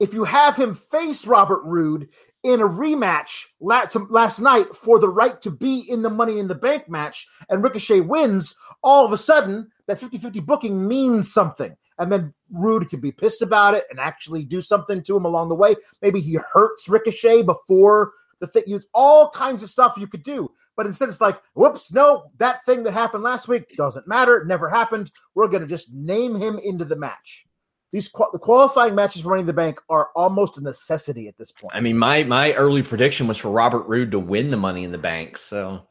If 0.00 0.14
you 0.14 0.24
have 0.24 0.56
him 0.56 0.74
face 0.74 1.26
Robert 1.26 1.62
Roode 1.62 2.08
in 2.42 2.60
a 2.60 2.66
rematch 2.66 3.44
last 3.60 4.40
night 4.40 4.74
for 4.74 4.98
the 4.98 5.10
right 5.10 5.40
to 5.42 5.50
be 5.50 5.84
in 5.86 6.00
the 6.00 6.08
Money 6.08 6.38
in 6.38 6.48
the 6.48 6.54
Bank 6.54 6.88
match 6.88 7.28
and 7.50 7.62
Ricochet 7.62 8.00
wins, 8.00 8.56
all 8.82 9.04
of 9.04 9.12
a 9.12 9.18
sudden 9.18 9.68
that 9.86 10.00
50 10.00 10.16
50 10.16 10.40
booking 10.40 10.88
means 10.88 11.30
something. 11.30 11.76
And 11.98 12.10
then 12.10 12.32
Roode 12.50 12.88
can 12.88 13.00
be 13.00 13.12
pissed 13.12 13.42
about 13.42 13.74
it 13.74 13.84
and 13.90 14.00
actually 14.00 14.42
do 14.46 14.62
something 14.62 15.02
to 15.02 15.16
him 15.18 15.26
along 15.26 15.50
the 15.50 15.54
way. 15.54 15.74
Maybe 16.00 16.22
he 16.22 16.38
hurts 16.50 16.88
Ricochet 16.88 17.42
before 17.42 18.12
the 18.40 18.46
thing. 18.46 18.62
You 18.66 18.80
all 18.94 19.28
kinds 19.28 19.62
of 19.62 19.68
stuff 19.68 19.98
you 19.98 20.06
could 20.06 20.22
do. 20.22 20.50
But 20.78 20.86
instead, 20.86 21.10
it's 21.10 21.20
like, 21.20 21.38
whoops, 21.52 21.92
no, 21.92 22.30
that 22.38 22.64
thing 22.64 22.84
that 22.84 22.92
happened 22.92 23.22
last 23.22 23.48
week 23.48 23.76
doesn't 23.76 24.08
matter. 24.08 24.38
It 24.38 24.46
never 24.46 24.70
happened. 24.70 25.10
We're 25.34 25.48
going 25.48 25.60
to 25.60 25.68
just 25.68 25.92
name 25.92 26.36
him 26.36 26.58
into 26.58 26.86
the 26.86 26.96
match. 26.96 27.44
These 27.92 28.10
the 28.32 28.38
qualifying 28.38 28.94
matches 28.94 29.22
for 29.22 29.30
Money 29.30 29.40
in 29.40 29.46
the 29.46 29.52
Bank 29.52 29.80
are 29.88 30.10
almost 30.14 30.58
a 30.58 30.60
necessity 30.60 31.26
at 31.26 31.36
this 31.36 31.50
point. 31.50 31.74
I 31.74 31.80
mean, 31.80 31.98
my 31.98 32.22
my 32.22 32.52
early 32.52 32.82
prediction 32.82 33.26
was 33.26 33.36
for 33.36 33.50
Robert 33.50 33.82
Roode 33.88 34.12
to 34.12 34.18
win 34.18 34.50
the 34.50 34.56
Money 34.56 34.84
in 34.84 34.92
the 34.92 34.98
Bank, 34.98 35.36
so 35.36 35.82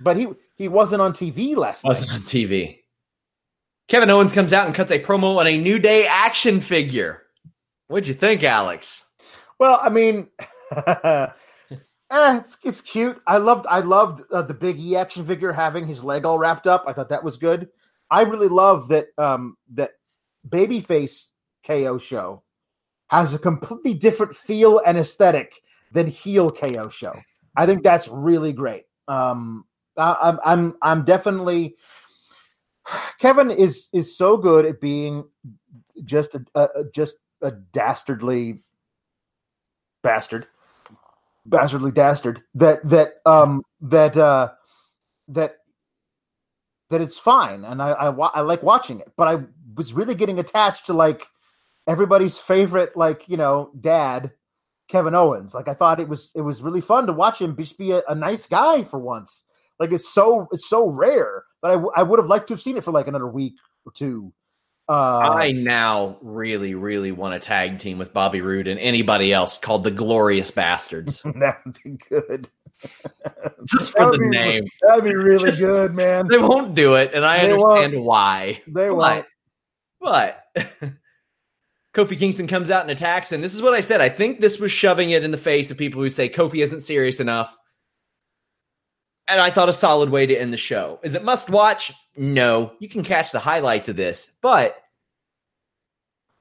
but 0.00 0.16
he 0.16 0.28
he 0.56 0.68
wasn't 0.68 1.00
on 1.00 1.12
TV 1.12 1.56
last 1.56 1.84
wasn't 1.84 2.10
night. 2.10 2.16
on 2.16 2.22
TV. 2.22 2.80
Kevin 3.88 4.10
Owens 4.10 4.32
comes 4.32 4.52
out 4.52 4.66
and 4.66 4.74
cuts 4.74 4.90
a 4.90 4.98
promo 4.98 5.36
on 5.38 5.46
a 5.46 5.56
New 5.56 5.78
Day 5.78 6.06
action 6.06 6.60
figure. 6.60 7.22
What'd 7.88 8.08
you 8.08 8.14
think, 8.14 8.42
Alex? 8.42 9.04
Well, 9.58 9.78
I 9.82 9.88
mean, 9.88 10.28
eh, 10.86 11.28
it's, 12.10 12.58
it's 12.64 12.80
cute. 12.82 13.20
I 13.26 13.38
loved 13.38 13.66
I 13.68 13.80
loved 13.80 14.22
uh, 14.32 14.42
the 14.42 14.54
Big 14.54 14.78
E 14.80 14.96
action 14.96 15.24
figure 15.24 15.52
having 15.52 15.86
his 15.86 16.04
leg 16.04 16.26
all 16.26 16.38
wrapped 16.38 16.66
up. 16.66 16.84
I 16.86 16.92
thought 16.92 17.08
that 17.08 17.24
was 17.24 17.38
good. 17.38 17.68
I 18.10 18.22
really 18.22 18.48
love 18.48 18.88
that 18.88 19.06
um, 19.18 19.56
that 19.72 19.92
babyface 20.48 21.26
KO 21.66 21.98
show 21.98 22.42
has 23.08 23.34
a 23.34 23.38
completely 23.38 23.94
different 23.94 24.34
feel 24.34 24.80
and 24.84 24.98
aesthetic 24.98 25.52
than 25.92 26.06
heel 26.06 26.50
KO 26.50 26.88
show. 26.88 27.14
I 27.56 27.66
think 27.66 27.82
that's 27.82 28.08
really 28.08 28.52
great. 28.52 28.84
Um, 29.08 29.64
I, 29.96 30.16
I'm 30.22 30.38
I'm 30.44 30.74
I'm 30.82 31.04
definitely 31.04 31.76
Kevin 33.20 33.50
is 33.50 33.88
is 33.92 34.16
so 34.16 34.36
good 34.36 34.64
at 34.64 34.80
being 34.80 35.24
just 36.04 36.34
a, 36.34 36.44
a 36.54 36.68
a- 36.76 36.84
just 36.94 37.16
a 37.42 37.50
dastardly 37.50 38.62
bastard 40.02 40.46
bastardly 41.46 41.90
dastard 41.90 42.42
that 42.54 42.86
that 42.88 43.14
um 43.26 43.62
that 43.80 44.16
uh 44.16 44.50
that 45.28 45.56
that 46.90 47.00
it's 47.00 47.18
fine 47.18 47.64
and 47.64 47.82
I, 47.82 47.90
I 47.90 48.10
I 48.10 48.40
like 48.42 48.62
watching 48.62 49.00
it 49.00 49.12
but 49.16 49.28
I 49.28 49.42
was 49.76 49.92
really 49.92 50.14
getting 50.14 50.38
attached 50.38 50.86
to 50.86 50.92
like 50.92 51.22
everybody's 51.86 52.36
favorite 52.38 52.96
like 52.96 53.28
you 53.28 53.36
know 53.36 53.70
dad 53.80 54.30
Kevin 54.88 55.14
Owens. 55.14 55.54
Like 55.54 55.68
I 55.68 55.74
thought 55.74 56.00
it 56.00 56.08
was 56.08 56.30
it 56.34 56.42
was 56.42 56.62
really 56.62 56.80
fun 56.80 57.06
to 57.06 57.12
watch 57.12 57.40
him 57.40 57.56
just 57.56 57.78
be 57.78 57.92
a, 57.92 58.02
a 58.08 58.14
nice 58.14 58.46
guy 58.46 58.84
for 58.84 58.98
once. 58.98 59.44
Like 59.78 59.92
it's 59.92 60.12
so 60.12 60.48
it's 60.52 60.68
so 60.68 60.88
rare 60.88 61.44
but 61.60 61.70
I, 61.70 61.74
w- 61.74 61.92
I 61.94 62.02
would 62.02 62.18
have 62.18 62.28
liked 62.28 62.48
to 62.48 62.54
have 62.54 62.60
seen 62.60 62.76
it 62.76 62.84
for 62.84 62.90
like 62.92 63.06
another 63.06 63.26
week 63.28 63.54
or 63.86 63.92
two. 63.92 64.32
Uh 64.88 64.92
I 65.40 65.52
now 65.52 66.18
really, 66.20 66.74
really 66.74 67.12
want 67.12 67.34
a 67.34 67.38
tag 67.38 67.78
team 67.78 67.98
with 67.98 68.12
Bobby 68.12 68.40
Roode 68.40 68.66
and 68.68 68.80
anybody 68.80 69.32
else 69.32 69.56
called 69.58 69.84
the 69.84 69.90
Glorious 69.92 70.50
Bastards. 70.50 71.22
that 71.24 71.58
would 71.64 71.78
be 71.84 71.96
good. 72.10 72.48
Just 73.64 73.92
for 73.96 74.10
the 74.10 74.18
be- 74.18 74.28
name. 74.28 74.64
that'd 74.82 75.04
be 75.04 75.14
really 75.14 75.38
Just- 75.50 75.62
good 75.62 75.94
man. 75.94 76.26
They 76.28 76.36
won't 76.38 76.74
do 76.74 76.94
it, 76.94 77.12
and 77.14 77.24
I 77.24 77.46
They 77.46 77.52
understand 77.52 78.04
why. 78.04 78.60
they 78.66 78.90
won't 78.90 79.24
But 80.02 80.44
Kofi 81.94 82.18
Kingston 82.18 82.48
comes 82.48 82.70
out 82.70 82.82
and 82.82 82.90
attacks, 82.90 83.32
and 83.32 83.42
this 83.44 83.54
is 83.54 83.62
what 83.62 83.74
I 83.74 83.80
said. 83.80 84.00
I 84.00 84.08
think 84.08 84.40
this 84.40 84.58
was 84.60 84.72
shoving 84.72 85.10
it 85.10 85.24
in 85.24 85.30
the 85.30 85.36
face 85.38 85.70
of 85.70 85.78
people 85.78 86.02
who 86.02 86.10
say 86.10 86.28
Kofi 86.28 86.62
isn't 86.62 86.82
serious 86.82 87.20
enough. 87.20 87.56
And 89.28 89.40
I 89.40 89.50
thought 89.50 89.68
a 89.68 89.72
solid 89.72 90.10
way 90.10 90.26
to 90.26 90.36
end 90.36 90.52
the 90.52 90.56
show. 90.58 90.98
Is 91.02 91.14
it 91.14 91.24
must 91.24 91.48
watch? 91.48 91.92
No. 92.16 92.72
You 92.80 92.88
can 92.88 93.04
catch 93.04 93.30
the 93.32 93.38
highlights 93.38 93.88
of 93.88 93.96
this, 93.96 94.30
but 94.42 94.76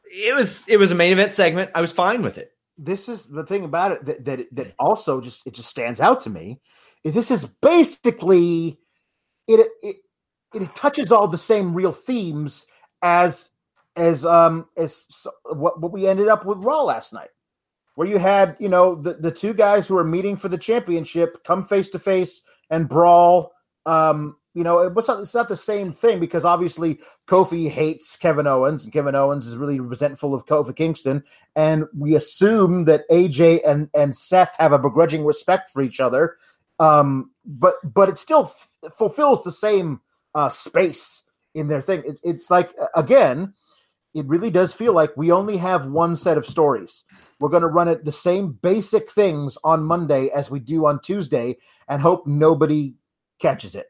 it 0.06 0.36
was 0.36 0.68
it 0.68 0.78
was 0.78 0.92
a 0.92 0.96
main 0.96 1.14
event 1.14 1.32
segment. 1.34 1.72
I 1.76 1.82
was 1.82 1.92
fine 1.92 2.22
with 2.24 2.38
it. 2.38 2.52
this 2.78 3.08
is 3.08 3.26
the 3.26 3.46
thing 3.46 3.64
about 3.64 3.92
it 3.92 4.06
that 4.06 4.26
that 4.26 4.48
that 4.56 4.74
also 4.80 5.22
just 5.22 5.46
it 5.46 5.54
just 5.54 5.70
stands 5.70 6.02
out 6.02 6.22
to 6.22 6.30
me 6.30 6.60
is 7.04 7.14
this 7.14 7.32
is 7.32 7.46
basically 7.62 8.80
it 9.48 9.68
it 9.84 9.96
it 10.54 10.76
touches 10.76 11.12
all 11.12 11.28
the 11.28 11.38
same 11.38 11.74
real 11.74 11.92
themes 11.92 12.66
as 13.02 13.50
as 13.96 14.26
um 14.26 14.68
as 14.78 15.06
what 15.46 15.82
what 15.82 15.92
we 15.92 16.08
ended 16.08 16.28
up 16.28 16.46
with 16.46 16.64
Raw 16.64 16.84
last 16.84 17.14
night, 17.14 17.30
where 17.96 18.08
you 18.08 18.18
had 18.18 18.56
you 18.60 18.70
know 18.70 18.96
the 18.96 19.14
the 19.14 19.32
two 19.32 19.54
guys 19.54 19.88
who 19.88 19.98
are 19.98 20.04
meeting 20.04 20.38
for 20.38 20.48
the 20.48 20.58
championship 20.58 21.44
come 21.44 21.66
face 21.66 21.90
to 21.90 22.00
face 22.00 22.42
and 22.70 22.88
brawl. 22.88 23.52
Um, 23.86 24.38
you 24.54 24.64
know, 24.64 24.80
it 24.80 24.94
was 24.94 25.08
not, 25.08 25.22
it's 25.22 25.34
not 25.34 25.48
the 25.48 25.56
same 25.56 25.94
thing 25.94 26.20
because 26.20 26.44
obviously 26.44 27.00
Kofi 27.26 27.70
hates 27.70 28.18
Kevin 28.18 28.48
Owens 28.48 28.84
and 28.84 28.92
Kevin 28.92 29.16
Owens 29.16 29.48
is 29.48 29.56
really 29.56 29.80
resentful 29.80 30.36
of 30.36 30.46
Kofi 30.46 30.76
Kingston 30.76 31.24
and 31.56 31.86
we 31.98 32.16
assume 32.16 32.86
that 32.86 33.10
AJ 33.10 33.62
and 33.66 33.90
and 33.96 34.16
Seth 34.16 34.54
have 34.58 34.74
a 34.74 34.80
begrudging 34.80 35.26
respect 35.26 35.70
for 35.70 35.82
each 35.82 36.00
other. 36.00 36.36
Um, 36.80 37.32
but 37.46 37.76
but 37.84 38.10
it 38.10 38.18
still 38.18 38.46
f- 38.46 38.94
fulfills 38.98 39.44
the 39.44 39.52
same 39.52 40.02
uh, 40.36 40.50
space 40.50 41.24
in 41.54 41.68
their 41.68 41.82
thing. 41.82 42.04
It's 42.06 42.22
it's 42.24 42.50
like 42.50 42.74
again, 42.96 43.54
it 44.14 44.26
really 44.26 44.52
does 44.52 44.74
feel 44.74 44.94
like 44.94 45.16
we 45.16 45.32
only 45.32 45.58
have 45.58 45.86
one 45.88 46.16
set 46.16 46.38
of 46.38 46.46
stories. 46.46 47.04
We're 47.40 47.50
going 47.50 47.62
to 47.62 47.68
run 47.68 47.88
it 47.88 48.06
the 48.06 48.12
same 48.12 48.52
basic 48.52 49.12
things 49.12 49.58
on 49.64 49.84
Monday 49.84 50.30
as 50.30 50.52
we 50.52 50.60
do 50.60 50.86
on 50.86 51.02
Tuesday, 51.02 51.58
and 51.88 52.02
hope 52.02 52.28
nobody 52.28 52.96
catches 53.40 53.76
it. 53.76 53.88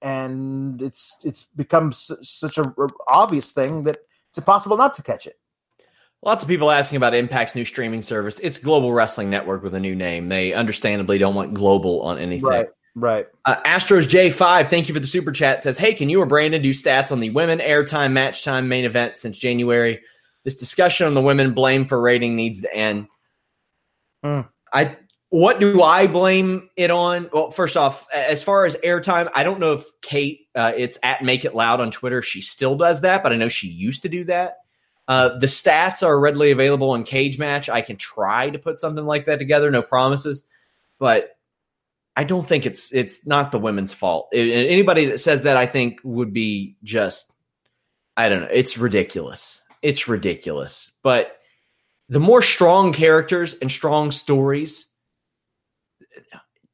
And 0.00 0.82
it's 0.82 1.16
it's 1.22 1.44
become 1.44 1.88
s- 1.88 2.10
such 2.22 2.58
a 2.58 2.74
r- 2.76 2.88
obvious 3.06 3.52
thing 3.52 3.84
that 3.84 3.98
it's 4.30 4.38
impossible 4.38 4.76
not 4.76 4.94
to 4.94 5.02
catch 5.02 5.26
it. 5.26 5.38
Lots 6.24 6.42
of 6.44 6.48
people 6.48 6.70
asking 6.70 6.96
about 6.96 7.14
Impact's 7.14 7.56
new 7.56 7.64
streaming 7.64 8.02
service. 8.02 8.38
It's 8.40 8.58
Global 8.58 8.92
Wrestling 8.92 9.28
Network 9.28 9.62
with 9.62 9.74
a 9.74 9.80
new 9.80 9.94
name. 9.94 10.28
They 10.28 10.52
understandably 10.52 11.18
don't 11.18 11.34
want 11.34 11.52
global 11.52 12.00
on 12.02 12.18
anything. 12.18 12.48
Right, 12.48 12.68
right. 12.94 13.26
Uh, 13.44 13.56
Astros 13.62 14.06
J5, 14.08 14.68
thank 14.68 14.88
you 14.88 14.94
for 14.94 15.00
the 15.00 15.06
super 15.06 15.32
chat. 15.32 15.62
Says, 15.62 15.78
Hey, 15.78 15.94
can 15.94 16.08
you 16.08 16.20
or 16.20 16.26
Brandon 16.26 16.62
do 16.62 16.70
stats 16.70 17.12
on 17.12 17.20
the 17.20 17.30
women 17.30 17.58
airtime 17.58 18.12
match 18.12 18.44
time 18.44 18.68
main 18.68 18.84
event 18.84 19.16
since 19.16 19.36
January? 19.36 20.00
This 20.44 20.56
discussion 20.56 21.06
on 21.06 21.14
the 21.14 21.20
women 21.20 21.54
blame 21.54 21.86
for 21.86 22.00
rating 22.00 22.36
needs 22.36 22.60
to 22.62 22.74
end. 22.74 23.06
Hmm. 24.24 24.40
I 24.72 24.96
what 25.32 25.60
do 25.60 25.82
I 25.82 26.08
blame 26.08 26.68
it 26.76 26.90
on? 26.90 27.30
Well, 27.32 27.50
first 27.50 27.74
off, 27.74 28.06
as 28.12 28.42
far 28.42 28.66
as 28.66 28.74
airtime, 28.84 29.30
I 29.34 29.44
don't 29.44 29.60
know 29.60 29.72
if 29.72 29.86
Kate, 30.02 30.40
uh, 30.54 30.72
it's 30.76 30.98
at 31.02 31.24
Make 31.24 31.46
It 31.46 31.54
Loud 31.54 31.80
on 31.80 31.90
Twitter. 31.90 32.20
She 32.20 32.42
still 32.42 32.76
does 32.76 33.00
that, 33.00 33.22
but 33.22 33.32
I 33.32 33.36
know 33.36 33.48
she 33.48 33.66
used 33.66 34.02
to 34.02 34.10
do 34.10 34.24
that. 34.24 34.58
Uh, 35.08 35.38
the 35.38 35.46
stats 35.46 36.06
are 36.06 36.20
readily 36.20 36.50
available 36.50 36.90
on 36.90 37.02
Cagematch. 37.02 37.70
I 37.70 37.80
can 37.80 37.96
try 37.96 38.50
to 38.50 38.58
put 38.58 38.78
something 38.78 39.06
like 39.06 39.24
that 39.24 39.38
together. 39.38 39.70
No 39.70 39.80
promises, 39.80 40.42
but 40.98 41.30
I 42.16 42.24
don't 42.24 42.46
think 42.46 42.66
it's 42.66 42.92
it's 42.92 43.26
not 43.26 43.52
the 43.52 43.58
women's 43.58 43.92
fault. 43.92 44.28
I- 44.34 44.38
anybody 44.38 45.06
that 45.06 45.18
says 45.18 45.44
that, 45.44 45.56
I 45.56 45.66
think, 45.66 46.00
would 46.04 46.32
be 46.32 46.76
just 46.82 47.34
I 48.16 48.28
don't 48.28 48.42
know. 48.42 48.48
It's 48.52 48.76
ridiculous. 48.76 49.62
It's 49.80 50.06
ridiculous. 50.08 50.92
But 51.02 51.38
the 52.08 52.20
more 52.20 52.42
strong 52.42 52.92
characters 52.92 53.54
and 53.54 53.70
strong 53.70 54.10
stories, 54.10 54.86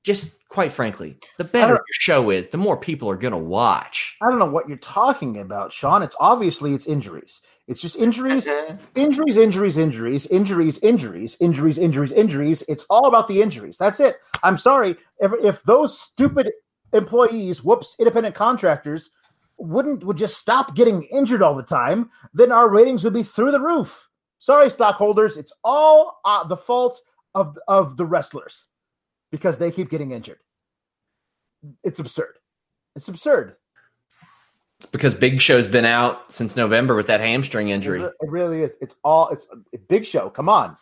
just 0.02 0.46
quite 0.48 0.72
frankly, 0.72 1.16
the 1.36 1.44
better 1.44 1.74
your 1.74 1.84
show 1.92 2.30
is, 2.30 2.48
the 2.48 2.58
more 2.58 2.76
people 2.76 3.08
are 3.08 3.16
going 3.16 3.32
to 3.32 3.38
watch. 3.38 4.16
I 4.20 4.28
don't 4.28 4.38
know 4.38 4.46
what 4.46 4.68
you're 4.68 4.78
talking 4.78 5.38
about, 5.38 5.72
Sean. 5.72 6.02
It's 6.02 6.16
obviously 6.18 6.74
it's 6.74 6.86
injuries. 6.86 7.40
It's 7.68 7.82
just 7.82 7.96
injuries, 7.96 8.48
uh-huh. 8.48 8.76
injuries, 8.94 9.36
injuries, 9.36 9.76
injuries, 9.76 10.26
injuries, 10.28 10.78
injuries, 10.78 11.36
injuries, 11.38 11.76
injuries, 11.78 12.12
injuries. 12.12 12.62
It's 12.66 12.86
all 12.88 13.06
about 13.06 13.28
the 13.28 13.42
injuries. 13.42 13.76
That's 13.78 14.00
it. 14.00 14.16
I'm 14.42 14.56
sorry 14.56 14.96
if, 15.18 15.32
if 15.42 15.62
those 15.64 16.00
stupid 16.00 16.50
employees, 16.94 17.62
whoops, 17.62 17.94
independent 17.98 18.34
contractors 18.34 19.10
wouldn't 19.58 20.02
would 20.04 20.16
just 20.16 20.38
stop 20.38 20.74
getting 20.74 21.02
injured 21.04 21.42
all 21.42 21.54
the 21.54 21.62
time, 21.62 22.10
then 22.32 22.52
our 22.52 22.70
ratings 22.70 23.04
would 23.04 23.12
be 23.12 23.22
through 23.22 23.50
the 23.50 23.60
roof. 23.60 24.08
Sorry, 24.38 24.70
stockholders, 24.70 25.36
it's 25.36 25.52
all 25.62 26.20
uh, 26.24 26.44
the 26.44 26.56
fault 26.56 27.02
of 27.34 27.58
of 27.68 27.98
the 27.98 28.06
wrestlers 28.06 28.64
because 29.30 29.58
they 29.58 29.70
keep 29.70 29.90
getting 29.90 30.12
injured. 30.12 30.38
It's 31.84 31.98
absurd. 31.98 32.38
It's 32.96 33.08
absurd. 33.08 33.56
It's 34.78 34.86
because 34.86 35.14
Big 35.14 35.40
Show's 35.40 35.66
been 35.66 35.84
out 35.84 36.32
since 36.32 36.56
November 36.56 36.94
with 36.94 37.08
that 37.08 37.20
hamstring 37.20 37.70
injury. 37.70 38.00
It 38.02 38.12
really 38.22 38.62
is. 38.62 38.76
It's 38.80 38.94
all. 39.02 39.28
It's 39.30 39.46
Big 39.88 40.06
Show. 40.06 40.30
Come 40.30 40.48
on. 40.48 40.76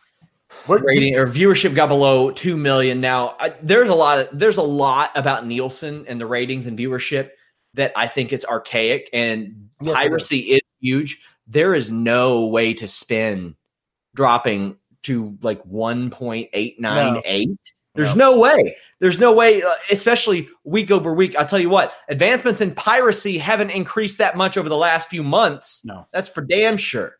We're, 0.68 0.78
Rating 0.78 1.16
or 1.16 1.26
viewership 1.26 1.74
got 1.74 1.88
below 1.88 2.30
two 2.30 2.56
million. 2.56 3.00
Now 3.00 3.36
I, 3.40 3.54
there's 3.62 3.88
a 3.88 3.94
lot 3.94 4.18
of 4.18 4.28
there's 4.38 4.58
a 4.58 4.62
lot 4.62 5.10
about 5.14 5.46
Nielsen 5.46 6.04
and 6.08 6.20
the 6.20 6.26
ratings 6.26 6.66
and 6.66 6.78
viewership 6.78 7.30
that 7.74 7.92
I 7.96 8.06
think 8.06 8.32
is 8.32 8.44
archaic 8.44 9.10
and 9.12 9.70
yes, 9.80 9.94
piracy 9.94 10.38
is. 10.38 10.58
is 10.58 10.62
huge. 10.80 11.22
There 11.46 11.74
is 11.74 11.90
no 11.90 12.46
way 12.46 12.74
to 12.74 12.86
spin 12.86 13.56
dropping 14.14 14.76
to 15.02 15.36
like 15.42 15.64
1.898 15.64 17.56
there's 17.96 18.16
no. 18.16 18.32
no 18.32 18.38
way. 18.38 18.76
There's 18.98 19.18
no 19.18 19.32
way, 19.32 19.62
uh, 19.62 19.72
especially 19.90 20.48
week 20.64 20.90
over 20.90 21.12
week. 21.12 21.36
I'll 21.36 21.46
tell 21.46 21.58
you 21.58 21.68
what, 21.68 21.92
advancements 22.08 22.60
in 22.60 22.74
piracy 22.74 23.38
haven't 23.38 23.70
increased 23.70 24.18
that 24.18 24.36
much 24.36 24.56
over 24.56 24.68
the 24.68 24.76
last 24.76 25.08
few 25.08 25.22
months. 25.22 25.82
No. 25.84 26.06
That's 26.12 26.28
for 26.28 26.40
damn 26.42 26.76
sure. 26.76 27.16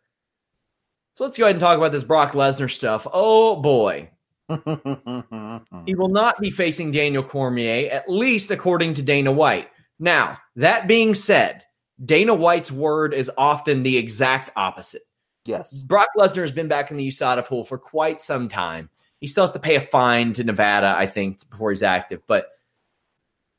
So 1.14 1.24
let's 1.24 1.36
go 1.36 1.44
ahead 1.44 1.56
and 1.56 1.60
talk 1.60 1.76
about 1.76 1.92
this 1.92 2.04
Brock 2.04 2.32
Lesnar 2.32 2.70
stuff. 2.70 3.06
Oh 3.12 3.56
boy. 3.56 4.10
he 5.86 5.94
will 5.94 6.08
not 6.08 6.40
be 6.40 6.50
facing 6.50 6.92
Daniel 6.92 7.22
Cormier, 7.22 7.90
at 7.90 8.08
least 8.08 8.50
according 8.50 8.94
to 8.94 9.02
Dana 9.02 9.32
White. 9.32 9.68
Now, 9.98 10.38
that 10.56 10.86
being 10.86 11.14
said, 11.14 11.64
Dana 12.04 12.34
White's 12.34 12.70
word 12.70 13.14
is 13.14 13.30
often 13.36 13.82
the 13.82 13.96
exact 13.96 14.50
opposite. 14.56 15.02
Yes. 15.46 15.72
Brock 15.72 16.08
Lesnar 16.16 16.42
has 16.42 16.52
been 16.52 16.68
back 16.68 16.90
in 16.90 16.96
the 16.96 17.08
USADA 17.08 17.46
pool 17.46 17.64
for 17.64 17.78
quite 17.78 18.20
some 18.20 18.48
time. 18.48 18.90
He 19.26 19.28
still 19.28 19.42
has 19.42 19.50
to 19.50 19.58
pay 19.58 19.74
a 19.74 19.80
fine 19.80 20.34
to 20.34 20.44
Nevada, 20.44 20.94
I 20.96 21.06
think, 21.06 21.50
before 21.50 21.70
he's 21.70 21.82
active. 21.82 22.22
But 22.28 22.46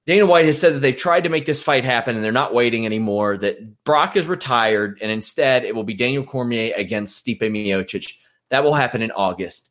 Dana 0.05 0.25
White 0.25 0.45
has 0.45 0.57
said 0.57 0.75
that 0.75 0.79
they've 0.79 0.95
tried 0.95 1.25
to 1.25 1.29
make 1.29 1.45
this 1.45 1.61
fight 1.61 1.83
happen 1.83 2.15
and 2.15 2.23
they're 2.23 2.31
not 2.31 2.53
waiting 2.53 2.85
anymore. 2.85 3.35
That 3.35 3.83
Brock 3.83 4.15
is 4.15 4.27
retired 4.27 4.99
and 5.01 5.11
instead 5.11 5.65
it 5.65 5.75
will 5.75 5.83
be 5.83 5.93
Daniel 5.93 6.23
Cormier 6.23 6.73
against 6.73 7.21
Stipe 7.21 7.41
Miocic. 7.41 8.13
That 8.47 8.63
will 8.63 8.75
happen 8.75 9.01
in 9.01 9.11
August. 9.11 9.69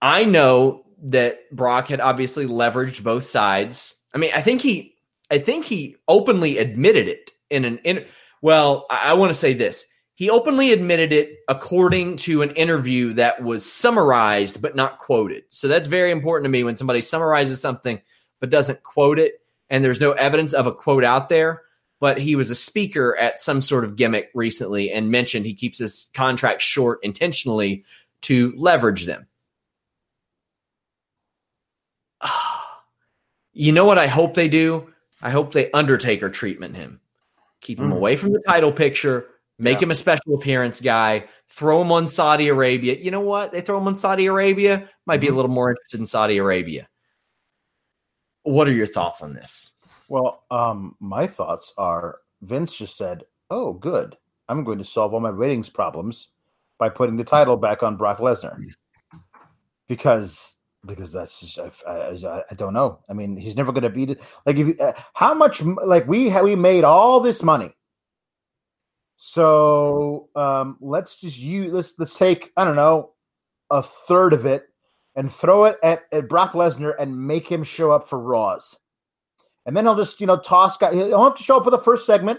I 0.00 0.22
know 0.22 0.84
that 1.02 1.50
Brock 1.50 1.88
had 1.88 2.00
obviously 2.00 2.46
leveraged 2.46 3.02
both 3.02 3.28
sides. 3.28 3.96
I 4.14 4.18
mean, 4.18 4.30
I 4.36 4.40
think 4.40 4.60
he, 4.60 4.94
I 5.32 5.38
think 5.38 5.64
he 5.64 5.96
openly 6.06 6.58
admitted 6.58 7.08
it 7.08 7.32
in 7.50 7.64
an 7.64 7.78
in. 7.78 8.06
Well, 8.40 8.86
I, 8.88 9.10
I 9.10 9.12
want 9.14 9.30
to 9.30 9.34
say 9.34 9.54
this. 9.54 9.84
He 10.18 10.30
openly 10.30 10.72
admitted 10.72 11.12
it 11.12 11.44
according 11.46 12.16
to 12.16 12.42
an 12.42 12.50
interview 12.56 13.12
that 13.12 13.40
was 13.40 13.64
summarized 13.64 14.60
but 14.60 14.74
not 14.74 14.98
quoted. 14.98 15.44
So 15.48 15.68
that's 15.68 15.86
very 15.86 16.10
important 16.10 16.46
to 16.46 16.48
me 16.48 16.64
when 16.64 16.76
somebody 16.76 17.02
summarizes 17.02 17.60
something 17.60 18.00
but 18.40 18.50
doesn't 18.50 18.82
quote 18.82 19.20
it 19.20 19.34
and 19.70 19.84
there's 19.84 20.00
no 20.00 20.10
evidence 20.10 20.54
of 20.54 20.66
a 20.66 20.72
quote 20.72 21.04
out 21.04 21.28
there. 21.28 21.62
But 22.00 22.20
he 22.20 22.34
was 22.34 22.50
a 22.50 22.56
speaker 22.56 23.16
at 23.16 23.38
some 23.38 23.62
sort 23.62 23.84
of 23.84 23.94
gimmick 23.94 24.30
recently 24.34 24.90
and 24.90 25.08
mentioned 25.08 25.46
he 25.46 25.54
keeps 25.54 25.78
his 25.78 26.10
contract 26.14 26.62
short 26.62 26.98
intentionally 27.04 27.84
to 28.22 28.52
leverage 28.56 29.06
them. 29.06 29.28
You 33.52 33.72
know 33.72 33.86
what 33.86 33.98
I 33.98 34.06
hope 34.06 34.34
they 34.34 34.48
do? 34.48 34.92
I 35.20 35.30
hope 35.30 35.52
they 35.52 35.70
Undertaker 35.72 36.28
treatment 36.28 36.76
him. 36.76 37.00
Keep 37.60 37.80
him 37.80 37.90
mm. 37.90 37.96
away 37.96 38.14
from 38.14 38.32
the 38.32 38.40
title 38.46 38.70
picture, 38.70 39.26
Make 39.58 39.78
yeah. 39.78 39.84
him 39.84 39.90
a 39.90 39.94
special 39.96 40.34
appearance 40.34 40.80
guy. 40.80 41.24
Throw 41.48 41.82
him 41.82 41.90
on 41.90 42.06
Saudi 42.06 42.48
Arabia. 42.48 42.96
You 42.96 43.10
know 43.10 43.20
what? 43.20 43.50
They 43.50 43.60
throw 43.60 43.78
him 43.78 43.88
on 43.88 43.96
Saudi 43.96 44.26
Arabia. 44.26 44.88
Might 45.06 45.16
mm-hmm. 45.16 45.20
be 45.20 45.26
a 45.26 45.30
mm-hmm. 45.30 45.36
little 45.36 45.50
more 45.50 45.70
interested 45.70 46.00
in 46.00 46.06
Saudi 46.06 46.36
Arabia. 46.36 46.88
What 48.44 48.68
are 48.68 48.72
your 48.72 48.86
thoughts 48.86 49.20
on 49.20 49.34
this? 49.34 49.72
Well, 50.08 50.44
um, 50.50 50.94
my 51.00 51.26
thoughts 51.26 51.74
are 51.76 52.18
Vince 52.40 52.76
just 52.76 52.96
said, 52.96 53.24
"Oh, 53.50 53.72
good. 53.72 54.16
I'm 54.48 54.64
going 54.64 54.78
to 54.78 54.84
solve 54.84 55.12
all 55.12 55.20
my 55.20 55.28
ratings 55.28 55.68
problems 55.68 56.28
by 56.78 56.88
putting 56.88 57.16
the 57.16 57.24
title 57.24 57.56
back 57.56 57.82
on 57.82 57.96
Brock 57.96 58.18
Lesnar." 58.18 58.56
Because 59.88 60.54
because 60.86 61.12
that's 61.12 61.40
just, 61.40 61.58
I, 61.86 61.90
I, 61.90 62.42
I, 62.50 62.54
don't 62.54 62.72
know. 62.72 63.00
I 63.10 63.12
mean, 63.12 63.36
he's 63.36 63.56
never 63.56 63.72
going 63.72 63.82
to 63.82 63.90
beat 63.90 64.10
it. 64.10 64.22
Like 64.46 64.56
if 64.56 64.68
you, 64.68 64.76
uh, 64.78 64.92
how 65.12 65.34
much 65.34 65.60
like 65.62 66.06
we 66.06 66.30
we 66.40 66.54
made 66.54 66.84
all 66.84 67.20
this 67.20 67.42
money 67.42 67.74
so 69.20 70.28
um, 70.36 70.76
let's 70.80 71.16
just 71.16 71.38
use 71.38 71.72
let's 71.72 71.92
let's 71.98 72.16
take 72.16 72.52
I 72.56 72.64
don't 72.64 72.76
know 72.76 73.14
a 73.68 73.82
third 73.82 74.32
of 74.32 74.46
it 74.46 74.66
and 75.16 75.30
throw 75.30 75.64
it 75.64 75.76
at, 75.82 76.04
at 76.12 76.28
Brock 76.28 76.52
Lesnar 76.52 76.94
and 76.98 77.26
make 77.26 77.48
him 77.48 77.64
show 77.64 77.90
up 77.90 78.08
for 78.08 78.18
Raws, 78.20 78.78
and 79.66 79.76
then 79.76 79.84
he'll 79.84 79.96
just 79.96 80.20
you 80.20 80.28
know 80.28 80.38
toss 80.38 80.76
guy. 80.76 80.94
He'll 80.94 81.24
have 81.24 81.36
to 81.36 81.42
show 81.42 81.56
up 81.56 81.64
for 81.64 81.72
the 81.72 81.78
first 81.78 82.06
segment, 82.06 82.38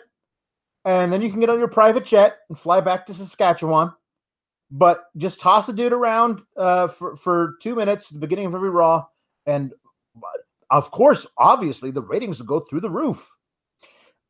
and 0.86 1.12
then 1.12 1.22
you 1.22 1.30
can 1.30 1.42
get 1.42 1.50
on 1.50 1.60
your 1.60 1.68
private 1.68 2.06
jet 2.06 2.38
and 2.48 2.58
fly 2.58 2.80
back 2.80 3.06
to 3.08 3.14
Saskatchewan. 3.14 3.92
But 4.72 5.04
just 5.18 5.42
toss 5.42 5.68
a 5.68 5.74
dude 5.74 5.92
around 5.92 6.42
uh, 6.56 6.88
for 6.88 7.18
for 7.18 7.56
two 7.62 7.76
minutes, 7.76 8.06
at 8.06 8.14
the 8.14 8.20
beginning 8.20 8.46
of 8.46 8.56
every 8.56 8.70
Raw, 8.70 9.06
and 9.46 9.74
of 10.72 10.92
course, 10.92 11.28
obviously, 11.38 11.92
the 11.92 12.04
ratings 12.04 12.40
will 12.40 12.48
go 12.48 12.62
through 12.62 12.82
the 12.82 12.90
roof. 12.90 13.30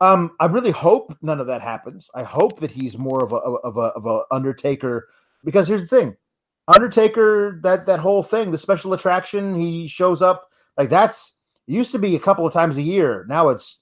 Um, 0.02 0.32
I 0.40 0.46
really 0.46 0.72
hope 0.72 1.16
none 1.22 1.40
of 1.40 1.48
that 1.48 1.62
happens. 1.62 2.10
I 2.16 2.24
hope 2.24 2.60
that 2.62 2.72
he's 2.72 2.98
more 2.98 3.24
of 3.24 3.34
a 3.34 3.36
of 3.36 3.78
a 3.78 3.82
of 3.82 4.06
a 4.06 4.22
Undertaker 4.32 5.10
because 5.44 5.68
here's 5.68 5.82
the 5.82 5.88
thing, 5.88 6.16
Undertaker 6.68 7.60
that 7.64 7.86
that 7.88 8.00
whole 8.00 8.24
thing, 8.24 8.52
the 8.52 8.58
special 8.58 8.94
attraction, 8.94 9.56
he 9.56 9.88
shows 9.88 10.22
up 10.22 10.50
like 10.78 10.90
that's 10.90 11.34
used 11.68 11.92
to 11.92 12.00
be 12.00 12.16
a 12.16 12.20
couple 12.20 12.46
of 12.46 12.54
times 12.54 12.78
a 12.78 12.82
year. 12.82 13.26
Now 13.28 13.50
it's 13.50 13.78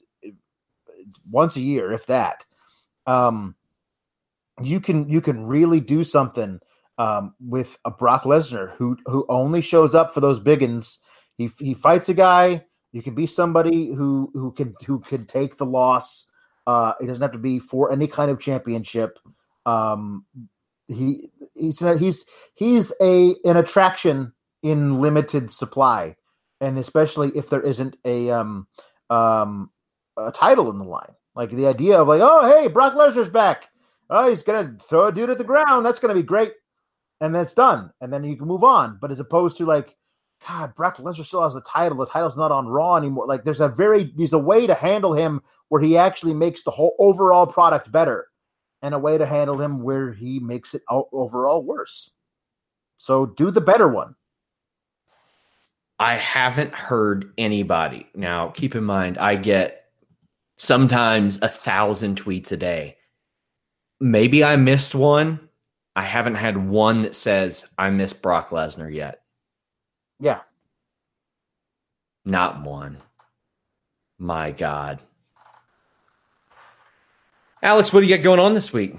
once 1.29 1.55
a 1.55 1.61
year, 1.61 1.91
if 1.91 2.05
that. 2.07 2.45
Um, 3.05 3.55
you 4.61 4.79
can 4.79 5.07
you 5.07 5.21
can 5.21 5.45
really 5.45 5.79
do 5.79 6.03
something 6.03 6.59
um, 6.97 7.35
with 7.39 7.77
a 7.85 7.91
Brock 7.91 8.23
Lesnar 8.23 8.75
who 8.75 8.97
who 9.05 9.25
only 9.29 9.61
shows 9.61 9.93
up 9.93 10.13
for 10.13 10.19
those 10.19 10.39
biggins. 10.39 10.97
He 11.37 11.51
he 11.59 11.73
fights 11.73 12.09
a 12.09 12.13
guy 12.13 12.65
you 12.97 13.03
can 13.03 13.13
be 13.13 13.27
somebody 13.27 13.93
who 13.93 14.31
who 14.33 14.51
can 14.51 14.73
who 14.87 14.99
can 14.99 15.27
take 15.27 15.57
the 15.57 15.67
loss. 15.67 16.25
Uh, 16.65 16.93
it 16.99 17.05
doesn't 17.05 17.21
have 17.21 17.33
to 17.33 17.37
be 17.37 17.59
for 17.59 17.91
any 17.91 18.07
kind 18.07 18.31
of 18.31 18.39
championship. 18.39 19.19
Um, 19.67 20.25
he 20.87 21.29
he's 21.53 21.77
he's 21.99 22.25
he's 22.55 22.91
a 22.99 23.35
an 23.45 23.55
attraction 23.55 24.33
in 24.63 24.99
limited 24.99 25.51
supply, 25.51 26.15
and 26.59 26.79
especially 26.79 27.29
if 27.35 27.51
there 27.51 27.61
isn't 27.61 27.97
a 28.03 28.31
um 28.31 28.65
um 29.11 29.69
a 30.17 30.31
title 30.31 30.71
in 30.71 30.79
the 30.79 30.83
line. 30.83 31.13
Like 31.35 31.51
the 31.51 31.67
idea 31.67 32.01
of 32.01 32.07
like, 32.07 32.21
oh 32.23 32.47
hey, 32.47 32.67
Brock 32.67 32.95
Lesnar's 32.95 33.29
back. 33.29 33.65
Oh, 34.09 34.27
he's 34.27 34.41
gonna 34.41 34.75
throw 34.81 35.09
a 35.09 35.11
dude 35.11 35.29
at 35.29 35.37
the 35.37 35.43
ground. 35.43 35.85
That's 35.85 35.99
gonna 35.99 36.15
be 36.15 36.23
great, 36.23 36.53
and 37.21 37.35
then 37.35 37.43
it's 37.43 37.53
done, 37.53 37.91
and 38.01 38.11
then 38.11 38.23
you 38.23 38.37
can 38.37 38.47
move 38.47 38.63
on. 38.63 38.97
But 38.99 39.11
as 39.11 39.19
opposed 39.19 39.57
to 39.57 39.67
like 39.67 39.95
God, 40.45 40.75
Brock 40.75 40.97
Lesnar 40.97 41.25
still 41.25 41.43
has 41.43 41.53
the 41.53 41.61
title. 41.61 41.97
The 41.97 42.05
title's 42.05 42.37
not 42.37 42.51
on 42.51 42.67
Raw 42.67 42.95
anymore. 42.95 43.27
Like 43.27 43.43
there's 43.43 43.61
a 43.61 43.67
very 43.67 44.11
there's 44.15 44.33
a 44.33 44.37
way 44.37 44.67
to 44.67 44.73
handle 44.73 45.13
him 45.13 45.41
where 45.69 45.81
he 45.81 45.97
actually 45.97 46.33
makes 46.33 46.63
the 46.63 46.71
whole 46.71 46.95
overall 46.99 47.47
product 47.47 47.91
better, 47.91 48.27
and 48.81 48.93
a 48.93 48.99
way 48.99 49.17
to 49.17 49.25
handle 49.25 49.59
him 49.59 49.81
where 49.81 50.13
he 50.13 50.39
makes 50.39 50.73
it 50.73 50.83
overall 50.89 51.63
worse. 51.63 52.11
So 52.97 53.25
do 53.25 53.51
the 53.51 53.61
better 53.61 53.87
one. 53.87 54.15
I 55.99 56.15
haven't 56.15 56.73
heard 56.73 57.33
anybody. 57.37 58.07
Now, 58.13 58.49
keep 58.49 58.75
in 58.75 58.83
mind, 58.83 59.17
I 59.17 59.35
get 59.35 59.85
sometimes 60.57 61.39
a 61.41 61.47
thousand 61.47 62.21
tweets 62.21 62.51
a 62.51 62.57
day. 62.57 62.97
Maybe 63.99 64.43
I 64.43 64.55
missed 64.57 64.93
one. 64.93 65.39
I 65.95 66.03
haven't 66.03 66.35
had 66.35 66.69
one 66.69 67.01
that 67.01 67.15
says 67.15 67.65
I 67.77 67.89
miss 67.89 68.13
Brock 68.13 68.51
Lesnar 68.51 68.93
yet. 68.93 69.21
Yeah. 70.19 70.41
Not 72.25 72.63
one. 72.63 72.97
My 74.17 74.51
God. 74.51 74.99
Alex, 77.61 77.91
what 77.91 78.01
do 78.01 78.07
you 78.07 78.15
got 78.15 78.23
going 78.23 78.39
on 78.39 78.53
this 78.53 78.71
week? 78.71 78.95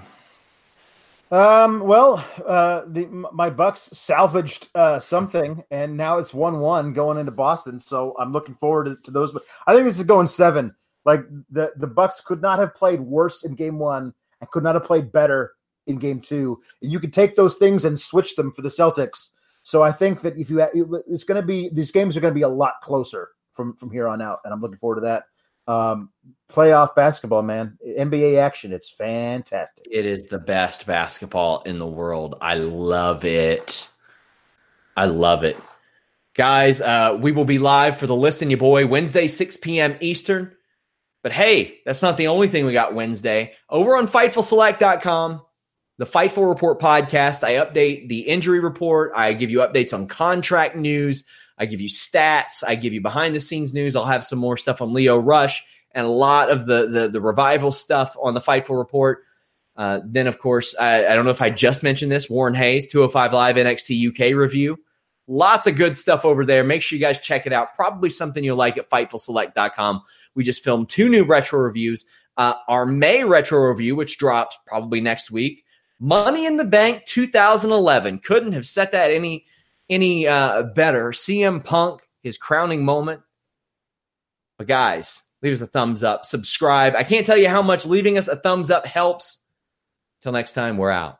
Um, 1.31 1.81
well, 1.81 2.25
uh, 2.47 2.83
the 2.87 3.05
my 3.05 3.49
Bucks 3.51 3.89
salvaged 3.93 4.69
uh, 4.73 4.99
something, 4.99 5.63
and 5.69 5.95
now 5.95 6.17
it's 6.17 6.33
one-one 6.33 6.93
going 6.93 7.19
into 7.19 7.31
Boston. 7.31 7.79
So 7.79 8.15
I'm 8.17 8.33
looking 8.33 8.55
forward 8.55 8.85
to, 8.85 8.95
to 9.03 9.11
those. 9.11 9.31
But 9.31 9.43
I 9.67 9.73
think 9.73 9.85
this 9.85 9.99
is 9.99 10.05
going 10.05 10.27
seven. 10.27 10.73
Like 11.05 11.21
the 11.51 11.71
the 11.77 11.87
Bucks 11.87 12.21
could 12.21 12.41
not 12.41 12.57
have 12.57 12.73
played 12.73 12.99
worse 12.99 13.43
in 13.43 13.53
Game 13.53 13.77
One, 13.77 14.13
and 14.41 14.49
could 14.49 14.63
not 14.63 14.75
have 14.75 14.85
played 14.85 15.11
better 15.11 15.53
in 15.85 15.97
Game 15.97 16.19
Two. 16.19 16.61
And 16.81 16.91
you 16.91 16.99
can 16.99 17.11
take 17.11 17.35
those 17.35 17.57
things 17.57 17.85
and 17.85 17.99
switch 17.99 18.35
them 18.35 18.51
for 18.51 18.63
the 18.63 18.69
Celtics. 18.69 19.29
So 19.63 19.83
I 19.83 19.91
think 19.91 20.21
that 20.21 20.37
if 20.37 20.49
you, 20.49 20.61
it's 21.07 21.23
going 21.23 21.39
to 21.39 21.45
be 21.45 21.69
these 21.69 21.91
games 21.91 22.15
are 22.17 22.21
going 22.21 22.33
to 22.33 22.37
be 22.37 22.43
a 22.43 22.49
lot 22.49 22.75
closer 22.81 23.29
from 23.53 23.75
from 23.75 23.91
here 23.91 24.07
on 24.07 24.21
out, 24.21 24.39
and 24.43 24.53
I'm 24.53 24.61
looking 24.61 24.77
forward 24.77 24.95
to 24.95 25.01
that. 25.01 25.23
Um, 25.67 26.09
playoff 26.51 26.95
basketball, 26.95 27.43
man, 27.43 27.77
NBA 27.87 28.39
action, 28.39 28.73
it's 28.73 28.89
fantastic. 28.89 29.85
It 29.91 30.03
is 30.03 30.23
the 30.23 30.39
best 30.39 30.87
basketball 30.87 31.61
in 31.61 31.77
the 31.77 31.85
world. 31.85 32.35
I 32.41 32.55
love 32.55 33.23
it. 33.23 33.87
I 34.97 35.05
love 35.05 35.43
it. 35.43 35.57
Guys, 36.33 36.81
uh, 36.81 37.17
we 37.19 37.31
will 37.31 37.45
be 37.45 37.59
live 37.59 37.97
for 37.97 38.07
the 38.07 38.15
Listen 38.15 38.49
You 38.49 38.57
Boy 38.57 38.87
Wednesday, 38.87 39.27
6 39.27 39.57
p.m. 39.57 39.95
Eastern. 39.99 40.55
But 41.21 41.33
hey, 41.33 41.79
that's 41.85 42.01
not 42.01 42.17
the 42.17 42.27
only 42.27 42.47
thing 42.47 42.65
we 42.65 42.73
got 42.73 42.93
Wednesday. 42.93 43.53
Over 43.69 43.97
on 43.97 44.07
FightfulSelect.com, 44.07 45.41
the 45.99 46.05
Fightful 46.05 46.47
Report 46.47 46.79
podcast, 46.79 47.43
I 47.43 47.55
update 47.55 48.07
the 48.07 48.21
injury 48.21 48.61
report. 48.61 49.11
I 49.17 49.33
give 49.33 49.51
you 49.51 49.59
updates 49.59 49.93
on 49.93 50.07
contract 50.07 50.77
news. 50.77 51.25
I 51.57 51.65
give 51.65 51.81
you 51.81 51.89
stats. 51.89 52.63
I 52.65 52.75
give 52.75 52.93
you 52.93 53.01
behind 53.01 53.35
the 53.35 53.41
scenes 53.41 53.73
news. 53.73 53.97
I'll 53.97 54.05
have 54.05 54.23
some 54.23 54.39
more 54.39 54.55
stuff 54.55 54.81
on 54.81 54.93
Lio 54.93 55.17
Rush 55.17 55.61
and 55.91 56.07
a 56.07 56.09
lot 56.09 56.49
of 56.49 56.65
the 56.65 56.87
the, 56.87 57.09
the 57.09 57.19
revival 57.21 57.69
stuff 57.69 58.15
on 58.21 58.33
the 58.33 58.39
Fightful 58.39 58.77
Report. 58.77 59.25
Uh, 59.75 59.99
then, 60.05 60.27
of 60.27 60.39
course, 60.39 60.73
I, 60.79 61.05
I, 61.05 61.15
don't 61.15 61.25
know 61.25 61.31
if 61.31 61.41
I 61.41 61.49
just 61.49 61.83
mentioned 61.83 62.11
this 62.11 62.29
Warren 62.29 62.53
Hayes, 62.53 62.87
205 62.87 63.33
Live 63.33 63.55
NXT 63.57 64.09
UK 64.09 64.35
review. 64.35 64.77
Lots 65.27 65.67
of 65.67 65.75
good 65.75 65.97
stuff 65.97 66.23
over 66.23 66.45
there. 66.45 66.63
Make 66.63 66.81
sure 66.81 66.97
you 66.97 67.03
guys 67.03 67.19
check 67.19 67.45
it 67.45 67.53
out. 67.53 67.75
Probably 67.75 68.09
something 68.09 68.43
you'll 68.43 68.57
like 68.57 68.77
at 68.77 68.89
FightfulSelect.com. 68.89 70.01
We 70.33 70.43
just 70.45 70.63
filmed 70.63 70.89
two 70.89 71.09
new 71.09 71.23
retro 71.25 71.59
reviews. 71.59 72.05
Uh, 72.37 72.53
our 72.69 72.85
May 72.85 73.25
retro 73.25 73.59
review, 73.67 73.97
which 73.97 74.17
drops 74.17 74.57
probably 74.65 75.01
next 75.01 75.29
week. 75.29 75.65
Money 75.99 76.45
in 76.45 76.57
the 76.57 76.65
Bank 76.65 77.05
2011. 77.05 78.19
Couldn't 78.19 78.53
have 78.53 78.65
set 78.65 78.91
that 78.91 79.11
any 79.11 79.45
any 79.89 80.27
uh, 80.27 80.63
better. 80.63 81.11
CM 81.11 81.63
Punk, 81.63 82.07
his 82.21 82.37
crowning 82.37 82.85
moment. 82.85 83.21
But 84.57 84.67
guys, 84.67 85.23
leave 85.41 85.53
us 85.53 85.61
a 85.61 85.67
thumbs 85.67 86.03
up, 86.03 86.25
subscribe. 86.25 86.95
I 86.95 87.03
can't 87.03 87.25
tell 87.25 87.37
you 87.37 87.49
how 87.49 87.61
much 87.61 87.85
leaving 87.85 88.17
us 88.17 88.27
a 88.27 88.35
thumbs 88.35 88.69
up 88.69 88.85
helps. 88.85 89.43
Till 90.21 90.33
next 90.33 90.51
time, 90.51 90.77
we're 90.77 90.91
out. 90.91 91.19